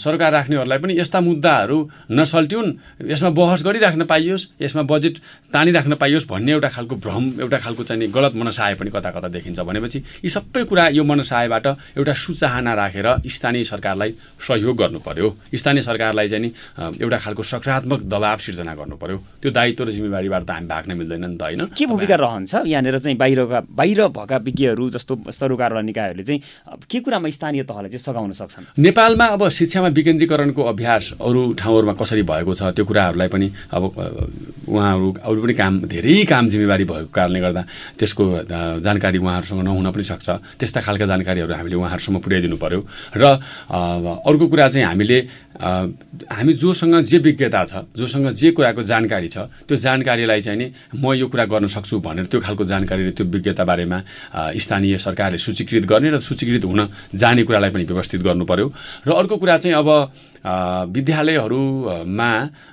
सरकार 0.00 0.30
राख्नेहरूलाई 0.32 0.78
पनि 0.80 0.92
यस्ता 0.96 1.18
मुद्दाहरू 1.20 1.78
नसल्ट्युन्। 2.10 2.68
यसमा 3.12 3.30
बहस 3.30 3.60
गरिराख्न 3.62 4.02
पाइयोस् 4.08 4.44
यसमा 4.62 4.82
बजेट 4.82 5.14
तानिराख्न 5.52 5.94
पाइयोस् 6.00 6.26
भन्ने 6.28 6.52
एउटा 6.52 6.68
खालको 6.72 6.94
भ्रम 6.96 7.24
एउटा 7.40 7.58
खालको 7.58 7.82
चाहिँ 7.84 8.08
गलत 8.08 8.32
मनसाय 8.34 8.74
पनि 8.80 8.90
कता 8.90 9.10
कता 9.12 9.28
देखिन्छ 9.28 9.60
भनेपछि 9.60 9.98
यी 10.24 10.30
सबै 10.30 10.64
कुरा 10.64 10.84
यो 10.96 11.04
मनसायबाट 11.04 11.66
एउटा 11.98 12.12
सुचाहना 12.14 12.72
राखेर 12.74 13.06
स्थानीय 13.28 13.64
सरकारलाई 13.64 14.10
सहयोग 14.40 14.76
गर्नु 14.76 14.98
पर्यो। 14.98 15.28
स्थानीय 15.54 15.82
सरकारलाई 15.82 16.28
चाहिँ 16.28 16.42
नि 16.42 16.50
एउटा 17.02 17.18
खालको 17.18 17.42
सकारात्मक 17.42 18.00
दबाव 18.08 18.38
सिर्जना 18.38 18.74
गर्नु 18.74 18.96
पर्यो। 18.96 19.18
त्यो 19.42 19.50
दायित्व 19.50 19.84
र 19.84 19.90
जिम्मेवारीबाट 19.90 20.42
त 20.42 20.50
हामी 20.50 20.66
भाग्न 20.66 20.90
मिल्दैन 20.96 21.24
नि 21.24 21.36
त। 21.36 21.41
होइन? 21.42 21.60
के 21.76 21.86
भूमिका 21.86 22.14
रहन्छ? 22.14 22.54
यहाँनिर 22.66 22.98
चाहिँ 22.98 23.16
बाहिरका 23.18 23.60
बाहिर 23.70 24.00
भएका 24.08 24.36
विज्ञहरू 24.38 24.84
जस्तो 24.90 25.12
सरोकार 25.30 25.82
निकायहरूले 25.82 26.24
चाहिँ 26.24 26.40
के 26.90 27.00
कुरामा 27.00 27.30
स्थानीय 27.30 27.62
तहले 27.64 27.88
चाहिँ 27.88 28.02
सघाउन 28.02 28.32
सक्छन्? 28.32 28.64
नेपालमा 28.78 29.26
अब 29.36 29.48
शिक्षामा 29.48 29.88
विकेन्द्रीकरणको 29.98 30.62
अभ्यास 30.62 31.12
अरू 31.20 31.40
ठाउँहरूमा 31.58 31.94
कसरी 32.00 32.22
भएको 32.22 32.54
छ 32.54 32.62
त्यो 32.76 32.84
कुराहरूलाई 32.84 33.28
पनि 33.28 33.46
अब 33.72 33.82
उहाँहरू 34.68 35.08
अरू 35.22 35.40
पनि 35.42 35.54
काम 35.54 35.80
धेरै 35.86 36.24
काम 36.24 36.48
जिम्मेवारी 36.48 36.84
भएको 36.84 37.10
कारणले 37.12 37.40
गर्दा 37.40 37.62
त्यसको 37.98 38.24
जानकारी 38.80 39.18
उहाँहरूसँग 39.18 39.62
नहुन 39.62 39.90
पनि 39.92 40.04
सक्छ। 40.04 40.28
त्यस्ता 40.58 40.80
खालका 40.80 41.06
जानकारीहरू 41.06 41.52
हामीले 41.54 41.76
उहाँहरूसम्म 41.76 42.18
पुर्याइदिनु 42.24 42.56
पऱ्यो 42.56 42.80
र 43.16 43.24
अर्को 43.72 44.46
कुरा 44.46 44.68
चाहिँ 44.68 44.86
हामीले 44.86 45.18
हामी 45.60 46.52
जोसँग 46.54 46.94
जे 47.02 47.18
विज्ञता 47.18 47.64
छ 47.64 47.84
जोसँग 47.96 48.28
जे 48.32 48.50
कुराको 48.52 48.82
जानकारी 48.82 49.28
छ 49.28 49.38
त्यो 49.68 49.76
जानकारीलाई 49.76 50.40
चाहिँ 50.40 50.58
नि 50.58 50.66
म 50.96 51.12
यो 51.12 51.28
कुरा 51.28 51.44
गर्न 51.44 51.66
सक्छु 51.66 52.00
भनेर 52.00 52.26
त्यो 52.26 52.40
खालको 52.40 52.64
जानकारी 52.64 53.06
र 53.06 53.10
त्यो 53.12 53.26
विज्ञता 53.26 53.64
बारेमा 53.64 53.98
स्थानीय 54.56 54.98
सरकारले 54.98 55.38
सूचीकृत 55.38 55.84
गर्ने 55.84 56.10
र 56.10 56.20
सूचीकृत 56.20 56.64
हुन 56.64 56.88
जाने 57.14 57.42
कुरालाई 57.44 57.70
पनि 57.70 57.84
व्यवस्थित 57.84 58.20
गर्नु 58.22 58.44
पऱ्यो 58.44 58.66
र 59.06 59.10
अर्को 59.12 59.36
कुरा 59.36 59.58
चाहिँ 59.58 59.76
अब 59.76 59.88
विद्यालयहरूमा 60.88 62.30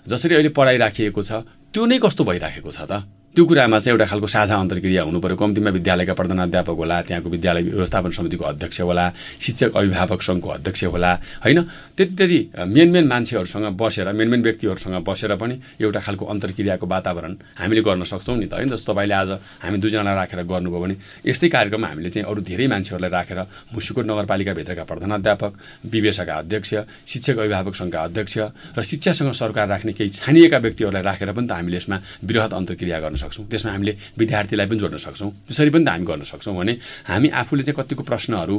जसरी 0.07 0.35
अहिले 0.35 0.49
पढाइ 0.49 0.77
राखिएको 0.77 1.23
छ 1.23 1.43
त्यो 1.73 1.85
नै 1.85 1.99
कस्तो 1.99 2.23
भइराखेको 2.23 2.71
छ 2.71 2.81
त? 2.87 3.18
त्यो 3.39 3.47
कुरामा 3.47 3.79
चाहिँ 3.79 3.95
एउटा 3.95 4.05
खालको 4.11 4.27
साझा 4.27 4.55
अन्तर्क्रिया 4.59 5.03
हुनु 5.07 5.19
पऱ्यो 5.23 5.35
कम्तीमा 5.39 5.71
विद्यालयका 5.71 6.11
प्रधानाध्यापक 6.11 6.75
होला 6.75 6.95
त्यहाँको 7.07 7.29
विद्यालय 7.31 7.61
व्यवस्थापन 7.71 8.11
समितिको 8.11 8.43
अध्यक्ष 8.51 8.79
होला 8.83 9.05
शिक्षक 9.39 9.71
अभिभावक 9.79 10.21
सङ्घको 10.27 10.49
अध्यक्ष 10.59 10.83
होला 10.91 11.11
होइन? 11.47 11.59
त्यति 11.95 12.15
त्यति 12.19 12.39
मेन 12.67 12.89
मेन 12.91 13.07
मान्छेहरूसँग 13.07 13.79
बसेर 13.79 14.11
मेन 14.11 14.27
मेन 14.27 14.41
व्यक्तिहरूसँग 14.43 14.95
बसेर 15.07 15.35
पनि 15.39 15.55
एउटा 15.79 15.99
खालको 16.03 16.25
अन्तर्क्रियाको 16.35 16.85
वातावरण 16.85 17.33
हामीले 17.63 17.81
गर्न 17.87 18.03
सक्छौँ 18.03 18.35
नि 18.35 18.45
त 18.51 18.59
होइन? 18.59 18.69
जस्तो 18.75 18.91
तपाईँले 18.91 19.15
आज 19.15 19.31
हामी 19.63 19.77
दुईजना 19.79 20.13
राखेर 20.19 20.43
गर्नुभयो 20.43 20.79
भने 20.83 20.95
यस्तै 21.23 21.47
कार्यक्रममा 21.47 21.87
हामीले 21.87 22.09
चाहिँ 22.11 22.27
अरू 22.27 22.41
धेरै 22.43 22.67
मान्छेहरूलाई 22.67 23.11
राखेर 23.15 23.39
मुसिकोट 23.71 24.03
नगरपालिकाभित्रका 24.03 24.83
प्रधानाध्यापक 24.83 25.51
विवेशका 25.87 26.33
अध्यक्ष 26.43 26.71
शिक्षक 27.07 27.37
अभिभावक 27.39 27.75
सङ्घका 27.79 27.99
अध्यक्ष 28.03 28.35
र 28.75 28.83
शिक्षासँग 28.83 29.31
सरकार 29.31 29.67
राख्ने 29.71 29.93
केही 29.95 30.09
छानिएका 30.19 30.57
व्यक्तिहरूलाई 30.59 31.03
राखेर 31.07 31.31
पनि 31.31 31.47
त 31.47 31.51
हामीले 31.55 31.77
यसमा 31.79 31.97
वृहत 32.27 32.53
अन्तर्क्रिया 32.59 32.99
गर्न 32.99 33.15
सक्छौँ। 33.15 33.27
त्यसमा 33.29 33.71
हामीले 33.71 33.93
विद्यार्थीलाई 34.17 34.67
पनि 34.67 34.79
जोड्न 34.79 34.97
सक्छौँ। 34.97 35.29
त्यसरी 35.47 35.69
पनि 35.69 35.83
त 35.85 35.89
हामी 35.89 36.05
गर्न 36.05 36.23
सक्छौँ 36.23 36.55
भने 36.55 36.73
हामी 37.09 37.27
आफूले 37.29 37.63
चाहिँ 37.63 37.77
कतिको 37.79 38.03
प्रश्नहरू 38.03 38.55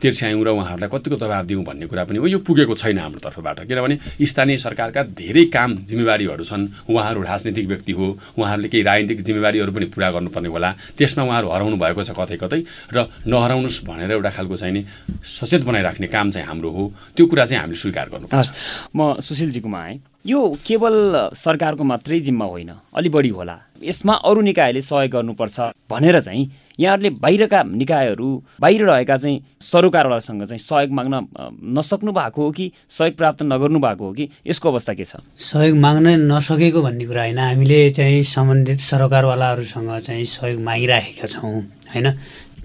तिर्स्यायौँ 0.00 0.42
र 0.44 0.48
उहाँहरूलाई 0.56 0.90
कतिको 0.90 1.16
दबाब 1.16 1.44
दिउँ 1.46 1.64
भन्ने 1.64 1.86
कुरा 1.86 2.04
पनि 2.08 2.18
हो। 2.18 2.26
यो 2.26 2.38
पुगेको 2.40 2.74
छैन 2.74 2.98
हाम्रो 2.98 3.20
तर्फबाट। 3.20 3.68
किनभने 3.68 3.96
स्थानीय 4.24 4.56
सरकारका 4.56 5.02
धेरै 5.14 5.44
काम 5.52 5.70
जिम्मेवारीहरू 5.84 6.44
छन्। 6.44 6.62
उहाँहरू 6.88 7.20
राजनीतिक 7.22 7.66
व्यक्ति 7.66 7.92
हो। 7.92 8.06
उहाँहरूले 8.38 8.68
केही 8.68 8.82
राजनीतिक 8.82 9.18
जिम्मेवारीहरू 9.22 9.72
पनि 9.72 9.86
पुरा 9.92 10.10
गर्नुपर्ने 10.10 10.48
होला। 10.48 10.70
त्यसमा 10.98 11.22
उहाँहरू 11.24 11.48
हराउनु 11.50 11.76
भएको 11.76 12.02
छ 12.02 12.10
कतै 12.16 12.36
कतै 12.36 12.60
र 12.94 12.98
नहराउनुहोस् 13.26 13.84
भनेर 13.84 14.10
एउटा 14.16 14.30
खालको 14.30 14.56
चाहिँ 14.56 14.74
नि 14.74 14.82
सचेत 15.24 15.62
बनाइराख्ने 15.64 16.06
काम 16.06 16.30
चाहिँ 16.30 16.46
हाम्रो 16.46 16.70
हो। 16.70 16.84
त्यो 17.16 17.24
कुरा 17.26 17.44
चाहिँ 17.44 17.60
हामीले 17.60 17.78
स्वीकार 17.80 18.06
गर्नुपर्छ। 18.12 18.48
म 18.94 19.20
सुशीलजीकोमा 19.20 19.80
आएँ। 19.80 19.98
यो 20.26 20.40
केवल 20.66 21.30
सरकारको 21.34 21.84
मात्रै 21.84 22.20
जिम्मा 22.20 22.46
होइन। 22.46 22.70
अलि 22.94 23.08
बढी 23.08 23.28
होला। 23.30 23.56
यसमा 23.82 24.14
अरू 24.24 24.40
निकायले 24.40 24.80
सहयोग 24.82 25.10
गर्नुपर्छ 25.12 25.60
भनेर 25.90 26.20
चाहिँ 26.20 26.50
यहाँहरूले 26.80 27.10
बाहिरका 27.10 27.62
निकायहरू 27.62 28.28
बाहिर 28.60 28.84
रहेका 28.84 29.16
चाहिँ 29.16 29.40
सरोकारवालासँग 29.60 30.44
चाहिँ 30.44 30.58
सहयोग 30.58 30.90
माग्न 30.92 31.26
नसक्नु 31.78 32.12
भएको 32.12 32.42
हो 32.42 32.50
कि 32.50 32.70
सहयोग 32.90 33.16
प्राप्त 33.16 33.42
नगर्नु 33.42 33.80
भएको 33.80 34.04
हो 34.04 34.12
कि 34.12 34.28
यसको 34.46 34.70
अवस्था 34.70 34.94
के 34.94 35.04
छ? 35.04 35.16
सहयोग 35.38 35.76
माग्न 35.78 36.32
नसकेको 36.32 36.82
भन्ने 36.82 37.06
कुरा 37.06 37.22
होइन। 37.22 37.38
हामीले 37.38 37.90
चाहिँ 37.90 38.22
सम्बन्धित 38.24 38.80
सरोकारवालाहरूसँग 38.80 39.98
चाहिँ 40.00 40.24
सहयोग 40.24 40.60
मागिराखेका 40.60 41.26
छौँ 41.26 41.60
होइन? 41.94 42.12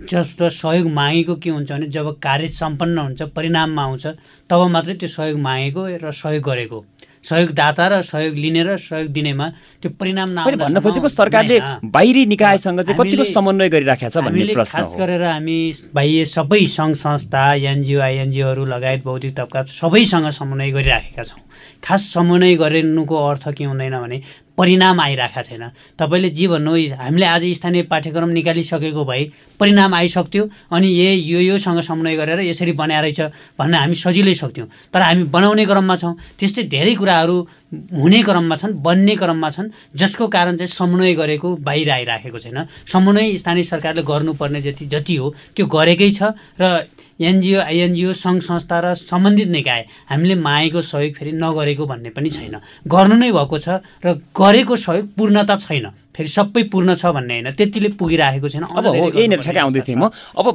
जस्तो 0.01 0.49
सहयोग 0.49 0.88
मागेको 0.91 1.36
के 1.36 1.49
हुन्छ 1.49 1.72
भने 1.72 1.88
जब 1.88 2.20
कार्य 2.20 2.47
सम्पन्न 2.47 2.97
हुन्छ 2.97 3.22
परिणाममा 3.22 3.84
आउँछ 3.84 4.05
तब 4.49 4.68
मात्रै 4.68 4.93
त्यो 4.93 5.09
सहयोग 5.09 5.39
मागेको 5.39 5.88
र 6.03 6.12
सहयोग 6.12 6.43
गरेको। 6.43 6.86
सहयोगदाता 7.24 7.86
र 7.88 8.01
सहयोग 8.01 8.36
लिने 8.36 8.61
र 8.65 8.78
सहयोग 8.82 9.09
दिनेमा 9.13 9.47
त्यो 9.82 9.89
परिणाम 9.99 10.30
भन्न 10.57 10.80
खोजेको 10.82 11.07
सरकारले 11.07 11.57
बाहिरी 11.86 12.26
निकायसँग 12.34 12.82
चाहिँ 12.82 12.97
कतिको 12.97 13.24
समन्वय 13.30 13.69
गरिराखेको 13.69 14.09
छ 14.09 14.26
भन्ने 14.26 14.53
प्रश्न 14.57 14.78
खास 14.82 14.95
गरेर 14.99 15.24
हामी 15.24 15.59
बाह्य 15.93 16.26
सबै 16.26 16.65
सङ्घ 16.78 16.95
संस्था 16.97 17.43
एनजिओ 17.72 17.99
आइएनजिओहरू 18.01 18.65
लगायत 18.65 19.03
भौतिक 19.05 19.38
तबका 19.38 19.63
सबैसँग 19.69 20.30
समन्वय 20.34 20.72
गरिराखेका 20.72 21.24
छौँ। 21.24 21.41
खास 21.86 22.01
समन्वय 22.13 22.55
गरिनुको 22.57 23.15
अर्थ 23.30 23.45
के 23.57 23.63
हुँदैन 23.69 23.95
भने 24.01 24.17
परिणाम 24.62 24.99
आइरहेको 25.01 25.41
छैन। 25.41 25.64
तपाईँले 25.97 26.30
जे 26.30 26.47
भन्नु 26.53 26.72
हामीले 27.01 27.26
आज 27.26 27.43
स्थानीय 27.57 27.84
पाठ्यक्रम 27.89 28.30
निकालिसकेको 28.30 29.03
भए 29.09 29.24
परिणाम 29.59 29.93
आइसक्थ्यो 29.93 30.43
अनि 30.70 30.88
ए 31.01 31.09
यो 31.18 31.39
योसँग 31.49 31.82
समन्वय 31.82 32.16
गरेर 32.22 32.39
यसरी 32.45 32.72
बनाएर 32.78 33.09
भन्न 33.57 33.74
हामी 33.74 33.95
सजिलै 33.95 34.34
सक्थ्यौँ। 34.38 34.68
तर 34.93 35.01
हामी 35.01 35.24
बनाउने 35.34 35.66
क्रममा 35.66 35.95
छौँ। 35.97 36.14
त्यस्तै 36.38 36.64
धेरै 36.70 36.93
कुराहरू 37.01 37.38
हुने 37.72 38.22
क्रममा 38.22 38.55
छन् 38.62 38.74
बन्ने 38.86 39.16
क्रममा 39.16 39.49
छन् 39.49 39.70
जसको 39.95 40.28
कारण 40.28 40.57
चाहिँ 40.57 40.68
समन्वय 40.70 41.14
गरेको 41.16 41.49
बाहिर 41.66 41.89
आइराखेको 41.89 42.39
छैन। 42.39 42.57
समन्वय 42.86 43.38
स्थानीय 43.41 43.64
सरकारले 43.64 44.03
गर्नुपर्ने 44.03 44.62
जति 44.62 44.86
जति 44.86 45.16
हो 45.16 45.34
त्यो 45.55 45.66
गरेकै 45.66 46.12
छ 46.12 46.36
र 46.62 46.86
एनजिओ 47.22 47.59
आइएनजिओ 47.62 48.14
सङ्घ 48.18 48.41
संस्था 48.41 48.78
र 48.82 48.93
सम्बन्धित 48.97 49.49
निकाय 49.53 49.82
हामीले 50.09 50.36
मागेको 50.36 50.82
सहयोग 50.82 51.14
फेरि 51.16 51.32
नगरेको 51.38 51.86
भन्ने 51.86 52.09
पनि 52.12 52.30
छैन। 52.30 52.55
गर्नु 52.89 53.16
नै 53.16 53.32
भएको 53.32 53.57
छ 53.62 53.80
र 54.03 54.18
गरेको 54.51 54.75
सहयोग 54.75 55.07
पूर्णता 55.15 55.55
छैन। 55.57 55.85
फेरि 56.12 56.30
सबै 56.30 56.64
पूर्ण 56.72 56.95
छ 56.95 57.05
भन्ने 57.16 57.34
होइन। 57.34 57.51
त्यतिले 57.55 57.89
पुगिराखेको 57.95 58.47
छैन। 58.49 58.64
अब 58.68 58.86
हो 58.86 59.07
यहीँनिर 59.16 59.41
ठ्याक्कै 59.41 59.62
आउँदै 59.62 59.82
थिएँ 59.88 59.97
म। 59.97 60.12
अब 60.12 60.45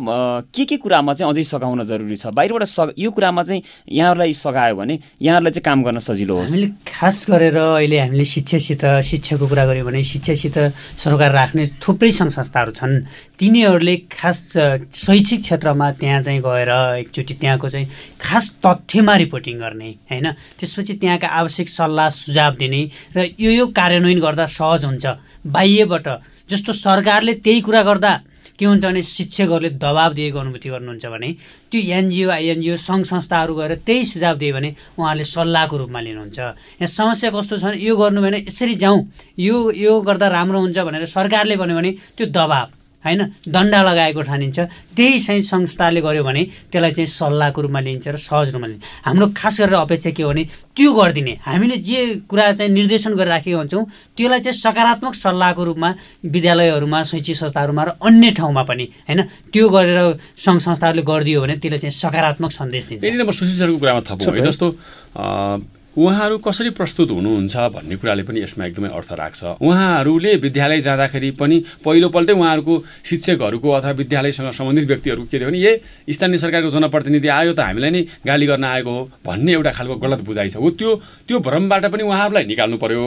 के 0.53 0.65
के 0.65 0.77
कुरामा 0.77 1.13
चाहिँ 1.17 1.33
अझै 1.33 1.45
सघाउन 1.45 1.85
जरुरी 1.85 2.17
छ? 2.17 2.29
बाहिरबाट 2.37 2.65
स 2.69 2.93
यो 2.93 3.11
कुरामा 3.11 3.43
चाहिँ 3.43 3.63
यहाँहरूलाई 3.89 4.33
सघायो 4.37 4.75
भने 4.77 4.95
यहाँहरूलाई 5.21 5.53
चाहिँ 5.57 5.65
काम 5.65 5.83
गर्न 5.83 5.99
सजिलो 5.99 6.35
होस्। 6.37 6.51
हामीले 6.51 6.69
खास 6.85 7.17
गरेर 7.31 7.57
अहिले 7.57 7.99
हामीले 7.99 8.25
शिक्षासित 8.25 8.85
शिक्षाको 9.05 9.47
कुरा 9.49 9.65
गऱ्यौँ 9.67 9.87
भने 9.87 10.03
शिक्षासित 10.03 10.57
सरोकार 11.01 11.31
राख्ने 11.33 11.65
थुप्रै 11.81 12.13
सङ्घ 12.13 12.33
संस्थाहरू 12.33 12.73
छन्। 12.77 12.95
तिनीहरूले 13.41 13.97
खास 14.13 14.39
शैक्षिक 14.93 15.41
क्षेत्रमा 15.43 15.87
त्यहाँ 16.01 16.23
चाहिँ 16.23 16.41
गएर 16.41 16.71
एकचोटि 17.01 17.35
त्यहाँको 17.41 17.69
चाहिँ 17.69 17.87
खास 18.21 18.45
तथ्यमा 18.65 19.15
रिपोर्टिङ 19.17 19.57
गर्ने 19.61 19.91
होइन? 20.11 20.27
त्यसपछि 20.59 20.95
त्यहाँका 21.01 21.29
आवश्यक 21.29 21.69
सल्लाह 21.69 22.09
सुझाव 22.11 22.53
दिने 22.57 22.83
र 23.17 23.19
यो 23.41 23.51
यो 23.51 23.67
कार्यान्वयन 23.73 24.21
गर्दा 24.21 24.47
सहज 24.47 24.85
हुन्छ। 24.85 25.07
बाह्यबाट। 25.47 26.07
जस्तो 26.51 26.73
सरकारले 26.73 27.33
त्यही 27.45 27.61
कुरा 27.61 27.83
गर्दा 27.83 28.13
के 28.57 28.65
हुन्छ 28.65 28.85
भने 28.85 29.03
शिक्षकहरूले 29.03 29.71
दबाब 29.77 30.13
दिएको 30.17 30.39
अनुभूति 30.39 30.69
गर्नुहुन्छ 30.69 31.07
भने 31.13 31.29
त्यो 31.71 31.81
एनजिओ 31.93 32.29
आइएनजिओ 32.31 32.77
सङ्घ 32.81 33.05
संस्थाहरू 33.05 33.55
गएर 33.55 33.75
त्यही 33.85 34.05
सुझाव 34.17 34.37
दियो 34.41 34.55
भने 34.57 34.71
उहाँहरूले 34.97 35.25
सल्लाहको 35.25 35.77
रूपमा 35.77 36.01
लिनुहुन्छ। 36.01 36.39
यहाँ 36.81 36.89
समस्या 36.89 37.31
कस्तो 37.37 37.59
छ 37.61 37.65
भने 37.69 37.85
यो 37.85 37.97
गर्नु 37.97 38.21
भने 38.23 38.39
यसरी 38.49 38.75
जाउँ। 38.81 38.99
यो 39.39 39.57
यो 39.77 39.93
गर्दा 40.01 40.27
राम्रो 40.29 40.59
हुन्छ 40.61 40.79
भनेर 40.89 41.05
सरकारले 41.05 41.57
भन्यो 41.61 41.77
भने 41.77 41.91
त्यो 42.17 42.27
दबाब। 42.33 42.69
होइन? 43.07 43.23
दण्ड 43.47 43.75
लगाएको 43.75 44.21
ठानिन्छ। 44.23 44.59
त्यही 44.97 45.19
चाहिँ 45.21 45.43
संस्थाले 45.43 46.01
गर्यो 46.03 46.23
भने 46.27 46.43
त्यसलाई 46.73 46.93
चाहिँ 46.93 47.07
सल्लाहको 47.07 47.61
रूपमा 47.63 47.81
लिन्छ 47.81 48.07
र 48.09 48.17
सहज 48.19 48.51
रूपमा 48.55 48.67
लिन्छ। 48.67 48.83
हाम्रो 49.07 49.27
खास 49.37 49.61
गरेर 49.61 49.75
अपेक्षा 49.87 50.11
के 50.11 50.23
हो 50.23 50.31
भने 50.31 50.45
त्यो 50.77 50.91
गरिदिने। 50.93 51.35
हामीले 51.47 51.77
जे 51.79 51.99
कुरा 52.29 52.53
चाहिँ 52.59 52.73
निर्देशन 52.73 53.13
गरिराखेका 53.15 53.59
हुन्छौँ 53.59 53.85
त्यसलाई 54.17 54.41
चाहिँ 54.41 54.59
सकारात्मक 54.59 55.15
सल्लाहको 55.15 55.63
रूपमा 55.65 55.91
विद्यालयहरूमा 56.27 57.03
शैक्षिक 57.07 57.37
संस्थाहरूमा 57.37 57.83
र 57.85 57.91
अन्य 58.03 58.31
ठाउँमा 58.37 58.63
पनि 58.67 58.85
होइन? 59.09 59.21
त्यो 59.53 59.65
गरेर 59.69 60.01
सङ्घ 60.37 60.61
संस्थाहरूले 60.61 61.03
गरिदियो 61.07 61.39
भने 61.41 61.55
त्यसले 61.63 61.79
चाहिँ 61.79 61.95
सकारात्मक 61.95 62.51
सन्देश 62.51 62.85
दिन्छ। 62.89 63.05
यहाँनिर 63.05 63.25
म 63.25 63.31
सुशील 63.31 63.57
सरको 63.59 63.79
कुरामा 63.79 64.01
थपौँ 64.03 64.35
है 64.35 64.43
जस्तो 64.43 64.67
उहाँहरू 65.97 66.39
कसरी 66.39 66.71
प्रस्तुत 66.71 67.11
हुनुहुन्छ 67.11 67.57
भन्ने 67.73 67.97
कुराले 67.97 68.23
पनि 68.23 68.41
यसमा 68.43 68.65
एकदमै 68.67 68.89
अर्थ 68.93 69.13
राख्छ। 69.13 69.43
उहाँहरूले 69.65 70.35
विद्यालय 70.37 70.81
जाँदाखेरि 70.81 71.31
पनि 71.41 71.57
पहिलोपल्टै 71.85 72.33
उहाँहरूको 72.33 72.75
शिक्षकहरूको 73.05 73.69
अथवा 73.71 73.91
विद्यालयसँग 73.97 74.51
सम्बन्धित 74.53 74.87
व्यक्तिहरूको 74.89 75.29
के 75.31 75.39
थियो 75.39 75.49
भने 75.49 75.59
ए 75.59 75.81
स्थानीय 76.13 76.39
सरकारको 76.39 76.69
जनप्रतिनिधि 76.69 77.29
आयो 77.29 77.53
त 77.57 77.61
हामीलाई 77.61 77.91
नै 77.91 78.03
गाली 78.29 78.47
गर्न 78.47 78.65
आएको 78.65 78.91
हो 78.93 79.03
भन्ने 79.25 79.53
एउटा 79.53 79.73
खालको 79.73 79.97
गलत 79.97 80.21
बुझाइ 80.21 80.49
छ। 80.53 80.57
हो 80.61 80.71
त्यो 80.77 80.91
त्यो 81.29 81.37
भ्रमबाट 81.41 81.85
पनि 81.89 82.03
उहाँहरूलाई 82.05 82.45
निकाल्नु 82.45 82.77
पर्यो। 82.77 83.05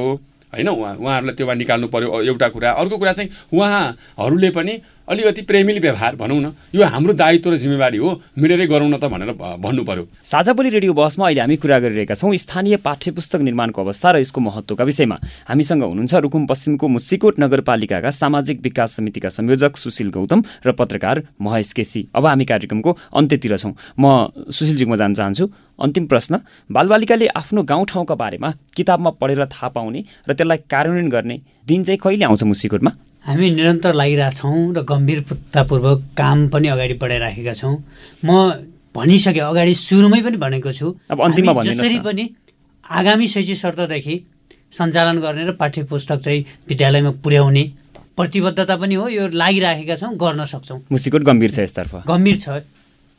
होइन? 0.49 0.67
उहाँ 0.67 0.95
उहाँहरूलाई 0.97 1.35
त्योबाट 1.37 1.57
निकाल्नु 1.57 1.87
पर्यो। 1.93 2.09
एउटा 2.25 2.47
कुरा। 2.49 2.69
अर्को 2.73 2.97
कुरा 2.97 3.13
चाहिँ 3.13 3.29
उहाँहरूले 3.53 4.49
पनि 4.49 4.73
अलिकति 5.09 5.41
प्रेमिल 5.41 5.79
व्यवहार 5.81 6.15
भनौँ 6.15 6.39
न 6.39 6.51
यो 6.75 6.85
हाम्रो 6.85 7.13
दायित्व 7.13 7.49
र 7.49 7.57
जिम्मेवारी 7.57 7.97
हो 7.97 8.09
मिलेरै 8.37 8.65
गरौँ 8.69 8.89
न 8.89 8.97
त 9.01 9.09
भनेर 9.09 9.33
भन्नु 9.33 9.83
पर्यो। 9.83 10.05
साझा 10.21 10.53
बोली 10.53 10.69
रेडियो 10.69 10.93
बसमा 10.93 11.25
अहिले 11.25 11.41
हामी 11.41 11.55
कुरा 11.57 11.79
गरिरहेका 11.81 12.13
छौँ 12.13 12.35
स्थानीय 12.37 12.77
पाठ्य 12.77 13.11
पुस्तक 13.17 13.41
निर्माणको 13.41 13.81
अवस्था 13.81 14.11
र 14.11 14.17
यसको 14.21 14.41
महत्त्वका 14.41 14.83
विषयमा। 14.85 15.17
हामीसँग 15.49 15.83
हुनुहुन्छ 15.83 16.13
रुकुम 16.13 16.45
पश्चिमको 16.45 16.87
मुसिकोट 16.87 17.39
नगरपालिकाका 17.41 18.09
सामाजिक 18.13 18.61
विकास 18.61 19.01
समितिका 19.01 19.29
संयोजक 19.33 19.77
सुशील 19.81 20.09
गौतम 20.13 20.43
र 20.65 20.71
पत्रकार 20.77 21.23
महेश 21.41 21.73
केसी। 21.73 22.05
अब 22.13 22.25
हामी 22.29 22.45
कार्यक्रमको 22.45 22.97
अन्त्यतिर 23.17 23.57
छौँ। 23.57 23.73
म 23.97 24.29
सुशीलजीमा 24.45 24.95
जान 24.95 25.13
चाहन्छु। 25.17 25.49
अन्तिम 25.79 26.05
प्रश्न 26.05 26.39
बालबालिकाले 26.69 27.27
आफ्नो 27.33 27.63
गाउँठाउँका 27.65 28.15
बारेमा 28.15 28.49
किताबमा 28.77 29.09
पढेर 29.17 29.45
थाहा 29.47 29.67
पाउने 29.73 30.05
र 30.29 30.33
त्यसलाई 30.37 30.57
कार्यान्वयन 30.69 31.09
गर्ने 31.09 31.41
दिन 31.65 31.83
चाहिँ 31.83 31.97
कहिले 31.97 32.25
आउँछ 32.25 32.43
मुसिकोटमा 32.43 32.91
हामी 33.29 33.49
निरन्तर 33.53 33.93
लागिरहेछौँ 33.93 34.73
र 34.73 34.81
गम्भीरतापूर्वक 34.89 35.99
काम 36.17 36.47
पनि 36.49 36.67
अगाडि 36.67 36.93
बढाइराखेका 36.97 37.53
छौँ। 37.53 37.75
म 38.25 38.29
भनिसकेँ 38.89 39.45
अगाडि 39.45 39.73
सुरुमै 39.77 40.21
पनि 40.25 40.37
भनेको 40.41 40.71
छु 40.73 40.87
अब 41.13 41.21
अन्तिममा 41.21 41.61
जसरी 41.61 41.99
पनि 42.01 42.25
आगामी 42.83 43.27
शैक्षिक 43.29 43.57
शर्तदेखि 43.57 44.15
सञ्चालन 44.73 45.17
गर्ने 45.21 45.45
र 45.45 45.51
पाठ्य 45.61 45.83
पुस्तक 45.85 46.25
चाहिँ 46.25 46.41
विद्यालयमा 46.69 47.11
पुर्याउने 47.21 47.63
प्रतिबद्धता 48.17 48.75
पनि 48.81 48.95
हो 48.97 49.07
यो 49.07 49.27
लागिराखेका 49.29 49.95
छौँ 50.01 50.13
गर्न 50.17 50.45
सक्छौँ। 50.49 50.79
मुसिकोट 50.89 51.21
गम्भीर 51.29 51.51
छ 51.53 51.59
यसतर्फ। 51.69 52.09
गम्भीर 52.09 52.37
छ। 52.41 52.65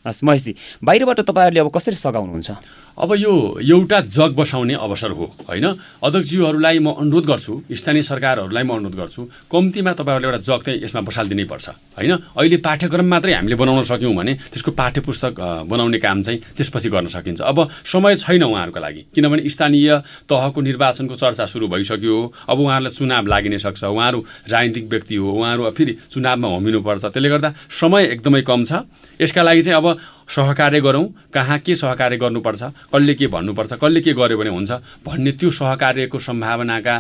हस् 0.01 0.25
महेशजी 0.25 0.53
बाहिरबाट 0.85 1.21
तपाईँहरूले 1.29 1.61
अब 1.61 1.69
कसरी 1.69 1.97
सघाउनुहुन्छ? 1.97 2.51
अब 2.97 3.11
यो 3.17 3.33
एउटा 3.61 3.99
जग 4.09 4.33
बसाउने 4.33 4.75
अवसर 4.75 5.11
हो 5.13 5.25
होइन? 5.49 5.67
अध्यक्षज्यूहरूलाई 6.03 6.79
म 6.79 6.89
अनुरोध 7.01 7.25
गर्छु 7.25 7.53
स्थानीय 7.69 8.03
सरकारहरूलाई 8.03 8.65
म 8.65 8.81
अनुरोध 8.81 8.97
गर्छु 8.97 9.21
कम्तीमा 9.53 9.93
तपाईँहरूले 9.93 10.29
एउटा 10.29 10.41
जग 10.41 10.61
चाहिँ 10.65 10.81
यसमा 10.85 11.01
बसालिदिनै 11.05 11.45
पर्छ 11.45 11.69
होइन? 11.97 12.13
अहिले 12.33 12.57
पाठ्यक्रम 12.65 13.07
मात्रै 13.13 13.33
हामीले 13.37 13.57
बनाउन 13.61 13.85
सक्यौँ 13.85 14.15
भने 14.17 14.33
त्यसको 14.53 14.71
पाठ्य 14.73 15.01
पुस्तक 15.01 15.33
बनाउने 15.69 15.99
काम 16.01 16.23
चाहिँ 16.23 16.39
त्यसपछि 16.57 16.89
गर्न 16.89 17.07
सकिन्छ। 17.13 17.41
अब 17.41 17.59
समय 17.85 18.17
छैन 18.17 18.43
उहाँहरूको 18.43 18.81
लागि 18.81 19.03
किनभने 19.15 19.49
स्थानीय 19.49 19.89
तहको 20.29 20.61
निर्वाचनको 20.61 21.15
चर्चा 21.15 21.45
सुरु 21.45 21.69
भइसक्यो। 21.69 22.17
अब 22.49 22.59
उहाँहरूलाई 22.59 22.93
चुनाव 22.97 23.25
लागि 23.27 23.59
सक्छ 23.59 23.85
उहाँहरू 23.85 24.19
राजनीतिक 24.49 24.85
व्यक्ति 24.89 25.15
हो 25.17 25.29
उहाँहरू 25.29 25.71
फेरि 25.77 25.93
चुनावमा 26.09 26.49
होमिनुपर्छ। 26.49 27.05
त्यसले 27.05 27.29
गर्दा 27.29 27.51
समय 27.69 28.05
एकदमै 28.17 28.43
कम 28.43 28.65
छ। 28.65 28.73
यसका 29.21 29.43
लागि 29.43 29.63
चाहिँ 29.63 29.77
अब 29.77 29.90
सहकार्य 30.31 30.81
गरौँ 30.81 31.07
कहाँ 31.35 31.59
के 31.59 31.75
सहकार्य 31.75 32.17
गर्नुपर्छ 32.17 32.63
कसले 32.95 33.15
के 33.15 33.27
भन्नुपर्छ 33.27 33.73
कसले 33.83 34.01
के 34.01 34.13
गर्यो 34.15 34.39
भने 34.39 34.51
हुन्छ 34.51 34.71
भन्ने 35.07 35.33
त्यो 35.33 35.51
सहकार्यको 35.51 36.19
सम्भावनाका 36.19 36.95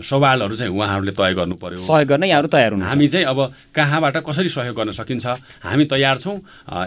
सवालहरू 0.00 0.54
चाहिँ 0.56 0.72
उहाँहरूले 0.72 1.12
तय 1.12 1.34
गर्नु 1.34 1.54
पर्यो 1.60 1.76
सहयोग 1.76 2.08
गर्न 2.08 2.24
यहाँहरू 2.24 2.48
तयार 2.48 2.72
हुनु 2.72 2.84
हामी 2.88 3.08
चाहिँ 3.08 3.26
अब 3.26 3.38
कहाँबाट 3.74 4.16
कसरी 4.28 4.48
सहयोग 4.48 4.76
गर्न 4.76 4.90
सकिन्छ 4.96 5.26
हामी 5.64 5.84
तयार 5.92 6.18
छौँ। 6.18 6.36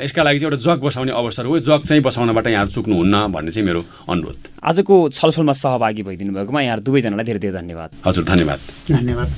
यसका 0.02 0.24
लागि 0.24 0.40
चाहिँ 0.40 0.52
एउटा 0.52 0.62
जग 0.66 0.80
बसाउने 0.82 1.12
अवसर 1.12 1.46
हो। 1.46 1.60
जग 1.60 1.82
चाहिँ 1.86 2.02
बसाउनबाट 2.04 2.48
यहाँहरू 2.48 2.72
चुक्नुहुन्न 2.72 3.16
भन्ने 3.32 3.52
चाहिँ 3.52 3.66
मेरो 3.68 3.82
अनुरोध। 4.10 4.38
आजको 4.64 5.10
छलफलमा 5.10 5.54
सहभागी 5.54 6.04
भइदिनु 6.04 6.34
भएकोमा 6.34 6.62
यहाँहरू 6.62 6.84
दुवैजनालाई 6.84 7.26
धेरै 7.26 7.40
धेरै 7.40 7.54
धन्यवाद। 7.62 7.90
हजुर 8.08 8.24
धन्यवाद। 8.26 8.60
धन्यवाद। 8.92 9.30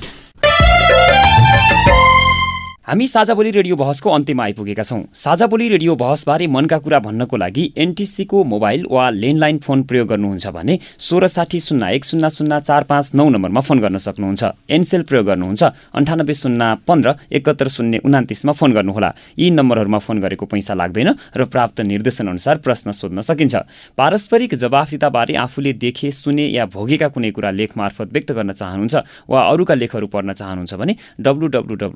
हामी 2.86 3.06
साझा 3.06 3.34
बोली 3.34 3.50
रेडियो 3.50 3.76
बहसको 3.76 4.10
अन्त्यमा 4.10 4.42
आइपुगेका 4.44 4.82
छौँ। 4.82 5.00
साझा 5.16 5.46
बोली 5.48 5.68
रेडियो 5.68 5.94
बहसबारे 5.96 6.46
मनका 6.46 6.78
कुरा 6.78 6.98
भन्नको 7.00 7.36
लागि 7.36 7.62
एनटिसीको 7.80 8.42
मोबाइल 8.44 8.84
वा 8.90 9.08
ल्यान्डलाइन 9.10 9.58
फोन 9.58 9.82
प्रयोग 9.88 10.08
गर्नुहुन्छ 10.08 10.46
भने 10.52 10.78
सोह्र 11.00 11.26
साठी 11.26 11.60
शून्य 11.60 11.88
एक 11.94 12.04
शून्य 12.04 12.30
शून्य 12.30 12.60
चार 12.60 12.84
पाँच 12.84 13.10
नौ 13.14 13.28
नम्बरमा 13.28 13.60
फोन 13.60 13.78
गर्न 13.80 13.96
सक्नुहुन्छ। 13.98 14.44
एनसेल 14.68 15.02
प्रयोग 15.08 15.26
गर्नुहुन्छ। 15.26 15.62
अन्ठानब्बे 15.96 16.34
शून्य 16.34 16.74
पन्ध्र 16.84 17.14
एकहत्तर 17.32 17.68
शून्य 17.68 18.00
उनातिसमा 18.04 18.52
फोन 18.52 18.72
गर्नुहोला। 18.76 19.10
यी 19.38 19.48
नम्बरहरूमा 19.50 19.98
फोन 20.04 20.20
गरेको 20.20 20.44
पैसा 20.44 20.74
लाग्दैन 20.76 21.08
र 21.40 21.44
प्राप्त 21.48 21.80
निर्देशनअनुसार 21.88 22.56
प्रश्न 22.60 22.92
सोध्न 22.92 23.24
सकिन्छ। 23.24 23.54
पारस्परिक 23.96 24.54
जवाफदिताबारे 24.60 25.34
आफूले 25.40 25.72
देखे 25.80 26.10
सुने 26.12 26.46
या 26.52 26.68
भोगेका 26.68 27.08
कुनै 27.08 27.30
कुरा 27.32 27.50
लेख 27.50 27.76
मार्फत 27.80 28.12
व्यक्त 28.12 28.32
गर्न 28.36 28.52
चाहनुहुन्छ 28.52 28.94
वा 29.24 29.40
अरूका 29.40 29.74
लेखहरू 29.74 30.06
पढ्न 30.12 30.32
चाहनुहुन्छ 30.34 30.74
भने 30.74 30.96
W 31.24 31.48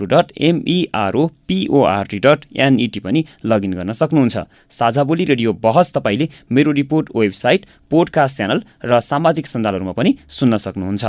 dot 0.09 0.33
ME 0.41 0.78
PRO 0.79 1.27
PORT 1.49 2.19
dot 2.19 2.45
NET 2.57 3.01
पनि 3.01 3.25
लगइन 3.45 3.73
गर्न 3.73 3.93
सक्नुहुन्छ। 3.93 4.39
साझा 4.71 5.03
बोली 5.05 5.25
रेडियो 5.25 5.53
बहस 5.53 5.93
तपाईँले 5.93 6.29
मेरो 6.53 6.73
रिपोर्ट 6.73 7.11
वेबसाइट 7.17 7.67
पोडकास्ट 7.91 8.37
च्यानल 8.37 8.63
र 8.85 9.01
सामाजिक 9.01 9.47
सञ्जालहरूमा 9.47 9.93
पनि 9.93 10.15
सुन्न 10.29 10.57
सक्नुहुन्छ। 10.57 11.05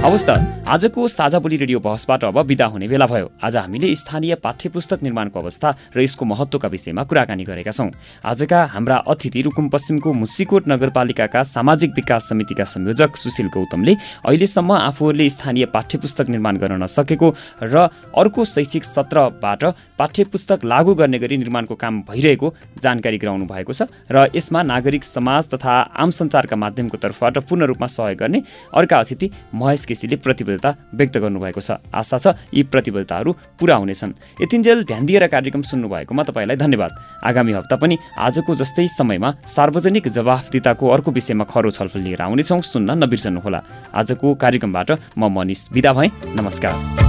हवस् 0.00 0.24
त 0.24 0.30
आजको 0.64 1.06
साझा 1.08 1.38
बोली 1.38 1.56
रेडियो 1.56 1.78
बहसबाट 1.78 2.24
अब 2.24 2.38
विदा 2.48 2.66
हुने 2.72 2.86
बेला 2.88 3.06
भयो। 3.06 3.26
आज 3.42 3.56
हामीले 3.56 3.94
स्थानीय 3.94 4.34
पाठ्य 4.40 4.68
पुस्तक 4.70 5.02
निर्माणको 5.02 5.38
अवस्था 5.40 5.68
र 5.92 6.00
यसको 6.00 6.24
महत्त्वका 6.24 6.68
विषयमा 6.68 7.02
कुराकानी 7.04 7.44
गरेका 7.44 7.70
छौँ। 7.70 7.90
आजका 8.24 8.64
हाम्रा 8.72 8.96
अतिथि 9.04 9.42
रुकुम 9.42 9.68
पश्चिमको 9.68 10.12
मुसिकोट 10.14 10.68
नगरपालिकाका 10.68 11.42
सामाजिक 11.44 11.90
विकास 11.96 12.28
समितिका 12.28 12.64
संयोजक 12.64 13.16
सुशील 13.16 13.48
गौतमले 13.52 13.94
अहिलेसम्म 14.24 14.72
आफूहरूले 14.72 15.28
स्थानीय 15.28 15.66
पाठ्य 15.74 15.98
पुस्तक 15.98 16.28
निर्माण 16.30 16.56
गर्न 16.56 16.82
नसकेको 16.82 17.34
र 17.64 17.88
अर्को 18.14 18.44
शैक्षिक 18.46 18.84
सत्रबाट 18.84 19.64
पाठ्य 19.98 20.24
पुस्तक 20.32 20.64
लागू 20.64 20.94
गर्ने 20.94 21.18
गरी 21.18 21.36
निर्माणको 21.36 21.74
काम 21.74 22.00
भइरहेको 22.08 22.54
जानकारी 22.78 23.18
गराउनु 23.18 23.44
भएको 23.44 23.72
छ 23.74 23.90
र 24.06 24.30
यसमा 24.32 24.62
नागरिक 24.64 25.04
समाज 25.04 25.50
तथा 25.50 25.74
आम 25.98 26.10
सञ्चारका 26.14 26.56
माध्यमको 26.56 26.96
तर्फबाट 26.96 27.38
पूर्ण 27.44 27.74
रूपमा 27.74 27.86
सहयोग 27.90 28.18
गर्ने 28.22 28.42
अर्का 28.72 28.98
अतिथि 28.98 29.30
महेश 29.54 29.84
केसीले 29.90 30.16
प्रतिबद्धता 30.22 30.70
व्यक्त 30.94 31.18
गर्नुभएको 31.18 31.60
छ। 31.60 31.82
आशा 31.90 32.18
छ 32.22 32.26
यी 32.54 32.62
प्रतिबद्धताहरू 32.70 33.30
पुरा 33.58 33.76
हुनेछन्। 33.76 34.12
यतिन्जेल 34.40 34.78
ध्यान 34.86 35.02
दिएर 35.06 35.26
कार्यक्रम 35.26 35.62
सुन्नुभएकोमा 35.66 36.22
तपाईँलाई 36.22 36.56
धन्यवाद। 36.56 36.92
आगामी 37.26 37.52
हप्ता 37.52 37.76
पनि 37.76 37.98
आजको 38.18 38.54
जस्तै 38.54 38.86
समयमा 38.88 39.30
सार्वजनिक 39.50 40.08
जवाफदिताको 40.08 40.84
अर्को 40.86 41.10
विषयमा 41.10 41.44
खरो 41.44 41.70
छलफल 41.70 42.00
लिएर 42.06 42.22
आउनेछौँ 42.22 42.60
सुन्न 42.62 43.02
नबिर्सनुहोला। 43.02 43.60
आजको 43.90 44.34
कार्यक्रमबाट 44.36 44.90
म 45.18 45.22
मनिष 45.28 45.60
विदा 45.72 45.92
भएँ। 45.92 46.10
नमस्कार। 46.38 47.08